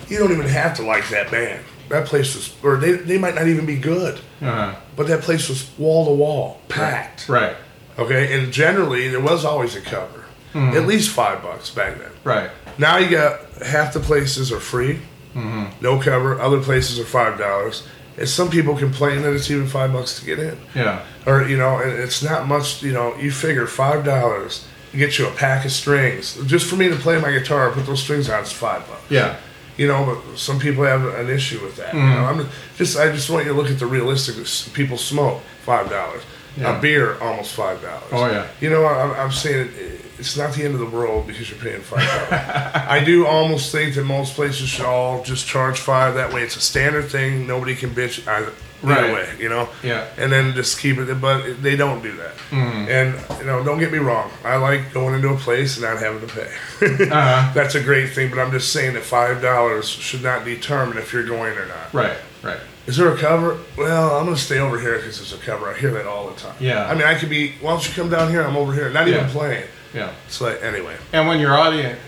you 0.07 0.17
don't 0.19 0.31
even 0.31 0.47
have 0.47 0.75
to 0.77 0.83
like 0.83 1.09
that 1.09 1.31
band. 1.31 1.63
That 1.89 2.05
place 2.05 2.35
was, 2.35 2.55
or 2.63 2.77
they, 2.77 2.91
they 2.93 3.17
might 3.17 3.33
not 3.35 3.47
even 3.47 3.65
be 3.65 3.77
good, 3.77 4.19
Uh, 4.41 4.75
but 4.95 5.07
that 5.07 5.21
place 5.21 5.49
was 5.49 5.69
wall 5.77 6.05
to 6.05 6.11
wall, 6.11 6.61
packed. 6.69 7.27
right, 7.29 7.55
Okay, 7.97 8.37
and 8.37 8.51
generally 8.53 9.07
there 9.09 9.19
was 9.21 9.43
always 9.45 9.75
a 9.75 9.81
cover, 9.81 10.25
Mm-hmm. 10.53 10.77
at 10.77 10.85
least 10.87 11.09
five 11.09 11.41
bucks 11.43 11.69
back 11.71 11.97
then. 11.97 12.11
right, 12.23 12.49
Now 12.77 12.97
you 12.97 13.09
got 13.09 13.39
half 13.65 13.93
the 13.93 13.99
places 13.99 14.51
are 14.51 14.59
free, 14.59 14.99
Mm-hmm. 15.35 15.83
no 15.83 15.99
cover. 15.99 16.39
Other 16.41 16.61
places 16.61 16.99
are 16.99 17.05
five 17.05 17.37
dollars, 17.37 17.83
and 18.17 18.27
some 18.27 18.49
people 18.49 18.75
complain 18.75 19.21
that 19.21 19.33
it's 19.33 19.49
even 19.51 19.67
five 19.67 19.93
bucks 19.93 20.19
to 20.19 20.25
get 20.25 20.39
in 20.39 20.57
yeah, 20.75 21.05
or 21.25 21.47
you 21.47 21.57
know, 21.57 21.79
and 21.79 21.91
it's 21.91 22.23
not 22.23 22.47
much. 22.47 22.81
You 22.83 22.93
know, 22.93 23.15
you 23.17 23.31
figure 23.31 23.67
five 23.67 24.03
dollars 24.03 24.67
get 24.93 25.19
you 25.19 25.27
a 25.27 25.31
pack 25.31 25.65
of 25.65 25.71
strings 25.71 26.35
just 26.45 26.69
for 26.69 26.75
me 26.75 26.89
to 26.89 26.95
play 26.95 27.19
my 27.19 27.31
guitar. 27.31 27.71
Put 27.71 27.85
those 27.85 28.01
strings 28.01 28.29
on, 28.29 28.41
it's 28.41 28.51
five 28.51 28.87
bucks. 28.87 29.03
yeah, 29.09 29.37
You 29.77 29.87
know, 29.87 30.05
but 30.05 30.37
some 30.37 30.59
people 30.59 30.83
have 30.83 31.05
an 31.05 31.29
issue 31.29 31.61
with 31.63 31.75
that. 31.77 31.93
You 31.93 31.99
mm-hmm. 31.99 32.37
know, 32.37 32.43
I'm 32.43 32.49
just 32.77 32.97
I 32.97 33.11
just 33.11 33.29
want 33.29 33.45
you 33.45 33.51
to 33.51 33.57
look 33.57 33.69
at 33.69 33.79
the 33.79 33.85
realistic. 33.85 34.35
People 34.73 34.97
smoke 34.97 35.41
five 35.63 35.89
dollars. 35.89 36.23
Yeah. 36.55 36.77
A 36.77 36.81
beer 36.81 37.19
almost 37.19 37.53
five 37.53 37.81
dollars. 37.81 38.09
Oh, 38.11 38.25
yeah. 38.25 38.47
You 38.59 38.71
know, 38.71 38.85
I'm, 38.85 39.11
I'm 39.11 39.31
saying 39.31 39.69
it, 39.75 40.01
it's 40.19 40.35
not 40.37 40.53
the 40.53 40.63
end 40.63 40.73
of 40.73 40.79
the 40.79 40.85
world 40.97 41.27
because 41.27 41.49
you're 41.49 41.59
paying 41.59 41.81
five 41.81 41.99
dollars. 42.07 42.31
I 42.87 43.03
do 43.03 43.25
almost 43.27 43.71
think 43.71 43.95
that 43.95 44.03
most 44.03 44.35
places 44.35 44.67
should 44.69 44.85
all 44.85 45.23
just 45.23 45.45
charge 45.47 45.79
five. 45.79 46.15
That 46.15 46.33
way, 46.33 46.41
it's 46.43 46.55
a 46.55 46.61
standard 46.61 47.05
thing. 47.09 47.45
Nobody 47.47 47.75
can 47.75 47.91
bitch 47.91 48.27
either, 48.27 48.51
Right. 48.83 49.11
way. 49.13 49.27
You 49.39 49.49
know. 49.49 49.69
Yeah. 49.83 50.07
And 50.17 50.31
then 50.31 50.53
just 50.53 50.79
keep 50.79 50.97
it. 50.97 51.21
But 51.21 51.61
they 51.61 51.75
don't 51.75 52.01
do 52.01 52.11
that. 52.17 52.35
Mm-hmm. 52.51 52.89
And 52.89 53.39
you 53.39 53.45
know, 53.45 53.63
don't 53.63 53.79
get 53.79 53.91
me 53.91 53.97
wrong. 53.99 54.29
I 54.43 54.55
like 54.57 54.93
going 54.93 55.15
into 55.15 55.29
a 55.29 55.37
place 55.37 55.77
and 55.77 55.85
not 55.85 55.99
having 55.99 56.27
to 56.27 56.33
pay. 56.33 56.51
Uh-huh. 57.07 57.51
That's 57.53 57.75
a 57.75 57.81
great 57.83 58.11
thing. 58.13 58.29
But 58.29 58.39
I'm 58.39 58.51
just 58.51 58.71
saying 58.73 58.93
that 58.93 59.03
five 59.03 59.41
dollars 59.41 59.87
should 59.89 60.23
not 60.23 60.45
determine 60.45 60.97
if 60.97 61.11
you're 61.13 61.25
going 61.25 61.57
or 61.57 61.65
not. 61.67 61.93
right, 61.93 62.17
right. 62.43 62.59
Is 62.85 62.95
there 62.95 63.13
a 63.13 63.17
cover? 63.17 63.59
Well, 63.77 64.17
I'm 64.17 64.25
gonna 64.25 64.37
stay 64.37 64.59
over 64.59 64.79
here 64.79 64.95
because 64.97 65.17
there's 65.17 65.33
a 65.33 65.43
cover. 65.45 65.67
I 65.67 65.73
hear 65.77 65.91
that 65.91 66.05
all 66.07 66.29
the 66.29 66.35
time. 66.39 66.55
Yeah. 66.59 66.87
I 66.87 66.93
mean, 66.93 67.03
I 67.03 67.15
could 67.15 67.29
be. 67.29 67.51
Why 67.59 67.71
don't 67.71 67.85
you 67.87 67.93
come 67.93 68.09
down 68.09 68.29
here? 68.31 68.41
I'm 68.43 68.55
over 68.55 68.73
here. 68.73 68.89
Not 68.89 69.07
even 69.09 69.27
playing. 69.27 69.65
Yeah. 69.93 70.13
So 70.27 70.47
anyway. 70.47 70.95
And 71.13 71.27
when 71.27 71.39
your 71.39 71.57
audience 71.57 71.99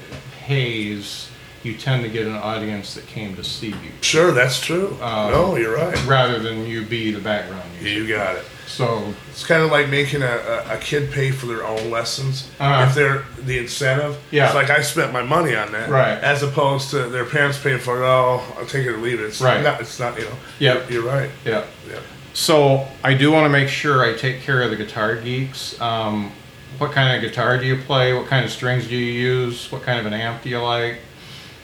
pays, 0.50 1.30
you 1.64 1.76
tend 1.76 2.04
to 2.04 2.10
get 2.10 2.26
an 2.26 2.36
audience 2.36 2.94
that 2.96 3.06
came 3.08 3.36
to 3.36 3.44
see 3.44 3.68
you 3.70 3.76
Sure, 4.02 4.32
that's 4.32 4.60
true. 4.60 4.98
Um, 5.02 5.32
no, 5.32 5.56
you're 5.58 5.76
right. 5.76 6.06
rather 6.06 6.40
than 6.40 6.66
you 6.66 6.86
be 6.86 7.12
the 7.12 7.20
background 7.20 7.64
music. 7.82 7.98
You 7.98 8.08
got 8.08 8.36
it. 8.38 8.46
So 8.66 9.14
It's 9.32 9.46
kind 9.46 9.62
of 9.64 9.72
like 9.72 9.90
making 9.90 10.22
a, 10.22 10.26
a, 10.28 10.76
a 10.76 10.78
kid 10.78 11.12
pay 11.12 11.32
for 11.32 11.48
their 11.48 11.66
own 11.66 11.90
lessons. 11.92 12.50
Uh-huh. 12.60 12.86
If 12.88 12.96
they're 12.96 13.26
the 13.44 13.58
incentive, 13.58 14.18
Yeah. 14.32 14.46
it's 14.46 14.56
like 14.56 14.70
I 14.70 14.82
spent 14.82 15.12
my 15.12 15.24
money 15.24 15.54
on 15.56 15.72
that, 15.74 15.90
Right. 15.90 16.18
As 16.24 16.44
opposed 16.44 16.92
to 16.92 17.10
their 17.10 17.26
parents 17.26 17.58
paying 17.62 17.80
for 17.80 18.02
it. 18.02 18.06
Oh, 18.06 18.42
I'll 18.58 18.66
take 18.66 18.86
it 18.86 18.90
or 18.90 18.98
leave 18.98 19.20
it. 19.20 19.26
It's 19.26 19.42
Right. 19.42 19.62
Not, 19.64 19.82
it's 19.82 20.00
not. 20.00 20.18
You 20.18 20.26
know. 20.26 20.36
Yep. 20.60 20.90
You're, 20.92 21.04
you're 21.04 21.12
right. 21.12 21.30
yeah. 21.46 21.66
Yeah. 21.90 22.00
So 22.34 22.88
I 23.04 23.16
do 23.16 23.32
want 23.32 23.46
to 23.46 23.50
make 23.50 23.68
sure 23.68 24.06
I 24.06 24.16
take 24.16 24.42
care 24.42 24.62
of 24.62 24.70
the 24.70 24.78
guitar 24.78 25.16
geeks. 25.16 25.80
Um, 25.82 26.32
what 26.78 26.92
kind 26.92 27.16
of 27.16 27.22
guitar 27.30 27.58
do 27.58 27.66
you 27.66 27.78
play? 27.78 28.14
What 28.14 28.28
kind 28.28 28.46
of 28.46 28.52
strings 28.52 28.88
do 28.88 28.96
you 28.96 29.12
use? 29.12 29.72
What 29.72 29.82
kind 29.84 30.00
of 30.00 30.06
an 30.06 30.14
amp 30.14 30.44
do 30.44 30.50
you 30.50 30.60
like? 30.60 31.00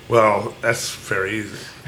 Well, 0.09 0.53
that's 0.61 0.93
very 0.93 1.39
easy. 1.39 1.57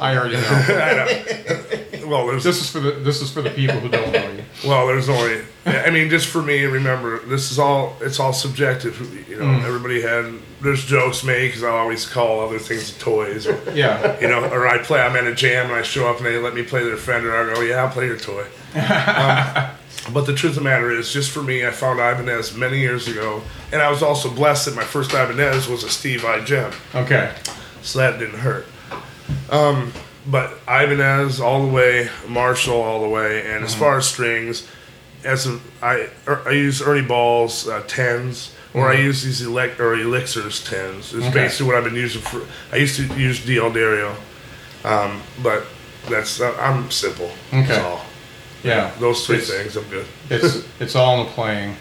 I 0.00 0.16
already 0.16 0.36
know. 2.00 2.08
Well, 2.08 2.26
there's 2.26 2.42
this 2.44 2.60
is 2.60 2.70
for 2.70 2.80
the 2.80 2.92
this 2.92 3.20
is 3.20 3.30
for 3.30 3.42
the 3.42 3.50
people 3.50 3.78
who 3.80 3.88
don't 3.90 4.10
know 4.12 4.30
you. 4.32 4.44
Well, 4.66 4.86
there's 4.86 5.08
only. 5.10 5.42
I 5.66 5.90
mean, 5.90 6.08
just 6.08 6.28
for 6.28 6.40
me, 6.40 6.64
remember, 6.64 7.18
this 7.26 7.50
is 7.50 7.58
all. 7.58 7.94
It's 8.00 8.18
all 8.18 8.32
subjective. 8.32 8.98
You 9.28 9.36
know, 9.38 9.44
Mm. 9.44 9.64
everybody 9.64 10.00
had. 10.00 10.32
There's 10.62 10.84
jokes 10.86 11.22
made 11.22 11.48
because 11.48 11.62
I 11.64 11.68
always 11.70 12.06
call 12.06 12.40
other 12.40 12.58
things 12.58 12.96
toys. 12.98 13.46
Or, 13.46 13.60
Yeah. 13.74 14.18
you 14.20 14.28
know, 14.28 14.44
or 14.48 14.66
I 14.66 14.78
play. 14.78 15.00
I'm 15.00 15.14
at 15.16 15.26
a 15.26 15.34
jam 15.34 15.66
and 15.66 15.74
I 15.74 15.82
show 15.82 16.08
up 16.08 16.16
and 16.18 16.26
they 16.26 16.38
let 16.38 16.54
me 16.54 16.62
play 16.62 16.82
their 16.84 16.96
Fender. 16.96 17.34
And 17.38 17.50
I 17.50 17.54
go, 17.54 17.60
yeah, 17.60 17.82
I'll 17.84 17.90
play 17.90 18.06
your 18.06 18.16
toy. 18.16 18.44
um, 18.74 19.68
but 20.12 20.26
the 20.26 20.34
truth 20.34 20.56
of 20.56 20.62
the 20.62 20.68
matter 20.68 20.90
is, 20.90 21.12
just 21.12 21.30
for 21.30 21.42
me, 21.42 21.66
I 21.66 21.70
found 21.70 21.98
Ibanez 22.00 22.56
many 22.56 22.78
years 22.78 23.08
ago, 23.08 23.42
and 23.72 23.82
I 23.82 23.90
was 23.90 24.02
also 24.02 24.30
blessed 24.30 24.66
that 24.66 24.74
my 24.74 24.84
first 24.84 25.10
Ibanez 25.12 25.68
was 25.68 25.84
a 25.84 25.90
Steve 25.90 26.22
Vai 26.22 26.44
Jem 26.44 26.72
Okay. 26.94 27.32
so 27.82 27.98
that 27.98 28.18
didn't 28.18 28.38
hurt. 28.40 28.66
Um, 29.50 29.92
but 30.26 30.58
Ibanez 30.68 31.40
all 31.40 31.66
the 31.66 31.72
way, 31.72 32.08
Marshall 32.26 32.80
all 32.80 33.00
the 33.02 33.08
way, 33.08 33.50
and 33.50 33.64
as 33.64 33.74
far 33.74 33.96
as 33.98 34.06
strings, 34.06 34.66
as 35.24 35.46
a, 35.46 35.58
I 35.82 36.08
er, 36.26 36.42
I 36.46 36.50
use 36.52 36.80
Ernie 36.82 37.06
Ball's 37.06 37.66
uh, 37.68 37.82
tens, 37.86 38.54
or 38.74 38.88
I 38.90 38.94
use 38.94 39.22
these 39.24 39.40
elect 39.42 39.80
or 39.80 39.94
elixirs 39.94 40.62
tens. 40.62 41.12
It's 41.14 41.24
Okay. 41.26 41.32
basically 41.32 41.66
what 41.66 41.76
I've 41.76 41.84
been 41.84 41.94
using 41.96 42.20
for. 42.22 42.42
I 42.72 42.76
used 42.76 42.96
to 42.96 43.02
use 43.18 43.44
D'Addario, 43.44 44.14
um, 44.84 45.22
but 45.42 45.64
that's 46.08 46.40
uh, 46.40 46.54
I'm 46.60 46.90
simple. 46.90 47.30
That's 47.50 47.70
Okay. 47.70 47.98
Yeah. 48.62 48.90
Those 48.98 49.26
three 49.26 49.36
It's- 49.36 49.50
things, 49.50 49.76
I'm 49.76 49.88
good. 49.90 50.06
It's 50.30 50.64
it's 50.80 50.94
all 50.96 51.20
in 51.20 51.26
the 51.26 51.32
playing. 51.32 51.76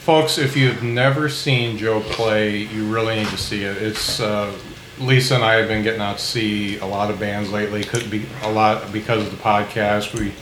Folks, 0.00 0.38
if 0.38 0.56
you've 0.56 0.82
never 0.82 1.28
seen 1.28 1.76
Joe 1.76 2.00
play, 2.00 2.56
you 2.56 2.86
really 2.86 3.16
need 3.16 3.28
to 3.28 3.36
see 3.36 3.62
it. 3.64 3.76
It's 3.82 4.20
uh, 4.20 4.50
Lisa 4.98 5.34
and 5.34 5.44
I 5.44 5.54
have 5.54 5.68
been 5.68 5.82
getting 5.82 6.00
out 6.00 6.16
to 6.18 6.24
see 6.24 6.78
a 6.78 6.86
lot 6.86 7.10
of 7.10 7.20
bands 7.20 7.50
lately. 7.52 7.84
Could 7.84 8.10
be 8.10 8.24
a 8.42 8.50
lot 8.50 8.90
because 8.92 9.22
of 9.26 9.30
the 9.30 9.36
podcast. 9.36 10.18
We 10.18 10.32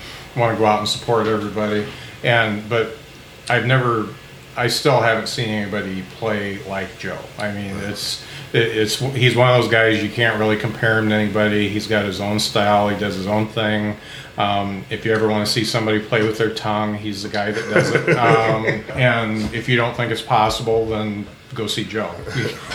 want 0.41 0.55
to 0.55 0.59
go 0.59 0.67
out 0.67 0.79
and 0.79 0.89
support 0.89 1.27
everybody, 1.27 1.85
and 2.23 2.67
but 2.69 2.97
I've 3.49 3.67
never, 3.67 4.07
I 4.57 4.69
still 4.69 5.01
haven't 5.01 5.27
seen 5.29 5.49
anybody 5.49 6.03
play 6.17 6.63
like 6.69 6.97
Joe. 7.01 7.19
I 7.39 7.51
mean, 7.51 7.77
it's 7.77 8.25
it's 8.53 9.01
he's 9.01 9.35
one 9.35 9.51
of 9.51 9.61
those 9.63 9.71
guys 9.71 10.01
you 10.03 10.11
can't 10.11 10.39
really 10.39 10.57
compare 10.59 11.01
him 11.01 11.09
to 11.09 11.15
anybody. 11.17 11.69
He's 11.69 11.89
got 11.89 12.05
his 12.05 12.21
own 12.21 12.39
style. 12.39 12.89
He 12.89 12.97
does 12.99 13.17
his 13.17 13.27
own 13.27 13.49
thing. 13.49 13.97
Um, 14.39 14.85
if 14.91 15.05
you 15.05 15.13
ever 15.13 15.29
want 15.29 15.47
to 15.47 15.53
see 15.53 15.65
somebody 15.65 16.01
play 16.01 16.23
with 16.23 16.37
their 16.39 16.53
tongue, 16.53 16.95
he's 16.95 17.23
the 17.23 17.29
guy 17.29 17.53
that 17.53 17.71
does 17.73 17.95
it. 17.95 18.11
Um, 18.11 18.67
and 18.99 19.55
if 19.55 19.69
you 19.69 19.77
don't 19.77 19.97
think 19.97 20.13
it's 20.13 20.23
possible, 20.23 20.87
then 20.87 21.27
go 21.55 21.67
see 21.67 21.85
Joe 21.85 22.15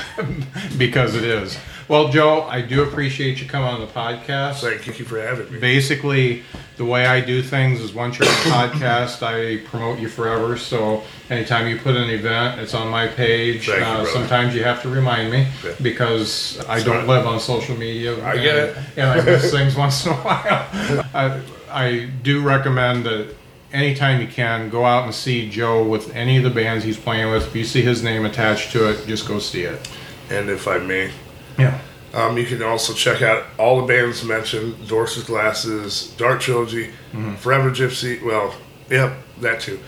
because 0.77 1.15
it 1.15 1.23
is. 1.23 1.57
Well, 1.91 2.07
Joe, 2.07 2.43
I 2.43 2.61
do 2.61 2.83
appreciate 2.83 3.41
you 3.41 3.49
coming 3.49 3.67
on 3.67 3.81
the 3.81 3.85
podcast 3.85 4.61
Thank 4.61 4.97
you 4.97 5.03
for 5.03 5.19
having 5.21 5.51
me. 5.51 5.59
basically 5.59 6.41
the 6.77 6.85
way 6.85 7.05
I 7.05 7.19
do 7.19 7.41
things 7.41 7.81
is 7.81 7.93
once 7.93 8.17
you're 8.17 8.29
on 8.29 8.33
the 8.33 8.49
podcast, 8.49 9.21
I 9.21 9.61
promote 9.67 9.99
you 9.99 10.07
forever. 10.07 10.55
So 10.55 11.03
anytime 11.29 11.67
you 11.67 11.77
put 11.77 11.97
an 11.97 12.09
event, 12.09 12.61
it's 12.61 12.73
on 12.73 12.87
my 12.87 13.07
page. 13.07 13.67
Thank 13.67 13.83
uh, 13.83 13.95
brother. 13.95 14.09
sometimes 14.09 14.55
you 14.55 14.63
have 14.63 14.81
to 14.83 14.89
remind 14.89 15.33
me 15.33 15.49
Yeah. 15.65 15.73
because 15.81 16.63
I 16.69 16.81
don't 16.81 17.07
live 17.07 17.27
on 17.27 17.41
social 17.41 17.75
media. 17.75 18.17
I 18.23 18.35
and, 18.35 18.41
get 18.41 18.55
it. 18.55 18.77
and 18.95 19.09
I 19.09 19.25
miss 19.25 19.51
things 19.51 19.75
once 19.75 20.05
in 20.05 20.13
a 20.13 20.15
while. 20.15 20.69
I, 21.13 21.41
I 21.69 22.09
do 22.23 22.41
recommend 22.41 23.05
that 23.05 23.35
anytime 23.73 24.21
you 24.21 24.27
can, 24.27 24.69
go 24.69 24.85
out 24.85 25.03
and 25.03 25.13
see 25.13 25.49
Joe 25.49 25.83
with 25.83 26.15
any 26.15 26.37
of 26.37 26.43
the 26.43 26.51
bands 26.51 26.85
he's 26.85 26.97
playing 26.97 27.29
with. 27.33 27.47
If 27.47 27.53
you 27.53 27.65
see 27.65 27.81
his 27.81 28.01
name 28.01 28.23
attached 28.23 28.71
to 28.71 28.89
it, 28.91 29.05
just 29.07 29.27
go 29.27 29.39
see 29.39 29.63
it. 29.63 29.91
And 30.29 30.49
if 30.49 30.69
I 30.69 30.77
may, 30.77 31.11
Yeah. 31.57 31.79
Um, 32.13 32.37
you 32.37 32.45
can 32.45 32.61
also 32.61 32.93
check 32.93 33.21
out 33.21 33.45
all 33.57 33.79
the 33.81 33.87
bands 33.87 34.23
mentioned: 34.23 34.87
Dorset 34.87 35.25
Glasses, 35.27 36.13
Dark 36.17 36.41
Trilogy, 36.41 36.87
Mm-hmm. 37.13 37.35
Forever 37.35 37.71
Gypsy. 37.71 38.23
Well, 38.23 38.55
yep, 38.89 39.13
that 39.41 39.59
too. 39.61 39.79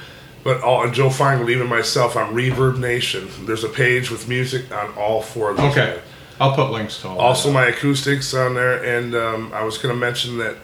But 0.44 0.62
all 0.62 0.84
and 0.84 0.94
Joe 0.94 1.08
Feingold, 1.08 1.50
even 1.50 1.68
myself, 1.68 2.18
on 2.18 2.34
Reverb 2.34 2.78
Nation. 2.78 3.30
There's 3.46 3.64
a 3.64 3.70
page 3.70 4.12
with 4.12 4.28
music 4.28 4.72
on 4.74 4.94
all 4.96 5.22
four 5.22 5.52
of 5.52 5.58
those. 5.58 5.72
Okay. 5.72 5.92
bands. 5.92 6.02
I'll 6.40 6.54
put 6.56 6.72
links 6.72 7.00
to 7.02 7.08
all. 7.10 7.20
Also, 7.20 7.52
my 7.52 7.68
acoustics 7.68 8.34
on 8.34 8.56
there, 8.56 8.84
and 8.84 9.16
um, 9.16 9.52
I 9.54 9.64
was 9.64 9.78
going 9.78 9.94
to 9.96 10.00
mention 10.00 10.38
that 10.40 10.58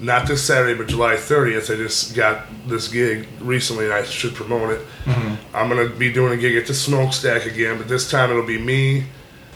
not 0.00 0.26
this 0.26 0.42
Saturday, 0.42 0.74
but 0.76 0.88
July 0.88 1.14
30th. 1.14 1.72
I 1.72 1.76
just 1.76 2.16
got 2.16 2.46
this 2.66 2.88
gig 2.88 3.28
recently, 3.40 3.84
and 3.84 3.94
I 3.94 4.02
should 4.02 4.34
promote 4.34 4.70
it. 4.70 4.80
Mm-hmm. 5.04 5.56
I'm 5.56 5.68
going 5.68 5.88
to 5.88 5.94
be 5.94 6.12
doing 6.12 6.32
a 6.36 6.40
gig 6.40 6.56
at 6.56 6.66
the 6.66 6.74
Smokestack 6.74 7.44
again, 7.46 7.78
but 7.78 7.86
this 7.86 8.10
time 8.10 8.30
it'll 8.30 8.42
be 8.42 8.58
me, 8.58 9.04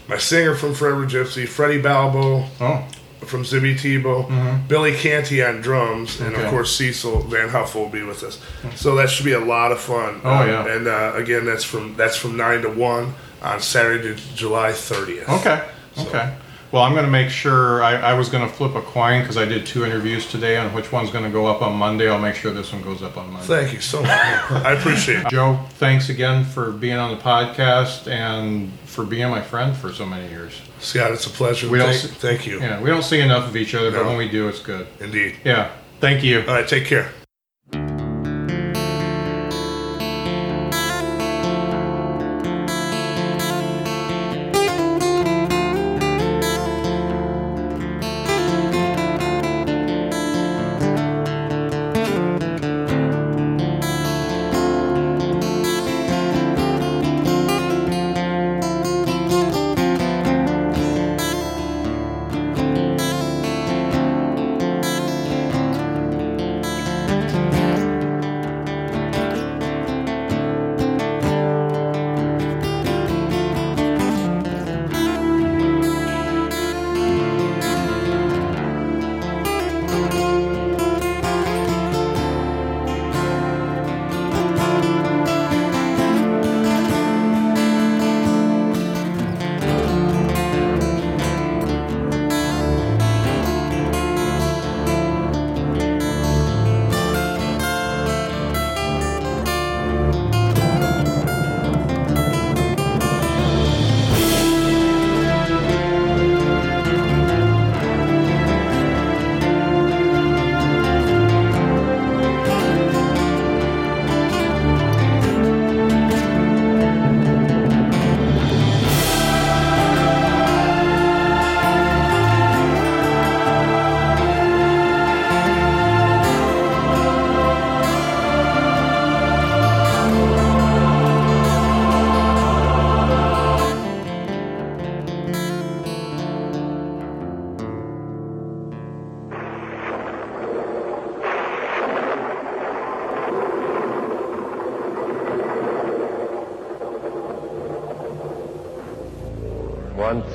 my 0.08 0.18
singer 0.18 0.54
from 0.54 0.74
Forever 0.74 1.06
Gypsy, 1.06 1.46
Freddie 1.48 1.80
Balbo 1.80 2.44
Oh. 2.60 2.84
from 3.20 3.42
Zibby 3.42 3.74
Tebow, 3.74 4.68
Billy 4.68 4.94
Canty 4.94 5.42
on 5.42 5.60
drums, 5.62 6.20
and 6.20 6.32
Mm-hmm. 6.32 6.34
Okay. 6.34 6.34
Mm-hmm. 6.36 6.44
of 6.44 6.50
course 6.50 6.76
Cecil 6.76 7.22
Van 7.22 7.48
Huffel 7.48 7.82
will 7.84 7.88
be 7.90 8.02
with 8.02 8.22
us. 8.22 8.38
So 8.76 8.94
that 8.96 9.08
should 9.10 9.24
be 9.24 9.32
a 9.32 9.40
lot 9.40 9.72
of 9.72 9.80
fun. 9.80 10.20
Oh, 10.24 10.30
Um, 10.30 10.48
yeah. 10.48 10.66
And 10.76 10.86
uh, 10.86 11.12
again, 11.16 11.44
that's 11.44 11.64
from 11.64 11.94
that's 11.96 12.16
from 12.16 12.36
nine 12.36 12.62
to 12.62 12.68
one 12.70 13.14
on 13.42 13.60
Saturday, 13.60 14.16
July 14.34 14.70
30th. 14.72 15.28
Okay. 15.40 15.62
Okay. 15.98 16.36
Well, 16.72 16.82
I'm 16.82 16.92
going 16.92 17.04
to 17.04 17.10
make 17.10 17.30
sure. 17.30 17.84
I, 17.84 17.94
I 17.94 18.14
was 18.14 18.28
going 18.28 18.44
to 18.44 18.52
flip 18.52 18.74
a 18.74 18.80
coin 18.82 19.20
because 19.20 19.36
I 19.36 19.44
did 19.44 19.64
two 19.64 19.84
interviews 19.84 20.28
today 20.28 20.56
on 20.56 20.74
which 20.74 20.90
one's 20.90 21.08
going 21.10 21.22
to 21.24 21.30
go 21.30 21.46
up 21.46 21.62
on 21.62 21.76
Monday. 21.76 22.10
I'll 22.10 22.18
make 22.18 22.34
sure 22.34 22.50
this 22.52 22.72
one 22.72 22.82
goes 22.82 23.00
up 23.00 23.16
on 23.16 23.30
Monday. 23.30 23.46
Thank 23.46 23.72
you 23.74 23.80
so 23.80 24.02
much. 24.02 24.10
I 24.10 24.72
appreciate 24.72 25.20
it. 25.20 25.28
Joe, 25.28 25.60
thanks 25.74 26.08
again 26.08 26.44
for 26.44 26.72
being 26.72 26.96
on 26.96 27.16
the 27.16 27.22
podcast 27.22 28.08
and 28.10 28.72
for 28.94 29.04
being 29.04 29.28
my 29.28 29.42
friend 29.42 29.76
for 29.76 29.92
so 29.92 30.06
many 30.06 30.28
years. 30.28 30.60
Scott, 30.78 31.12
it's 31.12 31.26
a 31.26 31.30
pleasure. 31.30 31.68
We 31.68 31.78
don't 31.78 31.94
thank, 31.94 32.14
thank 32.14 32.46
you. 32.46 32.60
Yeah, 32.60 32.80
we 32.80 32.90
don't 32.90 33.02
see 33.02 33.20
enough 33.20 33.48
of 33.48 33.56
each 33.56 33.74
other, 33.74 33.90
but 33.90 34.06
when 34.06 34.16
we 34.16 34.28
do, 34.28 34.48
it's 34.48 34.60
good. 34.60 34.86
Indeed. 35.00 35.36
Yeah. 35.44 35.70
Thank 36.00 36.22
you. 36.22 36.40
All 36.40 36.54
right, 36.54 36.68
take 36.68 36.86
care. 36.86 37.10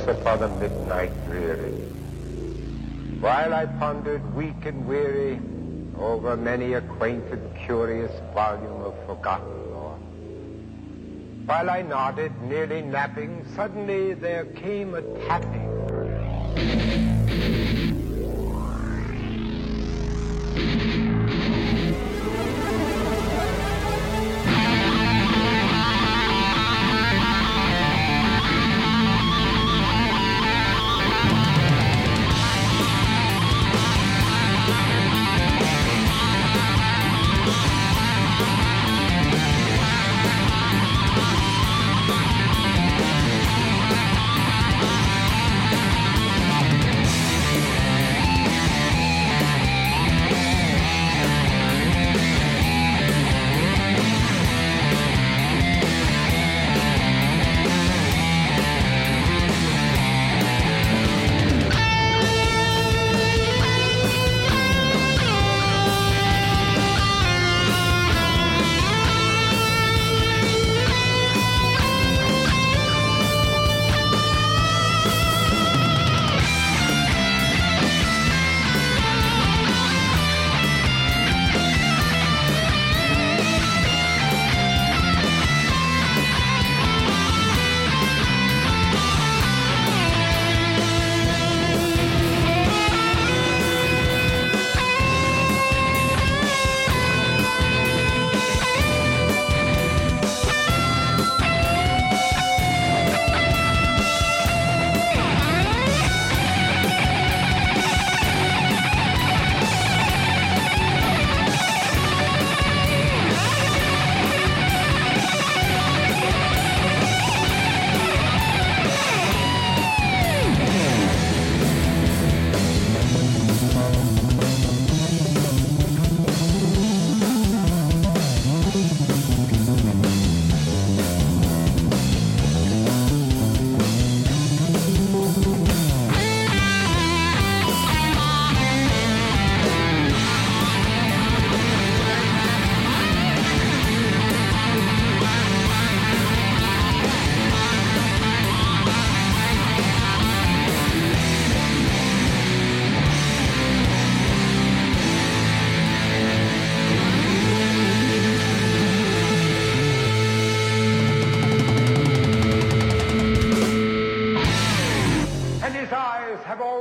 Upon 0.09 0.43
a 0.43 0.47
midnight 0.47 1.13
dreary, 1.25 1.71
while 3.21 3.53
I 3.53 3.65
pondered 3.65 4.23
weak 4.35 4.65
and 4.65 4.87
weary 4.87 5.39
over 5.97 6.35
many 6.35 6.73
a 6.73 6.81
quaint 6.81 7.25
and 7.31 7.55
curious 7.65 8.11
volume 8.33 8.81
of 8.81 8.95
forgotten 9.05 9.71
lore. 9.71 9.99
While 11.45 11.69
I 11.69 11.81
nodded, 11.83 12.31
nearly 12.41 12.81
napping, 12.81 13.45
suddenly 13.55 14.13
there 14.15 14.45
came 14.45 14.95
a 14.95 15.01
tapping. 15.27 15.58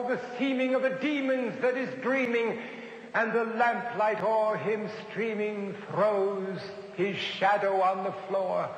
The 0.08 0.20
seeming 0.38 0.74
of 0.74 0.84
a 0.84 0.98
demon's 1.00 1.60
that 1.60 1.76
is 1.76 1.88
dreaming, 2.02 2.58
and 3.14 3.32
the 3.32 3.44
lamplight 3.44 4.22
o'er 4.22 4.56
him 4.56 4.88
streaming 5.10 5.74
throws 5.90 6.58
his 6.96 7.16
shadow 7.16 7.80
on 7.80 8.04
the 8.04 8.12
floor. 8.28 8.68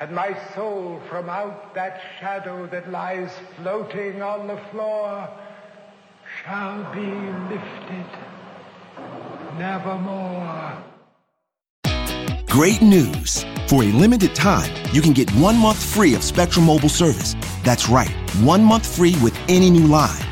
And 0.00 0.12
my 0.14 0.36
soul 0.54 1.00
from 1.08 1.28
out 1.28 1.74
that 1.74 2.00
shadow 2.18 2.66
that 2.66 2.90
lies 2.90 3.30
floating 3.56 4.22
on 4.22 4.46
the 4.48 4.58
floor 4.70 5.28
shall 6.44 6.92
be 6.92 7.06
lifted 7.54 8.06
nevermore. 9.58 10.82
Great 12.46 12.82
news! 12.82 13.44
For 13.68 13.82
a 13.84 13.86
limited 13.86 14.34
time, 14.34 14.70
you 14.92 15.00
can 15.00 15.14
get 15.14 15.30
one 15.32 15.56
month 15.56 15.82
free 15.82 16.14
of 16.14 16.22
Spectrum 16.22 16.66
Mobile 16.66 16.90
service. 16.90 17.34
That's 17.62 17.88
right, 17.88 18.10
one 18.42 18.62
month 18.62 18.96
free 18.96 19.16
with 19.22 19.34
any 19.48 19.70
new 19.70 19.86
line. 19.86 20.31